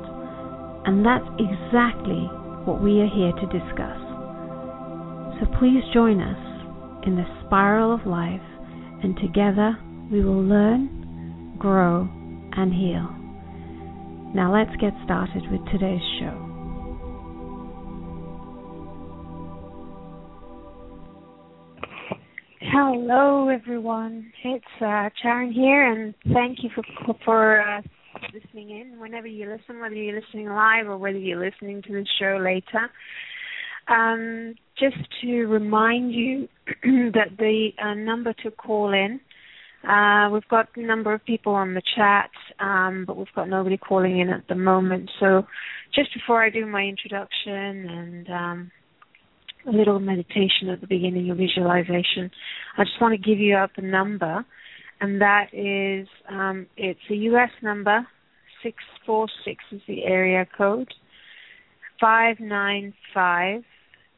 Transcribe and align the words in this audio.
and 0.86 1.06
that's 1.06 1.26
exactly 1.40 2.30
what 2.66 2.82
we 2.82 3.02
are 3.02 3.10
here 3.10 3.32
to 3.32 3.48
discuss. 3.48 4.00
So 5.40 5.48
please 5.60 5.84
join 5.94 6.22
us 6.22 6.38
in 7.08 7.16
the 7.16 7.26
spiral 7.46 7.94
of 7.94 8.06
life, 8.06 8.46
and 9.04 9.18
together 9.18 9.78
we 10.12 10.24
will 10.24 10.44
learn, 10.44 11.56
grow, 11.58 12.08
and 12.56 12.74
heal. 12.74 13.15
Now 14.36 14.54
let's 14.54 14.76
get 14.82 14.92
started 15.06 15.44
with 15.50 15.62
today's 15.72 16.02
show. 16.20 16.36
Hello, 22.60 23.48
everyone. 23.48 24.34
It's 24.44 24.66
uh, 24.82 25.08
here, 25.54 25.90
and 25.90 26.14
thank 26.34 26.58
you 26.64 26.70
for 26.76 26.84
for 27.24 27.62
uh, 27.62 27.82
listening 28.34 28.72
in. 28.72 29.00
Whenever 29.00 29.28
you 29.28 29.50
listen, 29.50 29.80
whether 29.80 29.96
you're 29.96 30.20
listening 30.20 30.50
live 30.50 30.88
or 30.90 30.98
whether 30.98 31.18
you're 31.18 31.40
listening 31.40 31.82
to 31.84 31.94
the 31.94 32.06
show 32.20 32.38
later, 32.44 32.92
um, 33.88 34.54
just 34.78 34.98
to 35.22 35.46
remind 35.46 36.14
you 36.14 36.50
that 37.14 37.38
the 37.40 37.70
uh, 37.82 37.94
number 37.94 38.34
to 38.44 38.52
call 38.52 38.92
in 38.92 39.22
uh, 39.88 40.30
we've 40.32 40.48
got 40.50 40.68
a 40.76 40.82
number 40.82 41.14
of 41.14 41.24
people 41.26 41.54
on 41.54 41.76
the 41.76 41.82
chat, 41.96 42.32
um, 42.60 43.04
but 43.06 43.18
we've 43.18 43.28
got 43.36 43.48
nobody 43.48 43.78
calling 43.78 44.20
in 44.20 44.30
at 44.30 44.48
the 44.48 44.56
moment. 44.56 45.12
So, 45.20 45.46
just 45.94 46.14
before 46.14 46.44
I 46.44 46.50
do 46.50 46.66
my 46.66 46.82
introduction 46.82 47.90
and 47.90 48.30
um, 48.30 48.72
a 49.68 49.72
little 49.72 50.00
meditation 50.00 50.70
at 50.72 50.82
the 50.82 50.88
beginning 50.88 51.30
of 51.30 51.38
visualization, 51.38 52.32
I 52.78 52.84
just 52.84 53.00
want 53.00 53.14
to 53.14 53.30
give 53.30 53.40
you 53.40 53.56
up 53.56 53.72
a 53.78 53.82
number, 53.82 54.44
and 55.02 55.22
that 55.22 55.54
is 55.54 56.08
um, 56.30 56.66
it's 56.78 57.00
a 57.12 57.16
U.S. 57.16 57.52
number. 57.62 58.08
Six 58.64 58.78
four 59.06 59.28
six 59.44 59.64
is 59.72 59.82
the 59.88 60.04
area 60.06 60.48
code. 60.58 60.92
Five 62.02 62.40
nine 62.40 62.94
five 63.14 63.62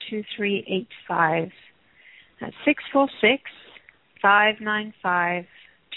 two 0.10 0.24
three 0.36 0.66
eight 0.70 0.88
five. 1.08 1.50
That's 2.40 2.56
six 2.64 2.82
four 2.94 3.10
six 3.20 3.44
five 4.22 4.56
nine 4.62 4.94
five 5.04 5.46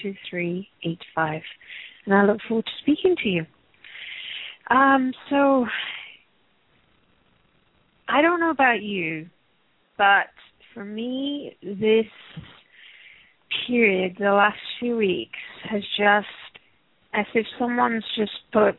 2385. 0.03 1.43
And 2.07 2.15
I 2.15 2.25
look 2.25 2.39
forward 2.49 2.67
to 2.67 2.73
speaking 2.83 3.17
to 3.23 3.29
you. 3.29 3.47
Um, 4.71 5.13
so, 5.29 5.67
I 8.09 8.23
don't 8.23 8.41
know 8.41 8.51
about 8.51 8.83
you, 8.83 9.29
but 9.99 10.29
for 10.75 10.85
me, 10.85 11.57
this 11.63 12.07
period, 13.67 14.17
the 14.19 14.33
last 14.33 14.59
few 14.79 14.97
weeks, 14.97 15.39
has 15.69 15.83
just, 15.97 16.27
as 17.13 17.27
if 17.35 17.47
someone's 17.59 18.05
just 18.17 18.33
put 18.53 18.79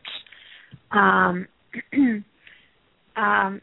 um, 0.90 1.46
um, 3.16 3.60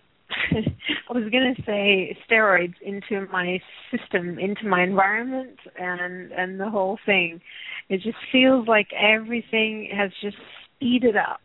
I 0.51 1.13
was 1.13 1.29
going 1.31 1.55
to 1.55 1.61
say 1.63 2.17
steroids 2.29 2.75
into 2.81 3.27
my 3.31 3.59
system, 3.91 4.37
into 4.39 4.67
my 4.67 4.83
environment, 4.83 5.57
and 5.79 6.31
and 6.31 6.59
the 6.59 6.69
whole 6.69 6.99
thing. 7.05 7.41
It 7.89 8.01
just 8.01 8.17
feels 8.31 8.67
like 8.67 8.87
everything 8.93 9.89
has 9.95 10.11
just 10.21 10.37
speeded 10.75 11.15
up. 11.15 11.41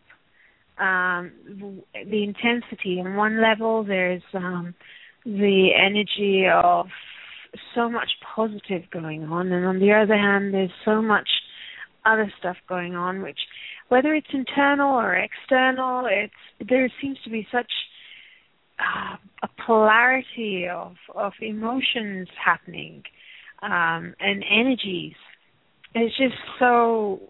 Um, 0.79 1.33
the 1.93 2.25
intensity 2.25 3.01
on 3.01 3.17
one 3.17 3.41
level, 3.41 3.85
there's 3.85 4.23
um, 4.35 4.75
the 5.25 5.69
energy 5.75 6.47
of 6.53 6.87
so 7.75 7.89
much 7.89 8.11
positive 8.35 8.83
going 8.93 9.25
on, 9.25 9.53
and 9.53 9.65
on 9.65 9.79
the 9.79 9.93
other 9.93 10.17
hand, 10.17 10.53
there's 10.53 10.73
so 10.85 11.01
much 11.01 11.29
other 12.05 12.31
stuff 12.39 12.57
going 12.69 12.95
on, 12.95 13.23
which 13.23 13.39
whether 13.89 14.15
it's 14.15 14.27
internal 14.33 14.93
or 14.95 15.15
external, 15.15 16.07
it's 16.11 16.69
there 16.69 16.91
seems 17.01 17.19
to 17.25 17.31
be 17.31 17.47
such 17.53 17.71
uh, 18.79 19.17
a 19.43 19.49
polarity 19.67 20.67
of 20.69 20.95
of 21.15 21.33
emotions 21.41 22.29
happening 22.43 23.03
um, 23.63 24.15
and 24.21 24.45
energies. 24.51 25.15
It's 25.95 26.17
just 26.17 26.35
so 26.59 27.21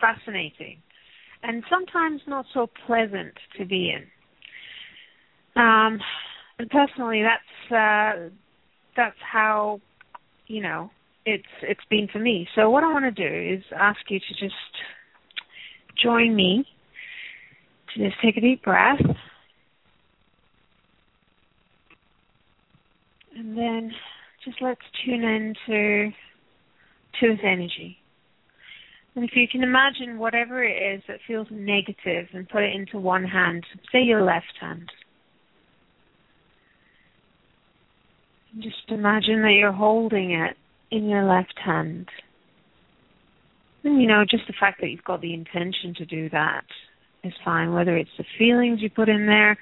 fascinating, 0.00 0.78
and 1.42 1.64
sometimes 1.70 2.20
not 2.26 2.44
so 2.52 2.68
pleasant 2.86 3.34
to 3.58 3.64
be 3.64 3.90
in. 3.90 4.06
Um, 5.60 5.98
and 6.58 6.68
personally, 6.70 7.22
that's 7.22 7.72
uh, 7.72 8.28
that's 8.96 9.16
how 9.20 9.80
you 10.46 10.62
know 10.62 10.90
it's 11.24 11.44
it's 11.62 11.80
been 11.88 12.08
for 12.12 12.18
me. 12.18 12.46
So 12.54 12.70
what 12.70 12.84
I 12.84 12.92
want 12.92 13.04
to 13.04 13.28
do 13.28 13.54
is 13.54 13.64
ask 13.74 14.00
you 14.08 14.20
to 14.20 14.34
just 14.34 14.54
join 16.02 16.36
me 16.36 16.66
to 17.94 18.04
just 18.04 18.20
take 18.22 18.36
a 18.36 18.40
deep 18.40 18.62
breath 18.62 19.00
And 23.36 23.56
then 23.56 23.92
just 24.44 24.62
let's 24.62 24.80
tune 25.04 25.22
into 25.22 26.10
to 27.20 27.28
this 27.28 27.38
energy. 27.44 27.98
And 29.14 29.24
if 29.24 29.30
you 29.34 29.46
can 29.50 29.62
imagine 29.62 30.18
whatever 30.18 30.62
it 30.62 30.96
is 30.96 31.02
that 31.08 31.18
feels 31.26 31.46
negative 31.50 32.26
and 32.32 32.48
put 32.48 32.62
it 32.62 32.74
into 32.74 32.98
one 32.98 33.24
hand, 33.24 33.64
say 33.92 34.02
your 34.02 34.22
left 34.22 34.52
hand. 34.60 34.90
And 38.52 38.62
just 38.62 38.76
imagine 38.88 39.42
that 39.42 39.56
you're 39.58 39.72
holding 39.72 40.32
it 40.32 40.56
in 40.90 41.08
your 41.08 41.24
left 41.24 41.58
hand. 41.62 42.08
And 43.84 44.00
you 44.00 44.06
know, 44.08 44.24
just 44.28 44.46
the 44.46 44.54
fact 44.58 44.80
that 44.80 44.88
you've 44.88 45.04
got 45.04 45.20
the 45.20 45.34
intention 45.34 45.94
to 45.98 46.06
do 46.06 46.30
that 46.30 46.64
is 47.22 47.32
fine, 47.44 47.72
whether 47.72 47.96
it's 47.96 48.10
the 48.18 48.24
feelings 48.38 48.80
you 48.80 48.90
put 48.90 49.08
in 49.08 49.26
there, 49.26 49.58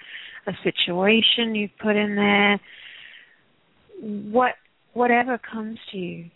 a 0.46 0.52
situation 0.62 1.54
you've 1.54 1.78
put 1.80 1.96
in 1.96 2.16
there, 2.16 2.60
what 4.00 4.54
whatever 4.92 5.38
comes 5.38 5.78
to 5.92 5.98
you, 5.98 6.30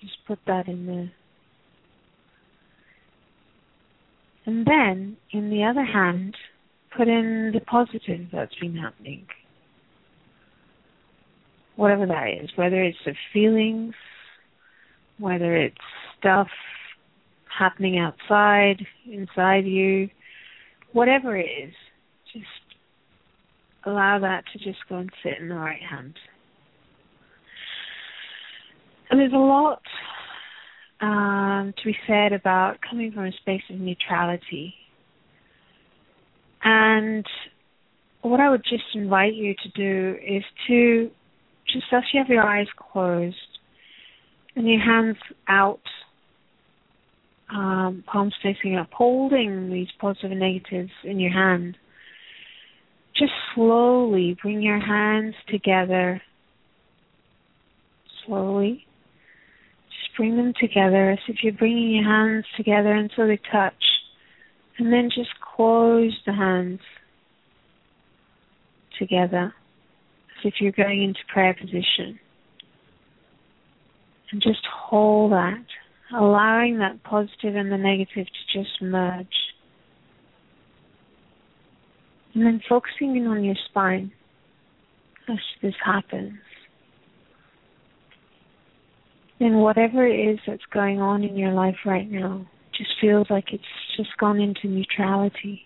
just 0.00 0.16
put 0.26 0.38
that 0.46 0.68
in 0.68 0.86
there. 0.86 1.12
And 4.44 4.66
then, 4.66 5.16
in 5.30 5.50
the 5.50 5.64
other 5.64 5.84
hand, 5.84 6.36
put 6.96 7.08
in 7.08 7.52
the 7.54 7.60
positive 7.60 8.26
that's 8.32 8.54
been 8.56 8.76
happening. 8.76 9.26
Whatever 11.76 12.06
that 12.06 12.28
is, 12.42 12.50
whether 12.56 12.82
it's 12.82 12.98
the 13.06 13.14
feelings 13.32 13.94
whether 15.22 15.56
it's 15.56 15.76
stuff 16.18 16.48
happening 17.56 17.98
outside, 17.98 18.84
inside 19.10 19.64
you, 19.64 20.08
whatever 20.92 21.36
it 21.36 21.48
is, 21.48 21.74
just 22.32 22.46
allow 23.84 24.18
that 24.18 24.44
to 24.52 24.58
just 24.58 24.78
go 24.88 24.96
and 24.96 25.10
sit 25.22 25.34
in 25.40 25.48
the 25.48 25.54
right 25.54 25.82
hand. 25.82 26.14
And 29.12 29.20
there's 29.20 29.34
a 29.34 29.36
lot 29.36 29.82
um, 31.02 31.74
to 31.76 31.84
be 31.84 31.94
said 32.06 32.32
about 32.32 32.78
coming 32.88 33.12
from 33.12 33.26
a 33.26 33.32
space 33.32 33.60
of 33.68 33.78
neutrality. 33.78 34.72
And 36.64 37.26
what 38.22 38.40
I 38.40 38.48
would 38.48 38.64
just 38.64 38.84
invite 38.94 39.34
you 39.34 39.54
to 39.54 39.68
do 39.76 40.16
is 40.26 40.42
to 40.66 41.10
just 41.70 41.84
as 41.92 42.04
you 42.14 42.20
have 42.20 42.30
your 42.30 42.42
eyes 42.42 42.68
closed 42.90 43.36
and 44.56 44.66
your 44.66 44.80
hands 44.80 45.18
out, 45.46 45.82
um, 47.50 48.04
palms 48.06 48.34
facing 48.42 48.76
up, 48.76 48.88
holding 48.92 49.70
these 49.70 49.88
positive 50.00 50.30
and 50.30 50.40
negatives 50.40 50.92
in 51.04 51.20
your 51.20 51.32
hand, 51.32 51.76
just 53.14 53.32
slowly 53.54 54.38
bring 54.40 54.62
your 54.62 54.80
hands 54.80 55.34
together. 55.50 56.22
Slowly. 58.24 58.86
Bring 60.16 60.36
them 60.36 60.52
together 60.60 61.10
as 61.10 61.18
if 61.28 61.36
you're 61.42 61.52
bringing 61.52 61.90
your 61.90 62.04
hands 62.04 62.44
together 62.56 62.92
until 62.92 63.26
they 63.26 63.40
touch. 63.50 63.72
And 64.78 64.92
then 64.92 65.10
just 65.14 65.30
close 65.56 66.16
the 66.26 66.32
hands 66.32 66.80
together 68.98 69.54
as 70.38 70.44
if 70.44 70.54
you're 70.60 70.72
going 70.72 71.02
into 71.02 71.20
prayer 71.32 71.54
position. 71.54 72.18
And 74.30 74.40
just 74.42 74.66
hold 74.66 75.32
that, 75.32 75.64
allowing 76.14 76.78
that 76.78 77.02
positive 77.04 77.54
and 77.54 77.70
the 77.70 77.78
negative 77.78 78.26
to 78.26 78.58
just 78.58 78.82
merge. 78.82 79.26
And 82.34 82.46
then 82.46 82.62
focusing 82.68 83.16
in 83.16 83.26
on 83.26 83.44
your 83.44 83.56
spine 83.68 84.10
as 85.28 85.38
this 85.60 85.74
happens. 85.84 86.38
And 89.42 89.60
whatever 89.60 90.06
it 90.06 90.14
is 90.14 90.38
that's 90.46 90.62
going 90.72 91.00
on 91.00 91.24
in 91.24 91.36
your 91.36 91.50
life 91.50 91.74
right 91.84 92.08
now 92.08 92.46
just 92.78 92.90
feels 93.00 93.26
like 93.28 93.46
it's 93.52 93.64
just 93.96 94.16
gone 94.16 94.40
into 94.40 94.68
neutrality. 94.68 95.62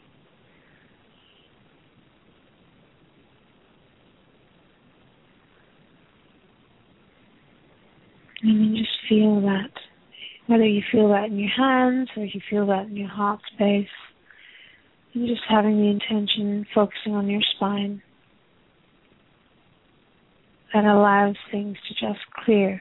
And 8.42 8.60
then 8.60 8.76
just 8.78 8.88
feel 9.06 9.42
that. 9.42 9.72
Whether 10.46 10.64
you 10.66 10.80
feel 10.90 11.10
that 11.10 11.26
in 11.26 11.38
your 11.38 11.50
hands 11.50 12.08
or 12.16 12.24
you 12.24 12.40
feel 12.48 12.66
that 12.68 12.86
in 12.86 12.96
your 12.96 13.10
heart 13.10 13.40
space. 13.52 13.88
And 15.12 15.28
just 15.28 15.42
having 15.46 15.76
the 15.76 15.88
intention 15.88 16.64
focusing 16.74 17.14
on 17.14 17.28
your 17.28 17.42
spine. 17.54 18.00
That 20.72 20.86
allows 20.86 21.36
things 21.50 21.76
to 21.88 21.94
just 21.94 22.24
clear. 22.42 22.80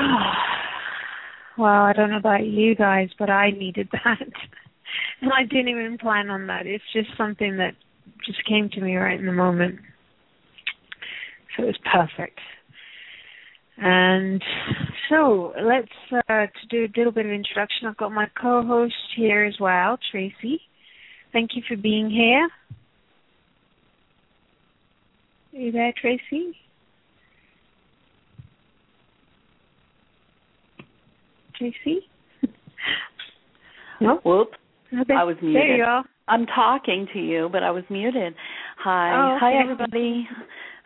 well, 1.58 1.82
I 1.82 1.92
don't 1.92 2.10
know 2.10 2.16
about 2.16 2.46
you 2.46 2.74
guys, 2.74 3.08
but 3.18 3.30
I 3.30 3.50
needed 3.50 3.88
that. 3.92 4.20
and 5.20 5.32
I 5.32 5.44
didn't 5.44 5.68
even 5.68 5.98
plan 5.98 6.30
on 6.30 6.46
that. 6.48 6.66
It's 6.66 6.84
just 6.92 7.08
something 7.16 7.56
that 7.58 7.74
just 8.26 8.44
came 8.46 8.68
to 8.70 8.80
me 8.80 8.96
right 8.96 9.18
in 9.18 9.26
the 9.26 9.32
moment. 9.32 9.78
So 11.56 11.64
it 11.64 11.66
was 11.66 11.78
perfect. 11.92 12.38
And 13.82 14.42
so 15.08 15.54
let's 15.62 15.88
uh, 16.28 16.46
to 16.46 16.68
do 16.68 16.84
a 16.84 16.92
little 16.98 17.12
bit 17.12 17.24
of 17.24 17.32
introduction. 17.32 17.88
I've 17.88 17.96
got 17.96 18.12
my 18.12 18.26
co-host 18.40 18.94
here 19.16 19.44
as 19.44 19.54
well, 19.58 19.98
Tracy. 20.10 20.60
Thank 21.32 21.50
you 21.54 21.62
for 21.66 21.76
being 21.76 22.10
here. 22.10 22.48
Are 25.52 25.58
you 25.58 25.72
there, 25.72 25.94
Tracy? 25.98 26.56
Tracy? 31.60 32.00
no. 34.00 34.20
Whoop. 34.24 34.48
Okay. 34.92 35.14
I 35.14 35.24
was 35.24 35.36
muted. 35.42 35.60
There 35.60 35.76
you 35.76 35.84
are. 35.84 36.04
I'm 36.26 36.46
talking 36.46 37.06
to 37.12 37.18
you, 37.18 37.48
but 37.52 37.62
I 37.62 37.70
was 37.70 37.84
muted. 37.90 38.34
Hi. 38.78 39.12
Oh, 39.14 39.36
okay. 39.36 39.40
Hi, 39.40 39.62
everybody. 39.62 40.26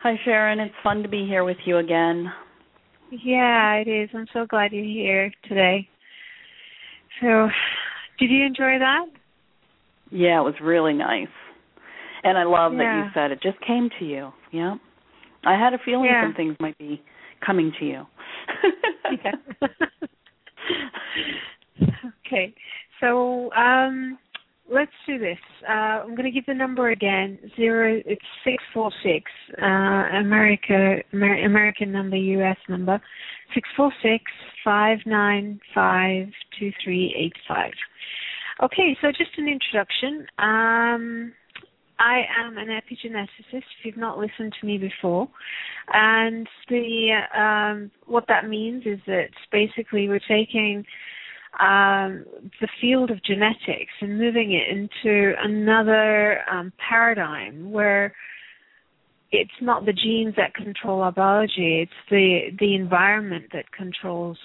Hi, 0.03 0.15
Charan. 0.25 0.59
It's 0.59 0.75
fun 0.83 1.01
to 1.03 1.09
be 1.09 1.25
here 1.25 1.45
with 1.45 1.57
you 1.65 1.77
again. 1.77 2.31
Yeah, 3.09 3.75
it 3.75 3.87
is. 3.87 4.09
I'm 4.13 4.27
so 4.33 4.45
glad 4.45 4.73
you're 4.73 4.83
here 4.83 5.31
today. 5.47 5.87
So, 7.21 7.47
did 8.19 8.29
you 8.29 8.45
enjoy 8.45 8.77
that? 8.79 9.05
Yeah, 10.11 10.41
it 10.41 10.43
was 10.43 10.55
really 10.61 10.93
nice. 10.93 11.27
And 12.23 12.37
I 12.37 12.43
love 12.43 12.73
yeah. 12.73 12.79
that 12.79 12.97
you 12.97 13.11
said 13.13 13.31
it 13.31 13.41
just 13.41 13.65
came 13.65 13.89
to 13.99 14.05
you. 14.05 14.31
Yeah. 14.51 14.75
I 15.45 15.53
had 15.57 15.73
a 15.73 15.77
feeling 15.85 16.05
yeah. 16.05 16.25
some 16.25 16.33
things 16.33 16.57
might 16.59 16.77
be 16.77 17.01
coming 17.45 17.71
to 17.79 17.85
you. 17.85 18.03
okay. 22.25 22.53
So, 22.99 23.51
um 23.53 24.17
let's 24.69 24.91
do 25.07 25.19
this. 25.19 25.37
Uh, 25.67 26.01
I'm 26.03 26.15
going 26.15 26.23
to 26.25 26.31
give 26.31 26.45
the 26.45 26.53
number 26.53 26.89
again. 26.89 27.37
Zero. 27.55 28.01
It's 28.05 28.21
six 28.43 28.63
four 28.73 28.91
six. 29.03 29.31
Uh, 29.61 29.65
America. 30.19 30.97
Amer- 31.13 31.45
American 31.45 31.91
number. 31.91 32.15
U.S. 32.15 32.57
number. 32.69 33.01
Six 33.53 33.67
four 33.75 33.91
six 34.01 34.23
five 34.63 34.99
nine 35.05 35.59
five 35.73 36.27
two 36.59 36.71
three 36.83 37.13
eight 37.17 37.33
five. 37.47 37.73
Okay. 38.63 38.97
So 39.01 39.09
just 39.09 39.37
an 39.37 39.47
introduction. 39.47 40.25
Um, 40.39 41.33
I 41.99 42.23
am 42.39 42.57
an 42.57 42.67
epigeneticist. 42.67 43.27
If 43.53 43.63
you've 43.83 43.97
not 43.97 44.17
listened 44.17 44.53
to 44.59 44.65
me 44.65 44.77
before, 44.77 45.29
and 45.93 46.47
the 46.69 47.19
um, 47.37 47.91
what 48.05 48.25
that 48.27 48.47
means 48.47 48.83
is 48.85 48.99
that 49.07 49.29
basically 49.51 50.09
we're 50.09 50.19
taking 50.27 50.85
um, 51.59 52.25
the 52.59 52.67
field 52.81 53.11
of 53.11 53.23
genetics 53.23 53.93
and 54.01 54.17
moving 54.17 54.51
it 54.51 54.69
into 54.69 55.33
another 55.41 56.39
um, 56.51 56.73
paradigm 56.89 57.71
where 57.71 58.13
it's 59.31 59.51
not 59.61 59.85
the 59.85 59.93
genes 59.93 60.35
that 60.37 60.53
control 60.53 61.01
our 61.01 61.11
biology, 61.11 61.81
it's 61.81 62.09
the 62.09 62.55
the 62.59 62.75
environment 62.75 63.45
that 63.53 63.71
controls 63.71 64.37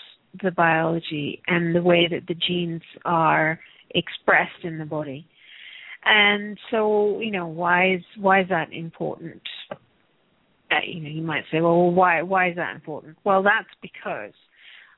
the 0.43 0.51
biology 0.51 1.43
and 1.49 1.75
the 1.75 1.83
way 1.83 2.07
that 2.09 2.27
the 2.29 2.35
genes 2.35 2.83
are 3.05 3.59
expressed 3.91 4.63
in 4.63 4.79
the 4.79 4.85
body. 4.85 5.27
And 6.05 6.59
so, 6.71 7.21
you 7.21 7.31
know, 7.31 7.47
why 7.47 7.95
is 7.95 8.03
why 8.19 8.41
is 8.41 8.49
that 8.49 8.73
important? 8.73 9.43
Uh, 9.71 10.77
you 10.87 11.01
know, 11.01 11.09
you 11.09 11.23
might 11.23 11.45
say, 11.53 11.61
well, 11.61 11.91
why 11.91 12.23
why 12.23 12.51
is 12.51 12.57
that 12.57 12.75
important? 12.75 13.19
Well, 13.25 13.43
that's 13.43 13.69
because 13.83 14.33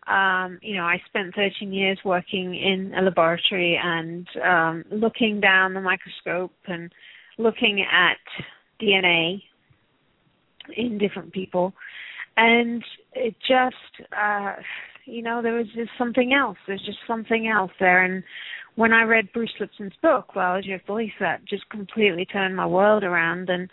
um, 0.07 0.59
you 0.63 0.77
know, 0.77 0.83
I 0.83 1.01
spent 1.07 1.35
13 1.35 1.73
years 1.73 1.99
working 2.05 2.55
in 2.55 2.93
a 2.97 3.03
laboratory 3.03 3.79
and 3.83 4.27
um, 4.45 4.85
looking 4.91 5.41
down 5.41 5.75
the 5.75 5.81
microscope 5.81 6.53
and 6.67 6.93
looking 7.39 7.85
at 7.91 8.19
DNA 8.81 9.43
in 10.77 10.99
different 10.99 11.33
people. 11.33 11.73
And 12.37 12.83
it 13.13 13.37
just, 13.47 14.09
uh, 14.17 14.55
you 15.05 15.23
know, 15.23 15.41
there 15.41 15.55
was 15.55 15.67
just 15.75 15.91
something 15.99 16.33
else. 16.33 16.57
There's 16.67 16.85
just 16.85 16.99
something 17.07 17.47
else 17.47 17.73
there. 17.79 18.05
And 18.05 18.25
when 18.77 18.93
I 18.93 19.03
read 19.03 19.33
Bruce 19.33 19.53
Lipton's 19.61 19.93
book, 20.03 20.35
Well, 20.35 20.47
Biology 20.47 20.73
of 20.73 20.87
Belief, 20.87 21.13
that 21.21 21.45
just 21.45 21.69
completely 21.69 22.25
turned 22.25 22.57
my 22.57 22.67
world 22.67 23.05
around. 23.05 23.51
And 23.51 23.69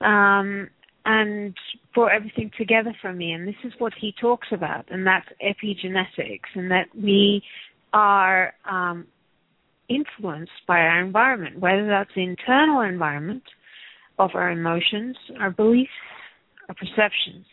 um, 0.00 0.68
and 1.06 1.54
brought 1.94 2.12
everything 2.12 2.50
together 2.58 2.94
for 3.00 3.12
me. 3.12 3.32
And 3.32 3.46
this 3.46 3.54
is 3.64 3.72
what 3.78 3.92
he 3.98 4.12
talks 4.20 4.48
about, 4.50 4.86
and 4.90 5.06
that's 5.06 5.26
epigenetics, 5.40 6.50
and 6.54 6.70
that 6.70 6.88
we 6.94 7.42
are 7.92 8.52
um, 8.68 9.06
influenced 9.88 10.50
by 10.66 10.80
our 10.80 11.00
environment, 11.00 11.60
whether 11.60 11.86
that's 11.86 12.10
the 12.14 12.24
internal 12.24 12.80
environment 12.80 13.44
of 14.18 14.30
our 14.34 14.50
emotions, 14.50 15.16
our 15.38 15.50
beliefs, 15.50 15.90
our 16.68 16.74
perceptions, 16.74 17.46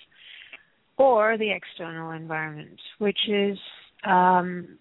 or 0.97 1.37
the 1.37 1.51
external 1.51 2.11
environment, 2.11 2.79
which 2.97 3.19
is 3.29 3.57
um, 4.03 4.79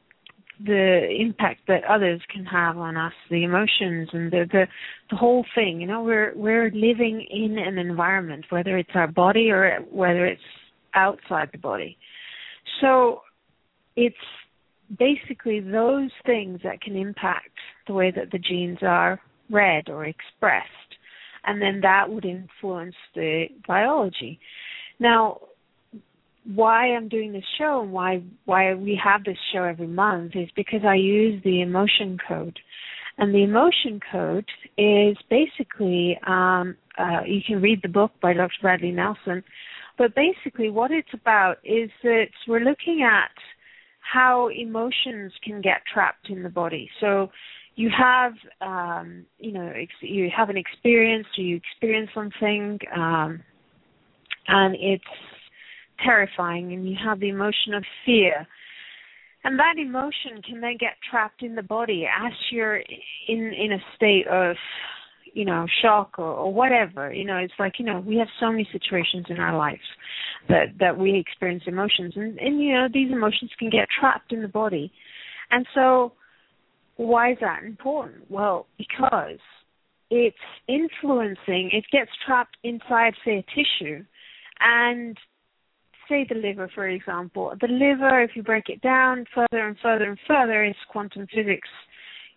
the 0.64 1.08
impact 1.18 1.62
that 1.68 1.84
others 1.84 2.20
can 2.32 2.44
have 2.44 2.76
on 2.76 2.96
us, 2.96 3.12
the 3.30 3.44
emotions 3.44 4.08
and 4.12 4.30
the, 4.30 4.46
the 4.50 4.66
the 5.10 5.16
whole 5.16 5.44
thing. 5.54 5.80
You 5.80 5.86
know, 5.86 6.02
we're 6.02 6.32
we're 6.34 6.70
living 6.70 7.26
in 7.30 7.58
an 7.58 7.78
environment, 7.78 8.46
whether 8.50 8.76
it's 8.78 8.90
our 8.94 9.08
body 9.08 9.50
or 9.50 9.78
whether 9.90 10.26
it's 10.26 10.40
outside 10.94 11.48
the 11.52 11.58
body. 11.58 11.96
So 12.80 13.22
it's 13.96 14.16
basically 14.98 15.60
those 15.60 16.10
things 16.26 16.60
that 16.64 16.80
can 16.80 16.96
impact 16.96 17.50
the 17.86 17.94
way 17.94 18.10
that 18.10 18.30
the 18.30 18.38
genes 18.38 18.78
are 18.82 19.20
read 19.50 19.88
or 19.88 20.04
expressed, 20.04 20.68
and 21.44 21.60
then 21.60 21.80
that 21.82 22.08
would 22.08 22.24
influence 22.24 22.94
the 23.14 23.46
biology. 23.66 24.38
Now, 24.98 25.40
why 26.44 26.94
I'm 26.94 27.08
doing 27.08 27.32
this 27.32 27.44
show 27.58 27.82
and 27.82 27.92
why 27.92 28.22
why 28.44 28.74
we 28.74 29.00
have 29.02 29.24
this 29.24 29.38
show 29.52 29.64
every 29.64 29.86
month 29.86 30.32
is 30.34 30.48
because 30.56 30.80
I 30.86 30.96
use 30.96 31.42
the 31.44 31.60
emotion 31.62 32.18
code. 32.26 32.58
And 33.18 33.34
the 33.34 33.44
emotion 33.44 34.00
code 34.10 34.48
is 34.78 35.16
basically 35.28 36.18
um, 36.26 36.76
uh, 36.98 37.20
you 37.26 37.40
can 37.46 37.60
read 37.60 37.80
the 37.82 37.88
book 37.88 38.12
by 38.20 38.32
Dr. 38.32 38.54
Bradley 38.60 38.90
Nelson, 38.90 39.44
but 39.98 40.14
basically 40.14 40.70
what 40.70 40.90
it's 40.90 41.12
about 41.12 41.58
is 41.64 41.90
that 42.02 42.28
we're 42.48 42.60
looking 42.60 43.06
at 43.08 43.30
how 44.00 44.48
emotions 44.48 45.32
can 45.44 45.60
get 45.60 45.82
trapped 45.92 46.28
in 46.28 46.42
the 46.42 46.48
body. 46.48 46.90
So 47.00 47.30
you 47.76 47.90
have 47.96 48.32
um, 48.60 49.26
you 49.38 49.52
know 49.52 49.72
ex- 49.74 49.92
you 50.00 50.28
have 50.36 50.48
an 50.48 50.56
experience, 50.56 51.26
or 51.38 51.44
you 51.44 51.56
experience 51.56 52.10
something, 52.14 52.78
um, 52.94 53.42
and 54.48 54.74
it's 54.74 55.04
terrifying 56.04 56.72
and 56.72 56.88
you 56.88 56.96
have 57.02 57.20
the 57.20 57.28
emotion 57.28 57.74
of 57.74 57.84
fear. 58.04 58.46
And 59.44 59.58
that 59.58 59.74
emotion 59.78 60.40
can 60.46 60.60
then 60.60 60.76
get 60.78 60.94
trapped 61.10 61.42
in 61.42 61.54
the 61.54 61.62
body 61.62 62.06
as 62.06 62.32
you're 62.50 62.76
in 62.76 63.52
in 63.52 63.72
a 63.72 63.78
state 63.96 64.26
of 64.28 64.56
you 65.34 65.44
know 65.44 65.66
shock 65.82 66.18
or, 66.18 66.24
or 66.24 66.52
whatever. 66.52 67.12
You 67.12 67.24
know 67.24 67.38
it's 67.38 67.54
like 67.58 67.74
you 67.78 67.84
know 67.84 68.00
we 68.06 68.16
have 68.18 68.28
so 68.38 68.50
many 68.50 68.68
situations 68.70 69.26
in 69.28 69.40
our 69.40 69.56
lives 69.56 69.82
that 70.48 70.78
that 70.78 70.96
we 70.96 71.18
experience 71.18 71.64
emotions 71.66 72.14
and 72.16 72.38
and 72.38 72.60
you 72.60 72.72
know 72.72 72.86
these 72.92 73.10
emotions 73.10 73.50
can 73.58 73.70
get 73.70 73.88
trapped 73.98 74.32
in 74.32 74.42
the 74.42 74.48
body. 74.48 74.92
And 75.50 75.66
so 75.74 76.12
why 76.96 77.32
is 77.32 77.38
that 77.40 77.64
important? 77.64 78.30
Well 78.30 78.66
because 78.78 79.40
it's 80.08 80.36
influencing 80.68 81.70
it 81.72 81.84
gets 81.90 82.10
trapped 82.24 82.56
inside 82.62 83.14
say 83.24 83.38
a 83.38 83.46
tissue 83.54 84.04
and 84.60 85.16
say 86.08 86.26
the 86.28 86.34
liver, 86.34 86.70
for 86.74 86.88
example, 86.88 87.52
the 87.60 87.68
liver, 87.68 88.22
if 88.22 88.30
you 88.34 88.42
break 88.42 88.68
it 88.68 88.80
down 88.82 89.24
further 89.34 89.66
and 89.66 89.76
further 89.82 90.04
and 90.04 90.18
further, 90.26 90.64
as 90.64 90.74
quantum 90.90 91.26
physics, 91.34 91.68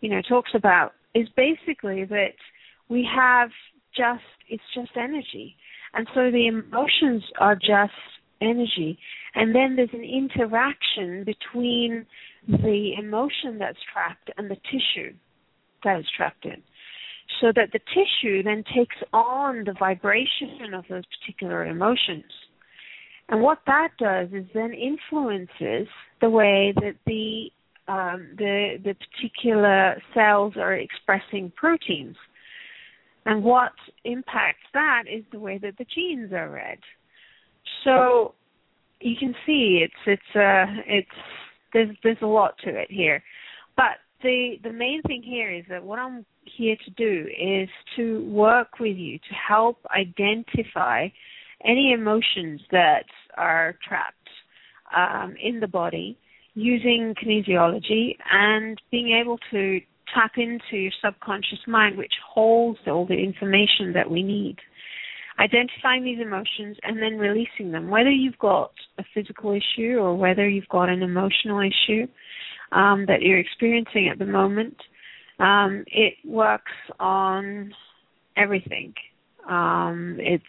you 0.02 0.10
know, 0.10 0.22
talks 0.28 0.52
about, 0.54 0.94
is 1.14 1.28
basically 1.36 2.06
that 2.06 2.36
we 2.90 3.08
have 3.14 3.50
just 3.96 4.24
it's 4.50 4.64
just 4.74 4.92
energy, 4.96 5.56
and 5.94 6.08
so 6.14 6.30
the 6.30 6.48
emotions 6.48 7.24
are 7.40 7.56
just 7.56 7.94
energy, 8.42 8.98
and 9.34 9.56
then 9.56 9.76
there's 9.76 9.90
an 9.94 10.04
interaction 10.04 11.24
between 11.24 12.06
the 12.48 12.92
emotion 13.00 13.58
that's 13.58 13.78
trapped 13.92 14.30
and 14.38 14.52
the 14.52 14.58
tissue 14.72 15.14
that 15.84 16.00
is 16.00 16.06
trapped 16.16 16.46
in. 16.46 16.62
So 17.42 17.48
that 17.56 17.70
the 17.74 17.80
tissue 17.80 18.44
then 18.44 18.64
takes 18.76 18.96
on 19.12 19.64
the 19.66 19.74
vibration 19.80 20.74
of 20.74 20.86
those 20.90 21.04
particular 21.20 21.66
emotions. 21.66 22.32
And 23.30 23.42
what 23.42 23.60
that 23.66 23.90
does 23.98 24.30
is 24.32 24.46
then 24.54 24.74
influences 24.74 25.88
the 26.22 26.30
way 26.30 26.74
that 26.76 26.96
the 27.06 27.50
um, 27.88 28.30
the 28.38 28.80
the 28.84 28.96
particular 28.96 30.02
cells 30.14 30.54
are 30.58 30.76
expressing 30.76 31.52
proteins. 31.56 32.16
And 33.26 33.44
what 33.44 33.74
impacts 34.04 34.66
that 34.74 35.04
is 35.12 35.24
the 35.32 35.40
way 35.40 35.58
that 35.58 35.78
the 35.78 35.86
genes 35.86 36.32
are 36.32 36.50
read. 36.50 36.80
So 37.84 38.36
you 39.02 39.16
can 39.20 39.34
see 39.46 39.84
it's 39.84 39.94
it's 40.06 40.36
uh 40.36 40.82
it's 40.86 41.08
there's 41.74 41.96
there's 42.04 42.22
a 42.22 42.28
lot 42.28 42.56
to 42.64 42.70
it 42.70 42.92
here. 42.92 43.24
But 43.76 43.98
the 44.22 44.56
the 44.64 44.72
main 44.72 45.02
thing 45.04 45.24
here 45.24 45.52
is 45.52 45.66
that 45.70 45.84
what 45.84 46.00
I'm 46.00 46.26
here 46.44 46.76
to 46.86 46.92
do 46.92 47.28
is 47.40 47.70
to 47.96 48.24
work 48.30 48.80
with 48.80 48.98
you 48.98 49.18
to 49.18 49.34
help 49.48 49.80
identify 49.96 51.08
any 51.64 51.94
emotions 51.94 52.62
that 52.72 53.06
are 53.38 53.76
trapped 53.88 54.30
um, 54.96 55.36
in 55.42 55.60
the 55.60 55.68
body 55.68 56.18
using 56.54 57.14
kinesiology 57.22 58.16
and 58.32 58.82
being 58.92 59.20
able 59.22 59.38
to 59.52 59.80
tap 60.14 60.32
into 60.38 60.78
your 60.78 60.92
subconscious 61.04 61.60
mind, 61.68 61.98
which 61.98 62.14
holds 62.34 62.80
all 62.88 63.06
the 63.06 63.16
information 63.16 63.94
that 63.94 64.10
we 64.10 64.24
need. 64.24 64.58
Identifying 65.38 66.06
these 66.06 66.20
emotions 66.22 66.78
and 66.84 67.02
then 67.02 67.18
releasing 67.18 67.72
them, 67.72 67.90
whether 67.90 68.10
you've 68.10 68.38
got 68.38 68.72
a 68.98 69.04
physical 69.14 69.52
issue 69.52 69.98
or 69.98 70.16
whether 70.16 70.48
you've 70.48 70.70
got 70.70 70.88
an 70.88 71.04
emotional 71.04 71.60
issue 71.60 72.08
um, 72.72 73.06
that 73.08 73.22
you're 73.22 73.40
experiencing 73.40 74.08
at 74.10 74.18
the 74.18 74.26
moment. 74.26 74.78
Um, 75.40 75.84
it 75.88 76.14
works 76.24 76.72
on 77.02 77.74
everything. 78.38 78.94
Um, 79.50 80.18
it's 80.20 80.44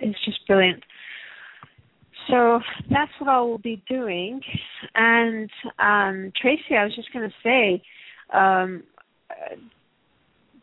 it's 0.00 0.24
just 0.24 0.46
brilliant. 0.46 0.82
So 2.30 2.60
that's 2.90 3.12
what 3.18 3.30
I 3.30 3.40
will 3.40 3.58
be 3.58 3.82
doing. 3.88 4.40
And 4.94 5.50
um, 5.78 6.32
Tracy, 6.40 6.76
I 6.78 6.84
was 6.84 6.94
just 6.94 7.12
going 7.12 7.28
to 7.28 7.34
say 7.42 7.82
um, 8.32 8.82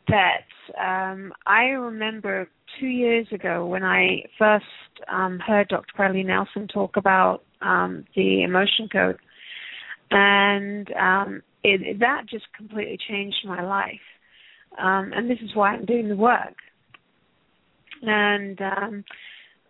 that 0.08 0.46
um, 0.80 1.34
I 1.48 1.63
remember 1.65 2.48
two 2.80 2.88
years 2.88 3.27
ago 3.32 3.65
when 3.65 3.84
I 3.84 4.24
first 4.38 4.65
um, 5.12 5.39
heard 5.39 5.70
Dr. 5.70 5.92
Bradley 5.96 6.24
Nelson 6.24 6.68
talk 6.68 6.98
about 6.98 7.42
um, 7.62 8.06
the 8.15 8.44
emotion 8.44 8.88
code, 8.92 9.18
and 10.12 10.92
um, 10.94 11.42
it, 11.63 12.00
that 12.00 12.24
just 12.30 12.46
completely 12.56 13.00
changed 13.10 13.38
my 13.46 13.63
life. 13.63 14.00
and 14.77 15.30
this 15.30 15.39
is 15.44 15.56
why 15.56 15.72
I'm 15.72 15.86
doing 15.86 16.10
the 16.10 16.15
work 16.15 16.56
and 18.02 18.62
um 18.62 19.04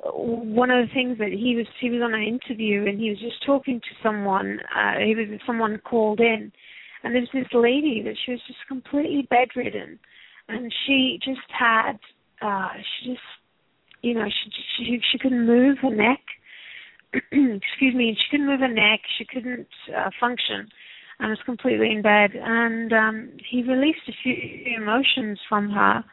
one 0.04 0.70
of 0.70 0.88
the 0.88 0.94
things 0.94 1.18
that 1.18 1.32
he 1.32 1.56
was 1.56 1.66
he 1.80 1.90
was 1.90 2.02
on 2.02 2.14
an 2.14 2.24
interview 2.24 2.86
and 2.86 3.00
he 3.00 3.10
was 3.10 3.20
just 3.20 3.44
talking 3.46 3.80
to 3.80 3.96
someone 4.04 4.60
uh 4.76 5.00
he 5.00 5.16
was 5.16 5.40
someone 5.46 5.80
called 5.84 6.20
in. 6.20 6.52
And 7.04 7.14
there 7.14 7.22
was 7.22 7.30
this 7.34 7.54
lady 7.54 8.02
that 8.04 8.16
she 8.26 8.32
was 8.32 8.42
just 8.48 8.60
completely 8.68 9.28
bedridden. 9.30 10.00
And 10.50 10.74
she 10.86 11.20
just 11.24 11.48
had 11.58 11.94
uh 12.42 12.70
she 12.76 13.12
just 13.12 13.22
you 14.02 14.14
know 14.14 14.26
she 14.26 14.52
she 14.78 15.00
she 15.12 15.18
couldn't 15.18 15.46
move 15.46 15.78
her 15.82 15.96
neck. 15.96 16.22
Excuse 17.14 17.96
me. 17.96 18.16
She 18.18 18.30
couldn't 18.30 18.48
move 18.48 18.60
her 18.60 18.68
neck. 18.68 19.02
She 19.18 19.26
couldn't 19.26 19.68
uh, 19.96 20.10
function 20.20 20.68
and 21.20 21.30
was 21.30 21.40
completely 21.46 21.92
in 21.92 22.02
bed. 22.02 22.32
And 22.36 22.92
um 22.94 23.30
he 23.50 23.64
released 23.64 24.08
a 24.08 24.14
few 24.22 24.36
emotions 24.78 25.40
from 25.48 25.70
her 25.70 26.04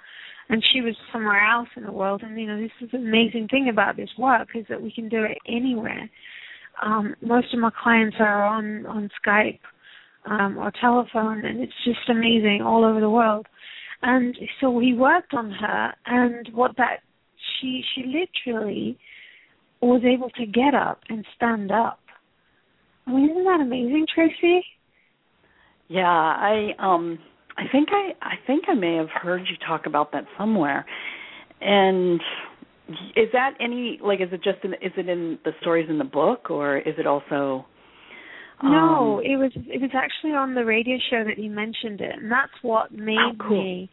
and 0.52 0.62
she 0.70 0.82
was 0.82 0.94
somewhere 1.10 1.40
else 1.50 1.68
in 1.76 1.82
the 1.82 1.90
world. 1.90 2.22
And 2.22 2.38
you 2.38 2.46
know, 2.46 2.60
this 2.60 2.70
is 2.82 2.90
the 2.92 2.98
amazing 2.98 3.48
thing 3.50 3.70
about 3.72 3.96
this 3.96 4.10
work 4.18 4.48
is 4.54 4.66
that 4.68 4.82
we 4.82 4.92
can 4.92 5.08
do 5.08 5.24
it 5.24 5.38
anywhere. 5.48 6.08
Um, 6.84 7.16
most 7.22 7.54
of 7.54 7.58
my 7.58 7.70
clients 7.82 8.16
are 8.20 8.44
on 8.44 8.84
on 8.86 9.10
Skype 9.24 9.60
um, 10.26 10.58
or 10.58 10.70
telephone, 10.78 11.44
and 11.44 11.60
it's 11.60 11.72
just 11.84 12.08
amazing 12.08 12.60
all 12.62 12.84
over 12.84 13.00
the 13.00 13.10
world. 13.10 13.46
And 14.02 14.36
so 14.60 14.70
we 14.70 14.94
worked 14.94 15.32
on 15.32 15.50
her, 15.50 15.94
and 16.04 16.48
what 16.52 16.76
that 16.76 16.98
she 17.60 17.82
she 17.94 18.04
literally 18.04 18.98
was 19.80 20.02
able 20.04 20.28
to 20.30 20.44
get 20.44 20.74
up 20.74 21.00
and 21.08 21.24
stand 21.34 21.72
up. 21.72 21.98
I 23.06 23.12
mean, 23.12 23.30
isn't 23.30 23.44
that 23.44 23.60
amazing, 23.60 24.06
Tracy? 24.14 24.64
Yeah, 25.88 26.06
I 26.06 26.72
um 26.78 27.18
I 27.56 27.64
think 27.70 27.88
I 27.92 28.12
I 28.22 28.34
think 28.46 28.64
I 28.68 28.74
may 28.74 28.96
have 28.96 29.10
heard 29.10 29.42
you 29.42 29.56
talk 29.66 29.86
about 29.86 30.12
that 30.12 30.24
somewhere. 30.38 30.84
And 31.60 32.20
is 33.16 33.28
that 33.32 33.54
any 33.60 33.98
like 34.02 34.20
is 34.20 34.28
it 34.32 34.42
just 34.42 34.64
in 34.64 34.74
is 34.74 34.92
it 34.96 35.08
in 35.08 35.38
the 35.44 35.52
stories 35.60 35.88
in 35.88 35.98
the 35.98 36.04
book 36.04 36.50
or 36.50 36.78
is 36.78 36.94
it 36.98 37.06
also 37.06 37.64
um, 38.60 38.72
No, 38.72 39.20
it 39.24 39.36
was 39.36 39.52
it 39.54 39.80
was 39.80 39.90
actually 39.94 40.32
on 40.32 40.54
the 40.54 40.64
radio 40.64 40.96
show 41.10 41.24
that 41.24 41.38
you 41.38 41.50
mentioned 41.50 42.00
it 42.00 42.16
and 42.18 42.30
that's 42.30 42.52
what 42.62 42.92
made 42.92 43.18
oh, 43.18 43.32
cool. 43.38 43.62
me 43.62 43.90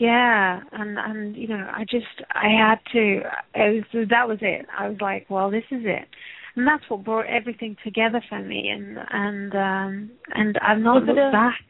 yeah, 0.00 0.60
and 0.72 0.96
and 0.98 1.36
you 1.36 1.46
know, 1.46 1.68
I 1.70 1.82
just 1.82 2.06
I 2.30 2.48
had 2.48 2.78
to. 2.92 3.20
It 3.54 3.84
was 3.92 4.08
that 4.08 4.26
was 4.26 4.38
it. 4.40 4.64
I 4.76 4.88
was 4.88 4.96
like, 4.98 5.28
well, 5.28 5.50
this 5.50 5.64
is 5.70 5.82
it, 5.84 6.08
and 6.56 6.66
that's 6.66 6.82
what 6.88 7.04
brought 7.04 7.26
everything 7.26 7.76
together 7.84 8.22
for 8.30 8.40
me. 8.40 8.70
And 8.70 8.96
and 8.96 9.52
um 9.54 10.10
and 10.34 10.58
I've 10.66 10.78
not 10.78 11.04
looked 11.04 11.18
a, 11.18 11.30
back. 11.30 11.60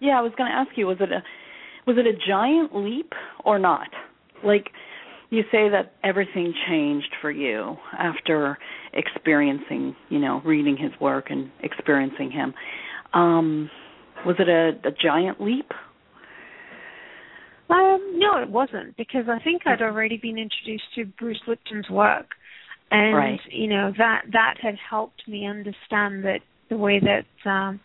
Yeah, 0.00 0.18
I 0.18 0.22
was 0.22 0.32
going 0.36 0.50
to 0.50 0.56
ask 0.56 0.70
you, 0.76 0.86
was 0.86 0.98
it 1.00 1.12
a 1.12 1.22
was 1.86 1.96
it 1.98 2.06
a 2.06 2.12
giant 2.28 2.74
leap 2.74 3.12
or 3.44 3.58
not? 3.58 3.88
Like 4.44 4.70
you 5.30 5.42
say 5.50 5.68
that 5.70 5.94
everything 6.04 6.52
changed 6.68 7.14
for 7.20 7.30
you 7.30 7.76
after 7.98 8.58
experiencing, 8.92 9.96
you 10.08 10.18
know, 10.18 10.42
reading 10.44 10.76
his 10.76 10.92
work 11.00 11.26
and 11.30 11.50
experiencing 11.62 12.30
him. 12.30 12.54
Um 13.14 13.70
was 14.26 14.36
it 14.38 14.48
a, 14.48 14.88
a 14.88 14.92
giant 14.92 15.40
leap? 15.40 15.70
Um, 17.70 18.18
no, 18.18 18.42
it 18.42 18.50
wasn't 18.50 18.96
because 18.96 19.26
I 19.28 19.38
think 19.42 19.62
I'd 19.64 19.80
already 19.80 20.16
been 20.16 20.38
introduced 20.38 20.84
to 20.96 21.04
Bruce 21.04 21.40
Lipton's 21.46 21.88
work, 21.88 22.26
and 22.90 23.16
right. 23.16 23.40
you 23.48 23.68
know 23.68 23.92
that 23.96 24.22
that 24.32 24.54
had 24.60 24.74
helped 24.88 25.26
me 25.28 25.46
understand 25.46 26.24
that 26.24 26.40
the 26.68 26.76
way 26.76 27.00
that 27.00 27.48
um, 27.48 27.78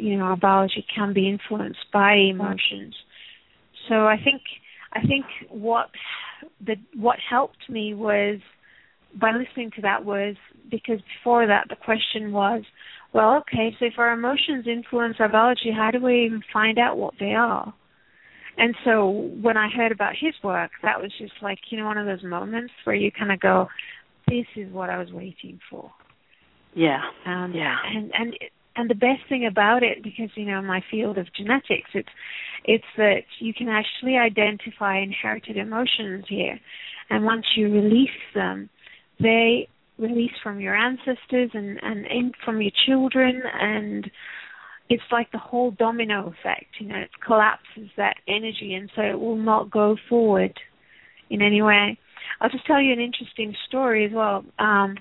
you 0.00 0.16
know 0.16 0.24
our 0.24 0.36
biology 0.36 0.84
can 0.94 1.12
be 1.12 1.28
influenced 1.28 1.86
by 1.92 2.14
emotions. 2.14 2.94
So 3.88 4.06
I 4.06 4.16
think 4.22 4.42
I 4.92 5.00
think 5.06 5.26
what 5.48 5.90
the 6.64 6.76
what 6.94 7.16
helped 7.28 7.68
me 7.68 7.94
was 7.94 8.40
by 9.14 9.32
listening 9.32 9.70
to 9.76 9.82
that 9.82 10.04
was 10.04 10.36
because 10.70 11.00
before 11.18 11.46
that 11.46 11.66
the 11.68 11.76
question 11.76 12.32
was, 12.32 12.62
well, 13.12 13.36
okay, 13.38 13.74
so 13.78 13.86
if 13.86 13.94
our 13.98 14.12
emotions 14.12 14.66
influence 14.66 15.16
our 15.18 15.28
biology, 15.28 15.72
how 15.74 15.90
do 15.90 16.00
we 16.00 16.26
even 16.26 16.42
find 16.52 16.78
out 16.78 16.98
what 16.98 17.14
they 17.18 17.32
are? 17.34 17.72
And 18.58 18.74
so 18.84 19.30
when 19.40 19.56
I 19.56 19.68
heard 19.70 19.92
about 19.92 20.14
his 20.20 20.34
work, 20.42 20.72
that 20.82 21.00
was 21.00 21.12
just 21.18 21.34
like, 21.40 21.58
you 21.70 21.78
know, 21.78 21.86
one 21.86 21.96
of 21.96 22.06
those 22.06 22.24
moments 22.24 22.72
where 22.84 22.96
you 22.96 23.10
kind 23.12 23.30
of 23.30 23.38
go, 23.40 23.68
this 24.26 24.46
is 24.56 24.70
what 24.72 24.90
I 24.90 24.98
was 24.98 25.12
waiting 25.12 25.60
for. 25.70 25.90
Yeah. 26.74 27.00
Um, 27.24 27.52
yeah. 27.54 27.76
And 27.86 28.10
and 28.14 28.34
and 28.78 28.88
the 28.88 28.94
best 28.94 29.28
thing 29.28 29.44
about 29.44 29.82
it, 29.82 30.02
because 30.04 30.30
you 30.36 30.44
know 30.44 30.62
my 30.62 30.82
field 30.90 31.18
of 31.18 31.26
genetics, 31.34 31.90
it's 31.94 32.08
it's 32.64 32.84
that 32.96 33.24
you 33.40 33.52
can 33.52 33.68
actually 33.68 34.16
identify 34.16 34.98
inherited 34.98 35.56
emotions 35.56 36.24
here, 36.28 36.58
and 37.10 37.24
once 37.24 37.44
you 37.56 37.72
release 37.72 38.08
them, 38.34 38.70
they 39.20 39.68
release 39.98 40.32
from 40.42 40.60
your 40.60 40.76
ancestors 40.76 41.50
and 41.54 41.78
and 41.82 42.06
in 42.06 42.32
from 42.44 42.62
your 42.62 42.70
children. 42.86 43.42
And 43.60 44.08
it's 44.88 45.02
like 45.10 45.32
the 45.32 45.38
whole 45.38 45.72
domino 45.72 46.28
effect 46.28 46.66
you 46.78 46.88
know 46.88 46.96
it 46.96 47.10
collapses 47.26 47.90
that 47.96 48.14
energy 48.26 48.72
and 48.74 48.90
so 48.96 49.02
it 49.02 49.20
will 49.20 49.36
not 49.36 49.70
go 49.70 49.96
forward 50.08 50.58
in 51.30 51.42
any 51.42 51.60
way. 51.60 51.98
I'll 52.40 52.48
just 52.48 52.64
tell 52.64 52.80
you 52.80 52.92
an 52.92 53.00
interesting 53.00 53.54
story 53.66 54.06
as 54.06 54.12
well. 54.12 54.44
Um 54.58 54.96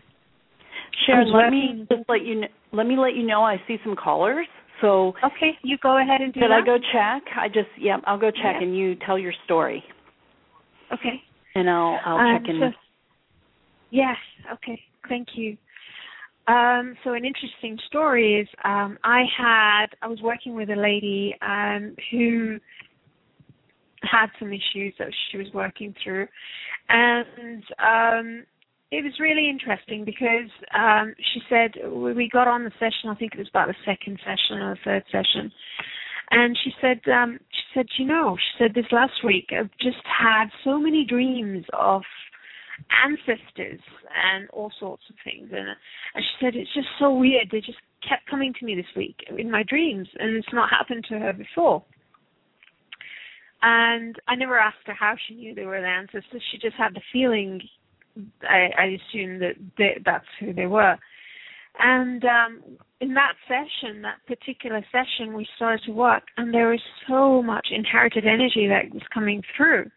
Charan, 1.05 1.31
let 1.31 1.49
me 1.49 1.85
just 1.89 2.09
let 2.09 2.25
you 2.25 2.41
know, 2.41 2.47
let 2.71 2.87
me 2.87 2.97
let 2.97 3.15
you 3.15 3.23
know 3.23 3.43
I 3.43 3.61
see 3.67 3.77
some 3.83 3.95
callers. 3.95 4.47
So 4.81 5.13
okay, 5.23 5.57
you 5.63 5.77
go 5.81 5.99
ahead 6.01 6.21
and 6.21 6.33
do 6.33 6.41
that. 6.41 6.51
I 6.51 6.61
go 6.65 6.77
check? 6.77 7.23
I 7.35 7.47
just 7.47 7.69
yeah, 7.79 7.97
I'll 8.05 8.19
go 8.19 8.29
check 8.31 8.57
Yeah. 8.57 8.63
and 8.63 8.77
you 8.77 8.95
tell 9.05 9.17
your 9.17 9.33
story. 9.45 9.83
Okay. 10.93 11.21
And 11.55 11.69
I'll 11.69 11.99
I'll 12.05 12.19
Um, 12.19 12.39
check 12.39 12.49
in. 12.49 12.59
so- 12.59 12.77
yes. 13.89 14.17
Okay. 14.53 14.81
Thank 15.09 15.29
you. 15.35 15.57
Um, 16.47 16.95
so 17.03 17.13
an 17.13 17.25
interesting 17.25 17.77
story 17.87 18.39
is 18.39 18.47
um, 18.63 18.97
I 19.03 19.23
had 19.37 19.87
I 20.01 20.07
was 20.07 20.21
working 20.21 20.55
with 20.55 20.69
a 20.69 20.75
lady 20.75 21.35
um, 21.41 21.95
who 22.11 22.59
had 24.03 24.27
some 24.39 24.53
issues 24.53 24.93
that 24.99 25.09
she 25.29 25.37
was 25.37 25.47
working 25.53 25.93
through, 26.03 26.27
and 26.89 27.63
um, 27.79 28.45
it 28.91 29.03
was 29.03 29.13
really 29.19 29.49
interesting 29.49 30.05
because 30.05 30.49
um, 30.73 31.13
she 31.33 31.41
said 31.49 31.71
we 31.91 32.29
got 32.31 32.47
on 32.47 32.63
the 32.63 32.71
session. 32.79 33.09
I 33.09 33.15
think 33.15 33.33
it 33.33 33.39
was 33.39 33.49
about 33.49 33.67
the 33.67 33.75
second 33.85 34.19
session 34.19 34.61
or 34.61 34.75
the 34.75 34.79
third 34.83 35.03
session, 35.11 35.51
and 36.31 36.57
she 36.63 36.71
said 36.81 36.99
um, 37.11 37.39
she 37.51 37.63
said 37.73 37.85
you 37.97 38.05
know 38.05 38.37
she 38.37 38.63
said 38.63 38.73
this 38.73 38.91
last 38.91 39.23
week 39.25 39.49
I've 39.51 39.71
just 39.81 40.03
had 40.05 40.45
so 40.63 40.79
many 40.79 41.05
dreams 41.05 41.65
of 41.73 42.01
ancestors 43.03 43.81
and 44.13 44.47
all 44.51 44.71
sorts 44.79 45.03
of 45.09 45.15
things 45.23 45.49
and, 45.51 45.67
and 45.67 46.23
she 46.23 46.45
said 46.45 46.55
it's 46.55 46.73
just 46.75 46.87
so 46.99 47.11
weird 47.11 47.49
they 47.51 47.59
just 47.59 47.79
kept 48.07 48.29
coming 48.29 48.53
to 48.53 48.65
me 48.65 48.75
this 48.75 48.85
week 48.95 49.15
in 49.35 49.49
my 49.49 49.63
dreams 49.67 50.07
and 50.19 50.35
it's 50.37 50.53
not 50.53 50.69
happened 50.69 51.03
to 51.09 51.17
her 51.17 51.33
before 51.33 51.83
and 53.61 54.15
I 54.27 54.35
never 54.35 54.59
asked 54.59 54.85
her 54.85 54.93
how 54.93 55.15
she 55.27 55.35
knew 55.35 55.55
they 55.55 55.65
were 55.65 55.81
the 55.81 55.87
ancestors. 55.87 56.43
She 56.51 56.57
just 56.59 56.75
had 56.75 56.93
the 56.93 57.01
feeling. 57.11 57.61
I, 58.43 58.69
I 58.77 58.85
assumed 58.85 59.41
that 59.41 59.55
they, 59.77 60.01
that's 60.05 60.25
who 60.39 60.53
they 60.53 60.67
were. 60.67 60.97
And 61.79 62.23
um, 62.25 62.61
in 62.99 63.13
that 63.13 63.33
session, 63.47 64.01
that 64.01 64.25
particular 64.25 64.83
session, 64.91 65.33
we 65.33 65.47
started 65.55 65.85
to 65.85 65.91
work, 65.91 66.23
and 66.37 66.53
there 66.53 66.69
was 66.69 66.81
so 67.07 67.43
much 67.43 67.67
inherited 67.71 68.25
energy 68.25 68.67
that 68.67 68.93
was 68.93 69.03
coming 69.13 69.43
through. 69.55 69.89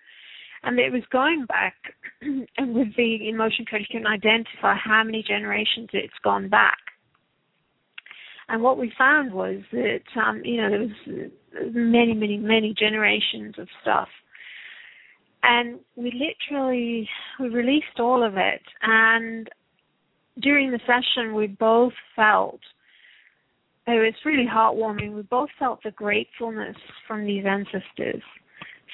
And 0.63 0.79
it 0.79 0.93
was 0.93 1.03
going 1.11 1.47
back, 1.47 1.75
and 2.23 2.75
with 2.75 2.95
the 2.97 3.29
emotion 3.29 3.65
code, 3.71 3.81
you 3.81 4.01
can 4.01 4.07
identify 4.07 4.75
how 4.75 5.03
many 5.05 5.25
generations 5.27 5.89
it's 5.93 6.13
gone 6.23 6.49
back. 6.51 6.77
And 8.51 8.63
what 8.63 8.79
we 8.79 8.93
found 8.99 9.33
was 9.33 9.63
that, 9.73 10.01
um, 10.17 10.43
you 10.45 10.61
know, 10.61 10.71
there 10.71 10.81
was 10.81 11.31
many, 11.73 12.15
many, 12.15 12.37
many 12.37 12.75
generations 12.77 13.55
of 13.59 13.69
stuff. 13.81 14.09
And 15.43 15.81
we 15.97 16.13
literally, 16.13 17.09
we 17.39 17.49
released 17.49 17.99
all 17.99 18.23
of 18.23 18.37
it. 18.37 18.63
And 18.83 19.49
during 20.41 20.71
the 20.71 20.81
session, 20.81 21.35
we 21.35 21.47
both 21.47 21.93
felt, 22.15 22.61
it 23.87 23.93
was 23.93 24.15
really 24.25 24.47
heartwarming, 24.47 25.15
we 25.15 25.23
both 25.23 25.49
felt 25.59 25.83
the 25.83 25.91
gratefulness 25.91 26.77
from 27.07 27.25
these 27.25 27.45
ancestors 27.47 28.23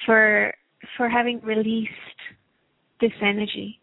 for, 0.05 0.55
for 0.97 1.09
having 1.09 1.41
released 1.43 1.91
this 3.01 3.13
energy. 3.21 3.79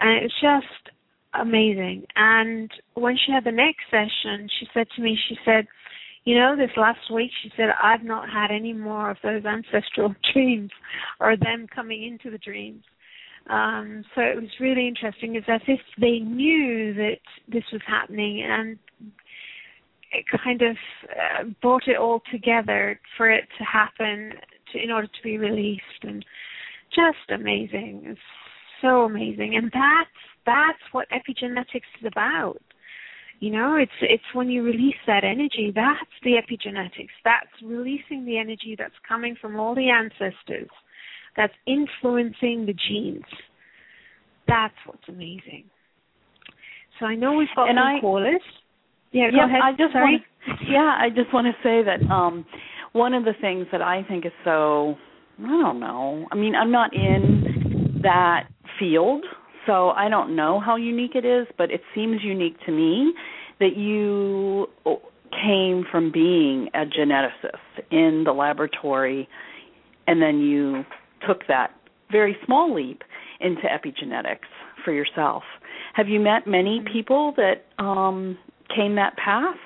And 0.00 0.16
it 0.16 0.22
was 0.22 0.34
just 0.40 0.96
amazing. 1.34 2.04
And 2.16 2.70
when 2.94 3.16
she 3.16 3.32
had 3.32 3.44
the 3.44 3.52
next 3.52 3.82
session, 3.90 4.48
she 4.58 4.66
said 4.72 4.86
to 4.96 5.02
me, 5.02 5.18
she 5.28 5.36
said, 5.44 5.66
you 6.24 6.38
know, 6.38 6.54
this 6.56 6.70
last 6.76 7.10
week 7.12 7.30
she 7.42 7.50
said, 7.56 7.68
I've 7.82 8.04
not 8.04 8.28
had 8.28 8.50
any 8.50 8.72
more 8.72 9.10
of 9.10 9.16
those 9.22 9.44
ancestral 9.44 10.14
dreams 10.32 10.70
or 11.18 11.36
them 11.36 11.66
coming 11.74 12.04
into 12.04 12.30
the 12.30 12.38
dreams. 12.38 12.84
Um, 13.48 14.04
so 14.14 14.20
it 14.20 14.36
was 14.36 14.50
really 14.60 14.86
interesting. 14.86 15.34
It's 15.34 15.48
as 15.48 15.62
if 15.66 15.80
they 15.98 16.18
knew 16.18 16.94
that 16.94 17.18
this 17.48 17.64
was 17.72 17.80
happening 17.86 18.42
and 18.46 18.78
it 20.12 20.24
kind 20.44 20.62
of 20.62 20.76
uh, 21.08 21.44
brought 21.62 21.88
it 21.88 21.96
all 21.96 22.22
together 22.30 23.00
for 23.16 23.30
it 23.30 23.44
to 23.58 23.64
happen 23.64 24.32
to, 24.72 24.82
in 24.82 24.90
order 24.90 25.06
to 25.06 25.22
be 25.22 25.38
released 25.38 25.82
and 26.02 26.24
just 26.94 27.30
amazing. 27.30 28.02
It's 28.04 28.20
so 28.82 29.04
amazing. 29.04 29.54
And 29.56 29.70
that's 29.72 30.10
that's 30.46 30.82
what 30.92 31.08
epigenetics 31.10 31.88
is 32.00 32.06
about. 32.06 32.60
You 33.40 33.50
know, 33.50 33.76
it's 33.76 33.90
it's 34.02 34.22
when 34.34 34.48
you 34.50 34.62
release 34.62 35.00
that 35.06 35.24
energy, 35.24 35.72
that's 35.74 35.98
the 36.22 36.32
epigenetics. 36.32 37.08
That's 37.24 37.48
releasing 37.64 38.26
the 38.26 38.38
energy 38.38 38.76
that's 38.78 38.94
coming 39.08 39.34
from 39.40 39.58
all 39.58 39.74
the 39.74 39.88
ancestors, 39.88 40.68
that's 41.36 41.54
influencing 41.66 42.66
the 42.66 42.74
genes. 42.88 43.24
That's 44.46 44.74
what's 44.84 45.08
amazing. 45.08 45.64
So 46.98 47.06
I 47.06 47.14
know 47.14 47.32
we've 47.34 47.48
got 47.56 47.70
And 47.70 47.78
some 47.78 47.86
I- 47.86 48.00
callers. 48.00 48.42
Yeah, 49.12 49.30
go 49.30 49.38
yeah, 49.38 49.46
ahead. 49.46 49.60
I 49.64 49.72
just 49.72 49.92
Sorry. 49.92 50.22
want 50.46 50.60
yeah, 50.68 50.96
I 51.00 51.08
just 51.08 51.32
want 51.32 51.46
to 51.46 51.52
say 51.62 51.82
that 51.82 52.08
um 52.12 52.44
one 52.92 53.14
of 53.14 53.24
the 53.24 53.32
things 53.40 53.66
that 53.72 53.80
I 53.82 54.02
think 54.06 54.26
is 54.26 54.32
so 54.44 54.96
I 55.42 55.48
don't 55.48 55.80
know. 55.80 56.26
I 56.30 56.34
mean, 56.36 56.54
I'm 56.54 56.70
not 56.70 56.94
in 56.94 58.00
that 58.02 58.48
field, 58.78 59.24
so 59.66 59.90
I 59.90 60.08
don't 60.08 60.34
know 60.36 60.60
how 60.60 60.76
unique 60.76 61.14
it 61.14 61.24
is, 61.24 61.46
but 61.58 61.70
it 61.70 61.82
seems 61.94 62.22
unique 62.22 62.56
to 62.66 62.72
me 62.72 63.12
that 63.58 63.76
you 63.76 64.66
came 65.30 65.84
from 65.90 66.10
being 66.10 66.68
a 66.74 66.84
geneticist 66.84 67.84
in 67.90 68.24
the 68.24 68.32
laboratory 68.32 69.28
and 70.06 70.20
then 70.20 70.40
you 70.40 70.84
took 71.26 71.46
that 71.46 71.70
very 72.10 72.36
small 72.44 72.74
leap 72.74 73.02
into 73.40 73.62
epigenetics 73.62 74.48
for 74.84 74.92
yourself. 74.92 75.42
Have 75.94 76.08
you 76.08 76.18
met 76.20 76.46
many 76.46 76.82
people 76.92 77.34
that 77.36 77.64
um 77.82 78.36
came 78.74 78.96
that 78.96 79.16
path? 79.16 79.56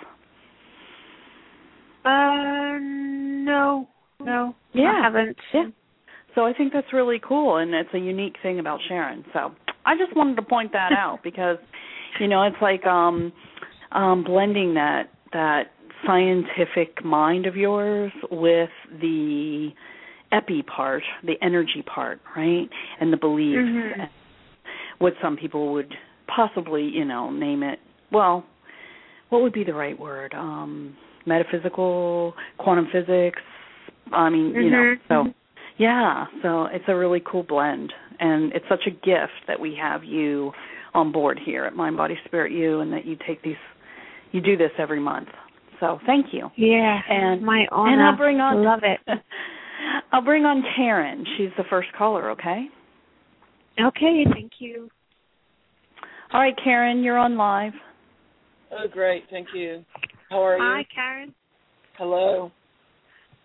Uh, 2.05 2.79
no, 2.81 3.89
no, 4.21 4.55
Yeah. 4.75 4.93
I 4.99 5.03
haven't. 5.03 5.37
Yeah. 5.55 5.65
So 6.35 6.45
I 6.45 6.53
think 6.53 6.73
that's 6.73 6.93
really 6.93 7.21
cool 7.27 7.57
and 7.57 7.73
it's 7.75 7.89
a 7.95 7.99
unique 7.99 8.37
thing 8.43 8.59
about 8.59 8.81
Charan. 8.89 9.25
So 9.33 9.53
I 9.87 9.97
just 9.97 10.17
wanted 10.17 10.37
to 10.37 10.43
point 10.43 10.73
that 10.73 10.93
out 10.97 11.21
because 11.23 11.59
you 12.21 12.29
know, 12.29 12.43
it's 12.43 12.57
like 12.63 12.85
um 12.87 13.33
um 13.93 14.25
blending 14.25 14.75
that 14.75 15.11
that 15.33 15.73
scientific 16.07 17.05
mind 17.05 17.47
of 17.47 17.57
yours 17.57 18.13
with 18.31 18.71
the 19.01 19.71
epi 20.33 20.63
part, 20.63 21.03
the 21.25 21.35
energy 21.43 21.83
part, 21.83 22.21
right? 22.37 22.69
And 23.01 23.13
the 23.13 23.17
beliefs 23.17 23.63
Mhm. 23.63 24.01
and 24.01 24.11
what 24.99 25.15
some 25.23 25.37
people 25.37 25.73
would 25.73 25.93
possibly, 26.27 26.85
you 26.85 27.05
know, 27.05 27.31
name 27.31 27.63
it 27.63 27.81
well, 28.11 28.45
what 29.31 29.43
would 29.43 29.53
be 29.53 29.65
the 29.65 29.75
right 29.75 29.99
word? 29.99 30.35
Um 30.35 30.97
metaphysical, 31.27 32.35
quantum 32.59 32.87
physics. 32.93 33.41
I 34.13 34.29
mean, 34.29 34.55
you 34.55 34.71
know, 34.71 34.83
Mhm. 34.83 34.99
so 35.09 35.35
yeah, 35.79 36.27
so 36.43 36.67
it's 36.67 36.85
a 36.87 36.95
really 36.95 37.21
cool 37.21 37.43
blend, 37.43 37.93
and 38.21 38.53
it's 38.53 38.65
such 38.69 38.87
a 38.87 38.91
gift 38.91 39.33
that 39.47 39.59
we 39.59 39.77
have 39.81 40.05
you 40.05 40.53
on 40.95 41.13
board 41.13 41.41
here 41.45 41.65
at 41.65 41.75
Mind 41.75 41.97
Body 41.97 42.17
Spirit 42.27 42.53
You, 42.53 42.81
and 42.81 42.93
that 42.93 43.05
you 43.05 43.17
take 43.27 43.43
these, 43.43 43.57
you 44.33 44.41
do 44.41 44.57
this 44.57 44.71
every 44.79 45.01
month. 45.01 45.29
So 45.81 45.99
thank 46.07 46.27
you. 46.33 46.51
Yeah, 46.57 47.01
And- 47.09 47.43
my 47.43 47.67
honor. 47.73 47.93
And 47.93 48.03
I'll 48.03 48.17
bring 48.17 48.41
on, 48.41 48.65
Love 48.65 48.81
it. 48.85 49.01
I'll 50.13 50.23
bring 50.23 50.45
on 50.45 50.63
Karen. 50.77 51.25
She's 51.37 51.51
the 51.57 51.65
first 51.69 51.89
caller. 51.99 52.31
Okay. 52.31 52.69
Okay, 53.81 54.25
thank 54.33 54.53
you. 54.61 54.89
All 56.33 56.41
right, 56.41 56.55
Karen, 56.63 57.03
you're 57.03 57.19
on 57.19 57.37
live. 57.37 57.73
Oh, 58.71 58.87
great. 58.91 59.25
Thank 59.31 59.49
you. 59.55 59.85
How 60.31 60.43
are 60.45 60.59
Hi, 60.59 60.79
you? 60.79 60.85
Hi, 60.85 60.95
Karen. 60.95 61.35
Hello. 61.99 62.51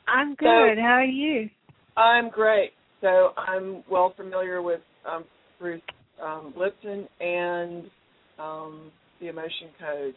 I'm 0.08 0.36
good. 0.36 0.78
How 0.78 0.94
are 0.94 1.04
you? 1.04 1.50
I'm 1.98 2.30
great. 2.30 2.72
So 3.02 3.34
I'm 3.38 3.84
well 3.90 4.14
familiar 4.16 4.62
with 4.62 4.82
um, 5.10 5.24
Bruce 5.60 5.82
um, 6.22 6.54
Lipton 6.58 7.08
and 7.22 7.90
um, 8.38 8.92
the 9.22 9.28
emotion 9.28 9.70
code. 9.80 10.14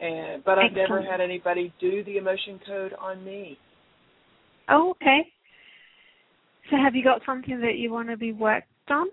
And 0.00 0.44
but 0.44 0.58
I've 0.58 0.72
never 0.72 1.00
had 1.00 1.20
anybody 1.20 1.72
do 1.80 2.04
the 2.04 2.18
emotion 2.18 2.60
code 2.66 2.92
on 3.00 3.24
me. 3.24 3.58
Oh, 4.68 4.90
okay. 4.90 5.32
So 6.70 6.76
have 6.76 6.94
you 6.94 7.02
got 7.02 7.22
something 7.24 7.60
that 7.60 7.76
you 7.76 7.92
want 7.92 8.08
to 8.10 8.16
be 8.16 8.32
worked 8.32 8.66
on? 8.90 9.06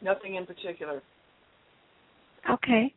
Nothing 0.00 0.36
in 0.36 0.46
particular. 0.46 1.02
Okay. 2.48 2.94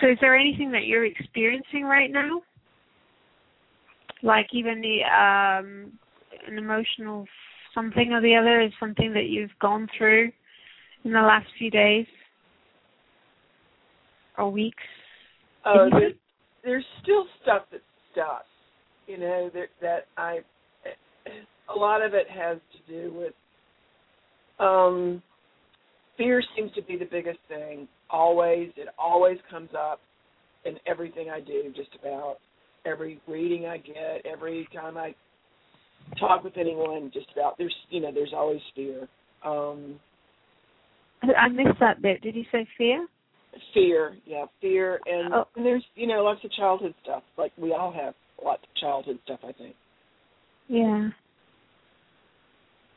So 0.00 0.08
is 0.08 0.18
there 0.20 0.36
anything 0.36 0.70
that 0.72 0.84
you're 0.84 1.04
experiencing 1.04 1.84
right 1.84 2.10
now? 2.10 2.42
Like 4.22 4.46
even 4.52 4.80
the 4.80 5.02
um 5.02 5.92
an 6.46 6.58
emotional 6.58 7.26
something 7.74 8.12
or 8.12 8.20
the 8.20 8.34
other 8.34 8.60
is 8.60 8.72
something 8.78 9.12
that 9.14 9.26
you've 9.26 9.50
gone 9.60 9.88
through 9.96 10.30
in 11.04 11.12
the 11.12 11.20
last 11.20 11.46
few 11.58 11.70
days 11.70 12.06
or 14.38 14.50
weeks? 14.50 14.82
Oh, 15.64 15.88
there's, 15.90 16.14
there's 16.64 16.84
still 17.02 17.24
stuff 17.42 17.62
that's 17.70 17.82
stuck. 18.12 18.44
You 19.06 19.18
know 19.18 19.50
that 19.54 19.66
that 19.80 20.06
I. 20.16 20.40
A 21.74 21.78
lot 21.78 22.04
of 22.04 22.14
it 22.14 22.26
has 22.28 22.58
to 22.72 22.92
do 22.92 23.12
with. 23.14 23.32
Um, 24.58 25.22
fear 26.16 26.42
seems 26.56 26.72
to 26.74 26.82
be 26.82 26.96
the 26.96 27.08
biggest 27.10 27.38
thing. 27.48 27.88
Always, 28.10 28.70
it 28.76 28.88
always 28.98 29.38
comes 29.50 29.70
up 29.76 30.00
in 30.64 30.76
everything 30.86 31.30
I 31.30 31.40
do. 31.40 31.72
Just 31.74 31.90
about 32.00 32.36
every 32.84 33.20
reading 33.26 33.66
I 33.66 33.78
get, 33.78 34.24
every 34.30 34.68
time 34.74 34.96
I 34.96 35.14
talk 36.18 36.44
with 36.44 36.56
anyone, 36.56 37.10
just 37.12 37.26
about 37.32 37.56
there's 37.58 37.74
you 37.90 38.00
know 38.00 38.12
there's 38.12 38.32
always 38.34 38.60
fear. 38.74 39.08
Um, 39.44 39.98
I 41.22 41.48
missed 41.48 41.78
that 41.80 42.02
bit. 42.02 42.20
Did 42.22 42.34
you 42.34 42.44
say 42.52 42.66
fear? 42.76 43.06
fear, 43.74 44.16
yeah, 44.24 44.46
fear, 44.60 44.98
and, 45.06 45.34
Oh. 45.34 45.46
and 45.56 45.66
there's 45.66 45.84
you 45.94 46.06
know 46.06 46.22
lots 46.22 46.42
of 46.44 46.50
childhood 46.52 46.94
stuff. 47.02 47.22
Like 47.36 47.52
we 47.56 47.72
all 47.72 47.92
have 47.92 48.14
lots 48.42 48.62
of 48.62 48.74
childhood 48.80 49.18
stuff, 49.24 49.40
I 49.46 49.52
think. 49.52 49.76
Yeah. 50.68 51.10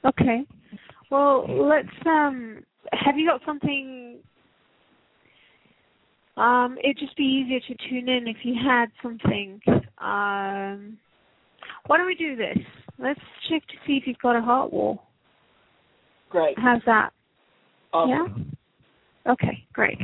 Okay. 0.05 0.45
Well, 1.09 1.45
let's 1.47 1.87
um 2.05 2.63
have 2.93 3.17
you 3.17 3.27
got 3.27 3.41
something 3.45 4.19
um 6.37 6.77
it'd 6.83 6.97
just 6.99 7.15
be 7.17 7.23
easier 7.23 7.59
to 7.59 7.89
tune 7.89 8.09
in 8.09 8.27
if 8.27 8.37
you 8.43 8.55
had 8.55 8.87
something 9.01 9.59
um 9.97 10.97
why 11.87 11.97
don't 11.97 12.07
we 12.07 12.15
do 12.15 12.35
this? 12.35 12.57
Let's 12.97 13.19
check 13.49 13.61
to 13.67 13.73
see 13.85 13.93
if 13.93 14.07
you've 14.07 14.19
got 14.19 14.35
a 14.35 14.41
heart 14.41 14.71
wall. 14.71 15.03
Great. 16.29 16.57
How's 16.57 16.81
that? 16.85 17.11
Awesome. 17.93 18.55
Yeah? 19.25 19.31
Okay, 19.31 19.65
great. 19.73 19.97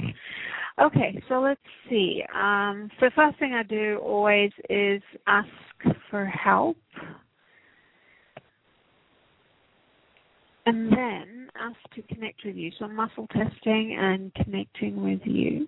Okay, 0.81 1.21
so 1.29 1.41
let's 1.41 1.59
see. 1.89 2.23
Um, 2.33 2.89
so 2.99 3.09
first 3.15 3.37
thing 3.37 3.53
I 3.53 3.63
do 3.63 3.99
always 4.03 4.51
is 4.69 5.01
ask 5.27 5.47
for 6.09 6.25
help. 6.25 6.77
And 10.65 10.91
then 10.91 11.49
ask 11.59 11.77
to 11.95 12.01
connect 12.13 12.45
with 12.45 12.55
you. 12.55 12.71
So 12.79 12.87
muscle 12.87 13.27
testing 13.27 13.97
and 13.99 14.33
connecting 14.35 15.03
with 15.03 15.21
you. 15.25 15.67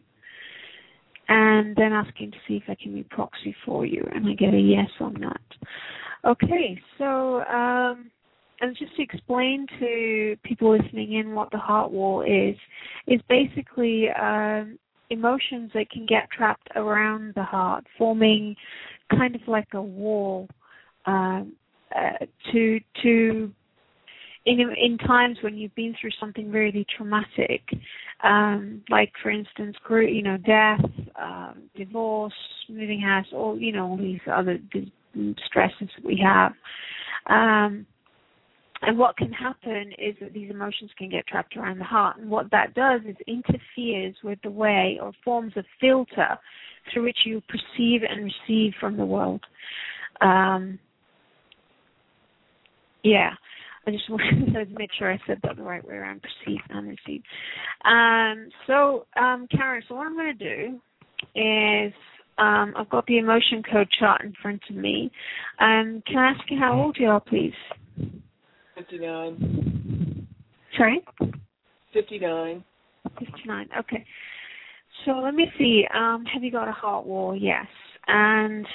And 1.29 1.75
then 1.75 1.93
asking 1.93 2.31
to 2.31 2.37
see 2.47 2.55
if 2.55 2.63
I 2.67 2.75
can 2.75 2.93
be 2.93 3.03
proxy 3.03 3.55
for 3.65 3.85
you. 3.85 4.05
And 4.13 4.27
I 4.27 4.33
get 4.33 4.53
a 4.53 4.59
yes 4.59 4.89
on 4.99 5.13
that. 5.21 5.41
Okay, 6.25 6.79
so 6.97 7.41
um, 7.43 8.11
and 8.61 8.77
just 8.77 8.95
to 8.95 9.01
explain 9.01 9.67
to 9.79 10.37
people 10.43 10.77
listening 10.77 11.13
in 11.13 11.35
what 11.35 11.51
the 11.51 11.57
heart 11.57 11.91
wall 11.91 12.21
is, 12.21 12.55
is 13.07 13.19
basically 13.27 14.09
um, 14.09 14.79
emotions 15.09 15.71
that 15.73 15.89
can 15.89 16.05
get 16.05 16.29
trapped 16.31 16.69
around 16.75 17.33
the 17.35 17.43
heart, 17.43 17.85
forming 17.97 18.55
kind 19.11 19.35
of 19.35 19.41
like 19.47 19.67
a 19.73 19.81
wall 19.81 20.47
um, 21.05 21.53
uh, 21.95 22.25
to 22.51 22.79
to 23.01 23.51
in 24.45 24.59
in 24.59 24.97
times 24.99 25.37
when 25.41 25.57
you've 25.57 25.75
been 25.75 25.95
through 25.99 26.11
something 26.19 26.51
really 26.51 26.85
traumatic, 26.97 27.61
um, 28.23 28.83
like 28.89 29.11
for 29.21 29.29
instance, 29.29 29.75
you 29.89 30.21
know, 30.21 30.37
death, 30.37 30.83
um, 31.21 31.63
divorce, 31.75 32.33
moving 32.69 32.99
house, 32.99 33.27
all 33.33 33.57
you 33.57 33.71
know, 33.71 33.87
all 33.87 33.97
these 33.97 34.19
other 34.31 34.59
stresses 35.45 35.89
that 35.95 36.05
we 36.05 36.21
have. 36.23 36.51
Um, 37.27 37.85
and 38.85 38.97
what 38.97 39.15
can 39.15 39.31
happen 39.31 39.93
is 39.97 40.15
that 40.19 40.33
these 40.33 40.51
emotions 40.51 40.91
can 40.97 41.09
get 41.09 41.25
trapped 41.25 41.55
around 41.55 41.79
the 41.79 41.85
heart. 41.85 42.17
And 42.17 42.29
what 42.29 42.51
that 42.51 42.73
does 42.73 42.99
is 43.07 43.15
interferes 43.27 44.15
with 44.23 44.39
the 44.43 44.51
way 44.51 44.99
or 45.01 45.13
forms 45.23 45.53
a 45.55 45.63
filter 45.79 46.37
through 46.91 47.03
which 47.03 47.19
you 47.25 47.41
perceive 47.47 48.01
and 48.07 48.25
receive 48.25 48.73
from 48.81 48.97
the 48.97 49.05
world. 49.05 49.41
Um, 50.19 50.79
yeah. 53.03 53.31
I 53.85 53.91
just 53.91 54.09
wanted 54.09 54.53
to 54.53 54.65
make 54.77 54.91
sure 54.97 55.11
I 55.11 55.19
said 55.27 55.39
that 55.43 55.57
the 55.57 55.63
right 55.63 55.85
way 55.85 55.95
around, 55.95 56.21
perceive 56.21 56.61
and 56.69 56.87
receive. 56.87 57.21
Um, 57.85 58.49
so, 58.67 59.05
um, 59.19 59.47
Karen, 59.51 59.83
so 59.87 59.95
what 59.95 60.07
I'm 60.07 60.15
going 60.15 60.37
to 60.37 60.55
do 60.55 60.79
is 61.35 61.93
um, 62.37 62.73
I've 62.75 62.89
got 62.89 63.05
the 63.07 63.17
emotion 63.17 63.61
code 63.71 63.87
chart 63.99 64.21
in 64.21 64.33
front 64.41 64.61
of 64.69 64.75
me. 64.75 65.11
Um, 65.59 66.01
can 66.07 66.17
I 66.17 66.31
ask 66.31 66.41
you 66.49 66.59
how 66.59 66.79
old 66.79 66.97
you 66.99 67.07
are, 67.07 67.19
please? 67.19 67.53
59. 68.75 70.27
Sorry? 70.77 71.05
59. 71.93 72.63
59. 73.19 73.69
Okay. 73.79 74.05
So 75.05 75.11
let 75.11 75.35
me 75.35 75.47
see. 75.57 75.85
Um, 75.93 76.25
have 76.33 76.43
you 76.43 76.51
got 76.51 76.67
a 76.67 76.71
heart 76.71 77.05
wall? 77.05 77.35
Yes. 77.35 77.67
And 78.07 78.65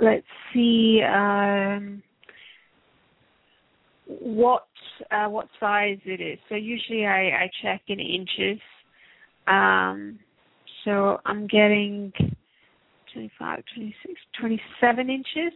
let's 0.00 0.26
see 0.52 1.00
um, 1.02 2.02
what 4.06 4.66
uh, 5.10 5.26
what 5.26 5.48
size 5.58 5.98
it 6.04 6.20
is. 6.20 6.38
So 6.48 6.54
usually 6.54 7.06
I, 7.06 7.44
I 7.44 7.50
check 7.62 7.82
in 7.88 8.00
inches. 8.00 8.60
Um, 9.46 10.18
so 10.84 11.20
I'm 11.26 11.46
getting 11.46 12.12
25, 13.12 13.62
26, 13.74 14.20
27 14.40 15.10
inches. 15.10 15.52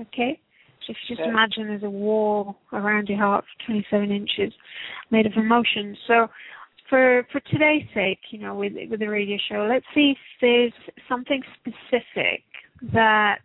Okay. 0.00 0.40
So 0.86 0.92
if 0.92 0.96
you 1.08 1.16
just 1.16 1.20
Okay. 1.20 1.30
imagine 1.30 1.68
there's 1.68 1.82
a 1.82 1.90
wall 1.90 2.56
around 2.72 3.08
your 3.08 3.18
heart 3.18 3.44
for 3.44 3.66
27 3.66 4.10
inches 4.10 4.52
made 5.10 5.26
of 5.26 5.32
emotion. 5.36 5.96
So 6.06 6.28
for 6.88 7.26
for 7.30 7.40
today's 7.40 7.86
sake, 7.92 8.20
you 8.30 8.38
know, 8.38 8.54
with 8.54 8.72
with 8.88 9.00
the 9.00 9.08
radio 9.08 9.36
show, 9.48 9.66
let's 9.68 9.86
see 9.94 10.12
if 10.12 10.18
there's 10.40 10.72
something 11.08 11.42
specific 11.60 12.44
that 12.92 13.40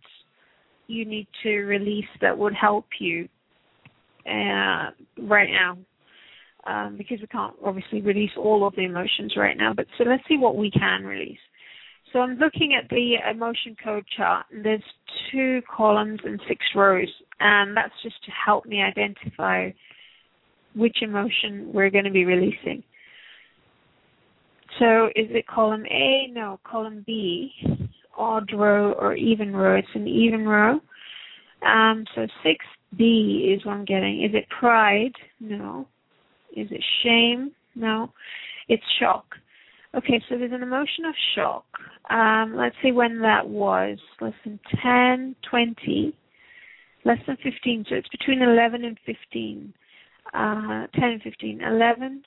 you 0.87 1.05
need 1.05 1.27
to 1.43 1.49
release 1.61 2.05
that 2.21 2.37
would 2.37 2.53
help 2.53 2.85
you 2.99 3.27
uh, 4.25 4.91
right 5.21 5.49
now. 5.49 5.77
Um, 6.65 6.95
because 6.97 7.19
we 7.19 7.27
can't 7.27 7.53
obviously 7.65 7.99
release 7.99 8.31
all 8.37 8.65
of 8.65 8.73
the 8.77 8.85
emotions 8.85 9.33
right 9.35 9.57
now, 9.57 9.73
but 9.75 9.85
so 9.97 10.05
let's 10.05 10.23
see 10.29 10.37
what 10.37 10.55
we 10.55 10.71
can 10.71 11.03
release. 11.03 11.37
So 12.13 12.19
I'm 12.19 12.37
looking 12.37 12.73
at 12.81 12.89
the 12.89 13.15
emotion 13.29 13.75
code 13.83 14.05
chart, 14.15 14.45
there's 14.63 14.83
two 15.29 15.61
columns 15.75 16.19
and 16.23 16.39
six 16.47 16.63
rows, 16.73 17.09
and 17.41 17.75
that's 17.75 17.91
just 18.01 18.15
to 18.25 18.31
help 18.45 18.65
me 18.65 18.81
identify 18.81 19.71
which 20.75 20.97
emotion 21.01 21.71
we're 21.73 21.89
going 21.89 22.05
to 22.05 22.11
be 22.11 22.23
releasing. 22.23 22.83
So 24.79 25.07
is 25.07 25.27
it 25.31 25.47
column 25.47 25.85
A? 25.87 26.27
No, 26.31 26.59
column 26.63 27.03
B, 27.05 27.51
odd 28.17 28.51
row 28.53 28.93
or 28.93 29.15
even 29.15 29.55
row? 29.55 29.75
It's 29.75 29.87
an 29.95 30.07
even 30.07 30.47
row. 30.47 30.79
Um, 31.65 32.05
so 32.15 32.27
6B 32.45 33.55
is 33.55 33.65
what 33.65 33.73
I'm 33.73 33.85
getting. 33.85 34.23
Is 34.23 34.31
it 34.33 34.45
pride? 34.59 35.13
No. 35.39 35.87
Is 36.55 36.67
it 36.71 36.83
shame? 37.03 37.51
No. 37.75 38.11
It's 38.69 38.83
shock. 38.99 39.25
Okay, 39.95 40.21
so 40.27 40.37
there's 40.37 40.51
an 40.51 40.63
emotion 40.63 41.05
of 41.05 41.13
shock. 41.35 41.65
Um, 42.09 42.55
let's 42.55 42.75
see 42.81 42.91
when 42.91 43.21
that 43.21 43.47
was. 43.47 43.97
Less 44.19 44.33
than 44.43 44.59
10, 44.81 45.35
20, 45.49 46.17
less 47.05 47.19
than 47.27 47.37
15. 47.43 47.85
So 47.89 47.95
it's 47.95 48.07
between 48.09 48.41
11 48.41 48.83
and 48.83 48.97
15. 49.05 49.73
Uh, 50.33 50.87
10 50.93 51.03
and 51.03 51.21
15. 51.21 51.61
11, 51.61 52.23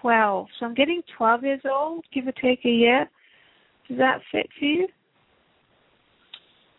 12. 0.00 0.46
So 0.58 0.66
I'm 0.66 0.74
getting 0.74 1.00
12 1.16 1.42
years 1.44 1.60
old, 1.64 2.04
give 2.12 2.26
or 2.26 2.32
take 2.32 2.64
a 2.64 2.70
year. 2.70 3.08
Does 3.92 3.98
that 3.98 4.20
fit 4.32 4.48
for 4.58 4.64
you? 4.64 4.88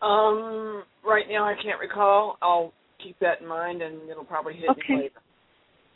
Um, 0.02 0.82
right 1.06 1.26
now 1.28 1.44
I 1.44 1.54
can't 1.62 1.78
recall. 1.78 2.38
I'll 2.42 2.72
keep 3.00 3.16
that 3.20 3.40
in 3.40 3.46
mind, 3.46 3.82
and 3.82 4.10
it'll 4.10 4.24
probably 4.24 4.54
hit 4.54 4.70
Okay. 4.70 4.94
me 4.94 5.02
later. 5.02 5.20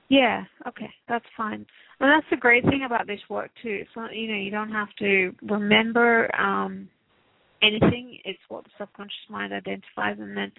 Yeah, 0.09 0.44
okay, 0.66 0.88
that's 1.09 1.24
fine. 1.37 1.66
And 1.98 2.11
that's 2.11 2.26
the 2.31 2.37
great 2.37 2.64
thing 2.64 2.85
about 2.87 3.09
this 3.09 3.20
work 3.28 3.50
too. 3.61 3.78
It's 3.83 3.90
not 3.96 4.14
you 4.14 4.28
know, 4.28 4.38
you 4.38 4.52
don't 4.52 4.70
have 4.70 4.94
to 5.00 5.35
remember 5.42 6.31
um 6.40 6.88
anything. 7.62 8.20
It's 8.24 8.38
what 8.48 8.62
the 8.62 8.70
subconscious 8.78 9.28
mind 9.28 9.52
identifies 9.52 10.18
and 10.20 10.37
then 10.37 10.52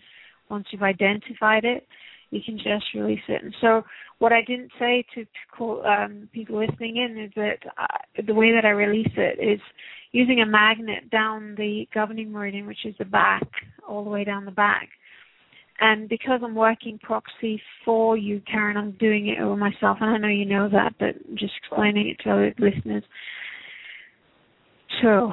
once 0.50 0.67
you've 0.72 0.84
identified 0.84 1.63
it, 1.63 1.88
you 2.32 2.42
can 2.46 2.58
just 2.58 2.86
release 2.94 3.22
it. 3.28 3.44
And 3.44 3.56
so, 3.62 3.84
what 4.20 4.34
I 4.34 4.42
didn't 4.42 4.72
say 4.78 5.06
to, 5.15 5.82
um, 5.82 6.30
people 6.34 6.60
listening 6.60 6.98
in 6.98 7.24
is 7.24 7.32
that 7.36 7.60
uh, 7.78 8.22
the 8.26 8.34
way 8.34 8.52
that 8.54 8.65
I 8.65 8.70
release 8.70 9.12
it 9.15 9.39
is 9.42 9.62
using 10.12 10.42
a 10.42 10.46
magnet 10.46 11.10
down 11.10 11.56
the 11.58 11.88
governing 11.94 12.32
meridian, 12.32 12.68
which 12.68 12.86
is 12.86 12.96
the 13.00 13.06
back, 13.06 13.48
all 13.88 14.04
the 14.04 14.10
way 14.10 14.24
down 14.24 14.46
the 14.46 14.52
back. 14.52 14.89
And 15.82 16.10
because 16.10 16.42
I'm 16.44 16.56
working 16.56 17.00
proxy 17.02 17.62
for 17.86 18.18
you, 18.18 18.42
Karen, 18.52 18.76
I'm 18.76 18.92
doing 19.00 19.28
it 19.28 19.42
over 19.42 19.56
myself, 19.56 20.00
and 20.02 20.10
I 20.10 20.18
know 20.18 20.28
you 20.28 20.46
know 20.46 20.68
that, 20.70 20.96
but 21.00 21.15
just 21.36 21.54
explaining 21.58 22.10
it 22.10 22.22
to 22.24 22.32
other 22.32 22.54
listeners. 22.60 23.04
So, 25.02 25.32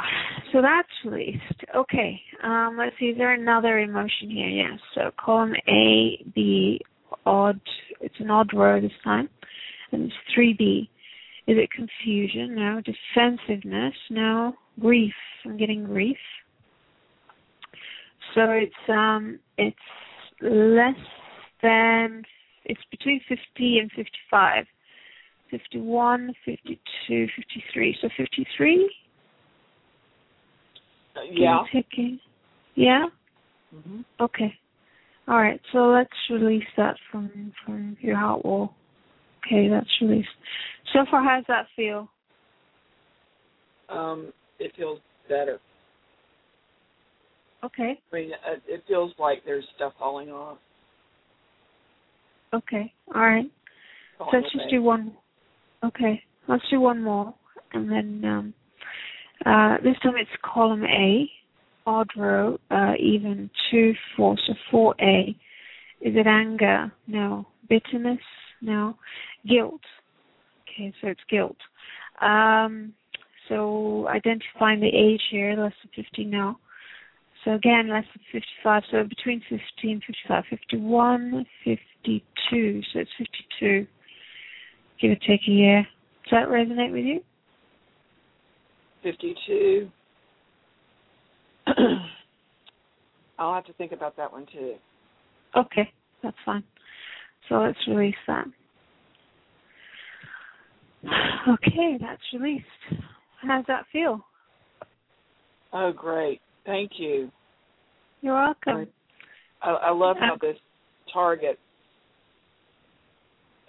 so 0.53 0.63
that's 0.63 0.89
released. 1.05 1.41
Okay, 1.75 2.21
um, 2.43 2.77
let's 2.79 2.95
see. 2.99 3.07
Is 3.07 3.19
there 3.19 3.33
another 3.33 3.79
emotion 3.79 4.31
here? 4.31 4.49
Yes. 4.49 4.79
So 4.95 5.11
column 5.19 5.55
A, 5.69 6.25
B, 6.35 6.81
odd. 7.25 7.61
It's 8.01 8.15
an 8.19 8.31
odd 8.31 8.53
row 8.55 8.81
this 8.81 8.93
time, 9.03 9.29
and 9.93 10.05
it's 10.05 10.15
three 10.35 10.55
B. 10.55 10.89
Is 11.47 11.57
it 11.59 11.71
confusion? 11.71 12.55
No. 12.55 12.81
Defensiveness? 12.85 13.95
No. 14.11 14.55
Grief? 14.81 15.15
I'm 15.45 15.57
getting 15.57 15.85
grief. 15.85 16.17
So 18.35 18.51
it's 18.51 18.75
um 18.89 19.39
it's 19.57 19.77
less 20.43 20.95
than 21.63 22.23
it's 22.65 22.81
between 22.91 23.21
50 23.29 23.79
and 23.79 23.91
55. 23.93 24.65
51, 25.51 26.35
52, 26.45 27.27
53. 27.37 27.99
So 28.03 28.09
53 28.17 28.85
Uh, 28.85 29.06
yeah. 31.33 31.63
Yeah. 32.75 33.07
hmm 33.71 34.03
Okay. 34.21 34.53
All 35.29 35.37
right. 35.37 35.61
So 35.73 35.89
let's 35.89 36.11
release 36.31 36.65
that 36.77 36.97
from 37.11 37.53
from 37.65 37.97
your 38.01 38.17
heart 38.17 38.45
wall. 38.45 38.75
Okay, 39.47 39.69
that's 39.69 39.89
released. 40.01 40.29
So 40.93 41.05
far, 41.11 41.23
how 41.23 41.37
does 41.37 41.45
that 41.49 41.67
feel? 41.75 42.09
Um, 43.89 44.33
it 44.59 44.73
feels 44.77 45.01
better. 45.29 45.59
Okay. 47.65 47.99
I 48.13 48.17
mean, 48.17 48.33
uh, 48.33 48.57
it 48.67 48.85
feels 48.87 49.13
like 49.19 49.43
there's 49.45 49.65
stuff 49.77 49.93
falling 49.99 50.31
off. 50.31 50.59
Okay. 52.55 52.93
All 53.15 53.23
right. 53.23 53.51
So 54.19 54.27
let's 54.33 54.53
just 54.53 54.71
do 54.71 54.83
one. 54.83 55.15
Okay. 55.85 56.23
Let's 56.49 56.63
do 56.71 56.81
one 56.81 57.03
more, 57.03 57.35
and 57.73 57.91
then 57.91 58.23
um, 58.25 58.55
this 59.83 59.97
time 60.03 60.17
it's 60.17 60.31
column 60.43 60.85
A, 60.85 61.31
odd 61.87 62.09
row, 62.17 62.59
uh, 62.71 62.95
even 62.99 63.49
two, 63.71 63.95
four. 64.17 64.37
So 64.47 64.55
four 64.71 64.95
A. 65.01 65.37
Is 66.01 66.15
it 66.17 66.27
anger? 66.27 66.93
No. 67.07 67.47
Bitterness? 67.69 68.19
No. 68.61 68.97
Guilt. 69.49 69.81
Okay, 70.63 70.93
so 71.01 71.09
it's 71.09 71.21
guilt. 71.31 71.57
Um, 72.21 72.93
so 73.49 74.09
identifying 74.09 74.81
the 74.81 74.89
age 74.89 75.23
here, 75.31 75.55
less 75.57 75.73
than 75.83 76.05
50 76.05 76.25
no. 76.25 76.57
So 77.45 77.53
again, 77.53 77.89
less 77.89 78.05
than 78.15 78.43
55. 78.63 78.83
So 78.91 79.05
between 79.05 79.41
50 79.49 79.61
and 79.85 80.03
55. 80.05 80.45
51, 80.51 81.47
52. 81.65 82.83
So 82.93 82.99
it's 82.99 83.11
52. 83.19 83.87
Give 85.01 85.13
or 85.13 85.15
take 85.27 85.43
a 85.47 85.51
year. 85.51 85.87
Does 86.25 86.31
that 86.33 86.49
resonate 86.49 86.93
with 86.93 87.05
you? 87.05 87.21
52. 89.07 89.89
I'll 93.39 93.55
have 93.55 93.65
to 93.67 93.73
think 93.75 93.93
about 93.93 94.17
that 94.17 94.33
one 94.33 94.47
too. 94.53 94.75
Okay, 95.57 95.93
that's 96.23 96.37
fine. 96.45 96.65
So 97.49 97.57
let's 97.57 97.79
release 97.87 98.17
that. 98.27 98.47
Okay, 101.49 101.97
that's 102.01 102.21
released. 102.33 102.65
How 103.41 103.59
does 103.59 103.65
that 103.69 103.85
feel? 103.93 104.21
Oh, 105.73 105.93
great. 105.93 106.41
Thank 106.65 106.93
you. 106.99 107.31
You're 108.23 108.35
welcome. 108.35 108.89
I, 109.63 109.71
I 109.71 109.91
love 109.93 110.17
how 110.19 110.37
this 110.41 110.57
target 111.13 111.61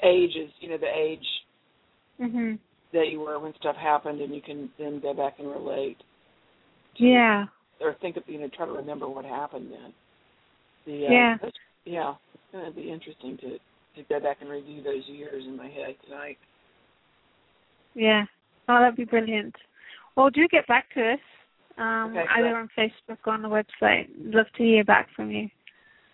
ages, 0.04 0.50
you 0.60 0.70
know, 0.70 0.78
the 0.78 0.88
age 0.88 1.26
Mhm. 2.20 2.58
That 2.94 3.10
you 3.10 3.20
were 3.20 3.38
when 3.40 3.54
stuff 3.60 3.76
happened, 3.76 4.22
and 4.22 4.34
you 4.34 4.42
can 4.42 4.70
then 4.80 5.00
go 5.02 5.14
back 5.14 5.40
and 5.40 5.50
relate 5.50 5.98
Yeah. 6.96 7.46
or 7.82 7.94
think 7.96 8.18
of, 8.18 8.24
you 8.28 8.40
know, 8.40 8.48
try 8.56 8.66
to 8.66 8.72
remember 8.72 9.08
what 9.08 9.26
happened 9.26 9.72
then. 9.72 9.94
The, 10.86 11.08
uh, 11.08 11.12
Yeah. 11.12 11.38
Yeah. 11.86 12.16
It's 12.34 12.44
going 12.52 12.66
to 12.66 12.72
be 12.72 12.90
interesting 12.92 13.38
to, 13.38 13.60
to 13.96 14.04
go 14.10 14.20
back 14.20 14.38
and 14.42 14.50
review 14.50 14.82
those 14.82 15.08
years 15.08 15.46
in 15.46 15.58
my 15.58 15.68
head 15.68 15.96
tonight. 16.06 16.38
Yeah. 17.94 18.26
Oh, 18.70 18.80
that'd 18.80 18.96
be 18.96 19.06
brilliant. 19.06 19.56
Well, 20.16 20.30
do 20.30 20.48
get 20.48 20.66
back 20.68 20.90
to 20.94 21.14
us. 21.14 21.20
Um, 21.78 22.12
Okay, 22.18 22.26
either 22.38 22.58
on 22.58 22.70
Facebook 22.76 23.18
or 23.26 23.34
on 23.34 23.42
the 23.42 23.50
website. 23.50 24.08
Love 24.18 24.48
to 24.58 24.64
hear 24.64 24.84
back 24.84 25.10
from 25.16 25.30
you. 25.30 25.50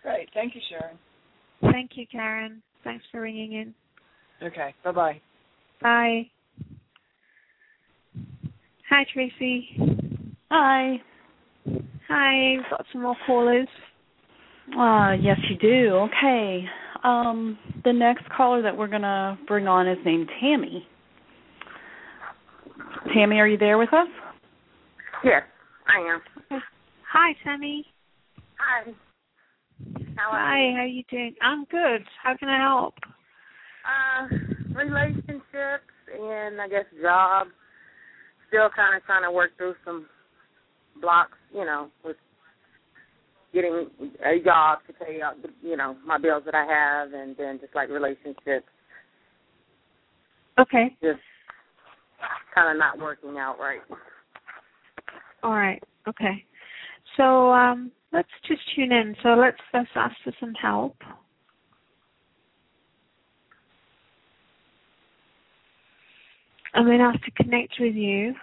Great. 0.02 0.30
Thank 0.34 0.56
you, 0.56 0.62
Charan. 0.70 0.98
Thank 1.72 1.92
you, 1.96 2.06
Karen. 2.12 2.62
Thanks 2.84 3.06
for 3.12 3.22
ringing 3.22 3.54
in. 3.54 3.74
Okay. 4.46 4.74
Bye-bye. 4.84 5.22
Bye. 5.82 6.30
Hi, 8.96 9.06
Tracy. 9.12 9.70
Hi. 10.52 11.02
Hi. 12.08 12.58
We've 12.58 12.70
got 12.70 12.86
some 12.92 13.02
more 13.02 13.16
callers. 13.26 13.68
Uh, 14.78 15.14
yes, 15.20 15.40
you 15.50 15.58
do. 15.58 15.96
Okay. 15.96 16.64
Um, 17.04 17.58
the 17.84 17.92
next 17.92 18.30
caller 18.30 18.62
that 18.62 18.78
we're 18.78 18.88
gonna 18.88 19.40
bring 19.48 19.68
on 19.68 19.88
is 19.88 19.98
named 20.06 20.30
Tammy. 20.40 20.88
Tammy, 23.16 23.40
are 23.40 23.48
you 23.48 23.58
there 23.58 23.80
with 23.80 23.92
us? 23.94 24.08
Yes, 25.24 25.42
I 25.88 25.98
am. 26.00 26.62
Hi, 27.12 27.34
Tammy. 27.44 27.88
Hi. 28.60 28.92
How 30.18 30.30
are 30.30 30.40
Hi. 30.40 30.68
you? 30.68 30.76
How 30.78 30.84
you 30.84 31.04
doing? 31.10 31.34
I'm 31.42 31.66
good. 31.66 32.06
How 32.22 32.38
can 32.38 32.48
I 32.48 32.60
help? 32.60 32.94
Uh, 33.90 34.28
relationships 34.78 35.90
and 36.14 36.62
I 36.62 36.68
guess 36.68 36.86
jobs. 37.02 37.50
Still 38.54 38.70
kind 38.76 38.96
of 38.96 39.04
trying 39.06 39.24
to 39.24 39.32
work 39.32 39.58
through 39.58 39.74
some 39.84 40.06
blocks, 41.02 41.38
you 41.52 41.66
know, 41.66 41.90
with 42.06 42.18
getting 43.52 43.88
a 44.24 44.44
job 44.44 44.78
to 44.86 44.94
pay 44.94 45.24
out, 45.24 45.38
you 45.64 45.76
know, 45.76 45.98
my 46.06 46.20
bills 46.20 46.44
that 46.46 46.54
I 46.54 46.64
have, 46.64 47.14
and 47.14 47.36
then 47.36 47.60
just 47.60 47.74
like 47.74 47.90
relationships, 47.90 48.68
Okay. 50.60 50.96
just 51.02 51.20
kind 52.54 52.72
of 52.72 52.78
not 52.78 53.00
working 53.00 53.40
out 53.40 53.58
right. 53.60 53.82
All 55.42 55.54
right. 55.54 55.82
Okay. 56.08 56.46
So 57.18 57.52
um, 57.52 57.92
let's 58.12 58.30
just 58.48 58.62
tune 58.76 58.92
in. 58.92 59.16
So 59.24 59.30
let's 59.30 59.58
let's 59.74 59.90
ask 59.96 60.16
for 60.24 60.34
some 60.40 60.54
help. 60.54 60.96
I'm 66.74 66.86
going 66.86 67.00
to 67.00 67.12
have 67.12 67.22
to 67.22 67.32
connect 67.44 67.74
with 67.80 67.96
you 67.96 68.34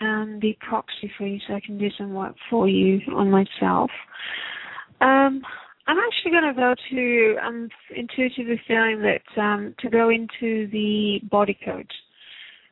and 0.00 0.40
be 0.40 0.58
proxy 0.60 1.10
for 1.16 1.26
you 1.26 1.38
so 1.46 1.54
I 1.54 1.60
can 1.60 1.78
do 1.78 1.88
some 1.96 2.12
work 2.12 2.34
for 2.50 2.68
you 2.68 3.00
on 3.14 3.30
myself. 3.30 3.90
Um, 5.00 5.42
I'm 5.86 5.98
actually 5.98 6.30
going 6.32 6.54
to 6.54 6.60
go 6.60 6.74
to, 6.90 7.36
I'm 7.42 7.68
intuitively 7.94 8.60
feeling 8.66 9.02
that 9.02 9.40
um, 9.40 9.74
to 9.80 9.90
go 9.90 10.10
into 10.10 10.68
the 10.70 11.20
body 11.30 11.56
code. 11.64 11.90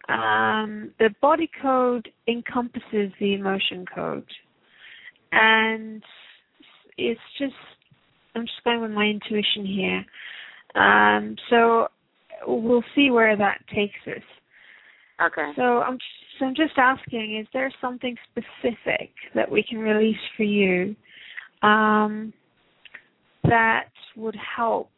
Um, 0.08 0.92
the 0.98 1.10
body 1.20 1.48
code 1.62 2.08
encompasses 2.26 3.12
the 3.20 3.34
emotion 3.34 3.84
code. 3.94 4.26
And 5.32 6.02
it's 6.98 7.20
just, 7.38 7.54
I'm 8.34 8.42
just 8.42 8.64
going 8.64 8.80
with 8.80 8.90
my 8.90 9.04
intuition 9.04 9.64
here. 9.66 10.04
Um, 10.82 11.36
so 11.48 11.88
we'll 12.46 12.84
see 12.94 13.10
where 13.10 13.36
that 13.36 13.60
takes 13.72 13.98
us. 14.06 14.22
Okay. 15.22 15.52
So 15.56 15.83
I'm 15.83 15.98
I'm 16.40 16.54
just 16.54 16.78
asking, 16.78 17.38
is 17.38 17.46
there 17.52 17.70
something 17.80 18.16
specific 18.30 19.11
that 19.35 19.50
we 19.50 19.62
can 19.62 19.78
release 19.78 20.16
for 20.37 20.44
you 20.44 20.96
um, 21.62 22.33
that 23.44 23.88
would 24.16 24.37
help 24.56 24.90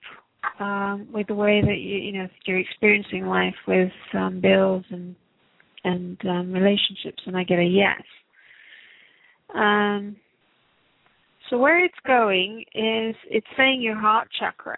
um, 0.60 1.08
with 1.12 1.26
the 1.26 1.34
way 1.34 1.60
that 1.60 1.78
you 1.78 1.98
you 1.98 2.12
know 2.12 2.28
you're 2.46 2.58
experiencing 2.58 3.26
life 3.26 3.54
with 3.66 3.92
um, 4.14 4.40
bills 4.40 4.84
and 4.90 5.16
and 5.84 6.18
um, 6.28 6.52
relationships? 6.52 7.22
And 7.26 7.36
I 7.36 7.44
get 7.44 7.58
a 7.58 7.64
yes. 7.64 8.02
Um, 9.54 10.16
so 11.50 11.58
where 11.58 11.84
it's 11.84 11.94
going 12.06 12.64
is 12.74 13.16
it's 13.28 13.46
saying 13.56 13.82
your 13.82 13.98
heart 13.98 14.28
chakra. 14.38 14.76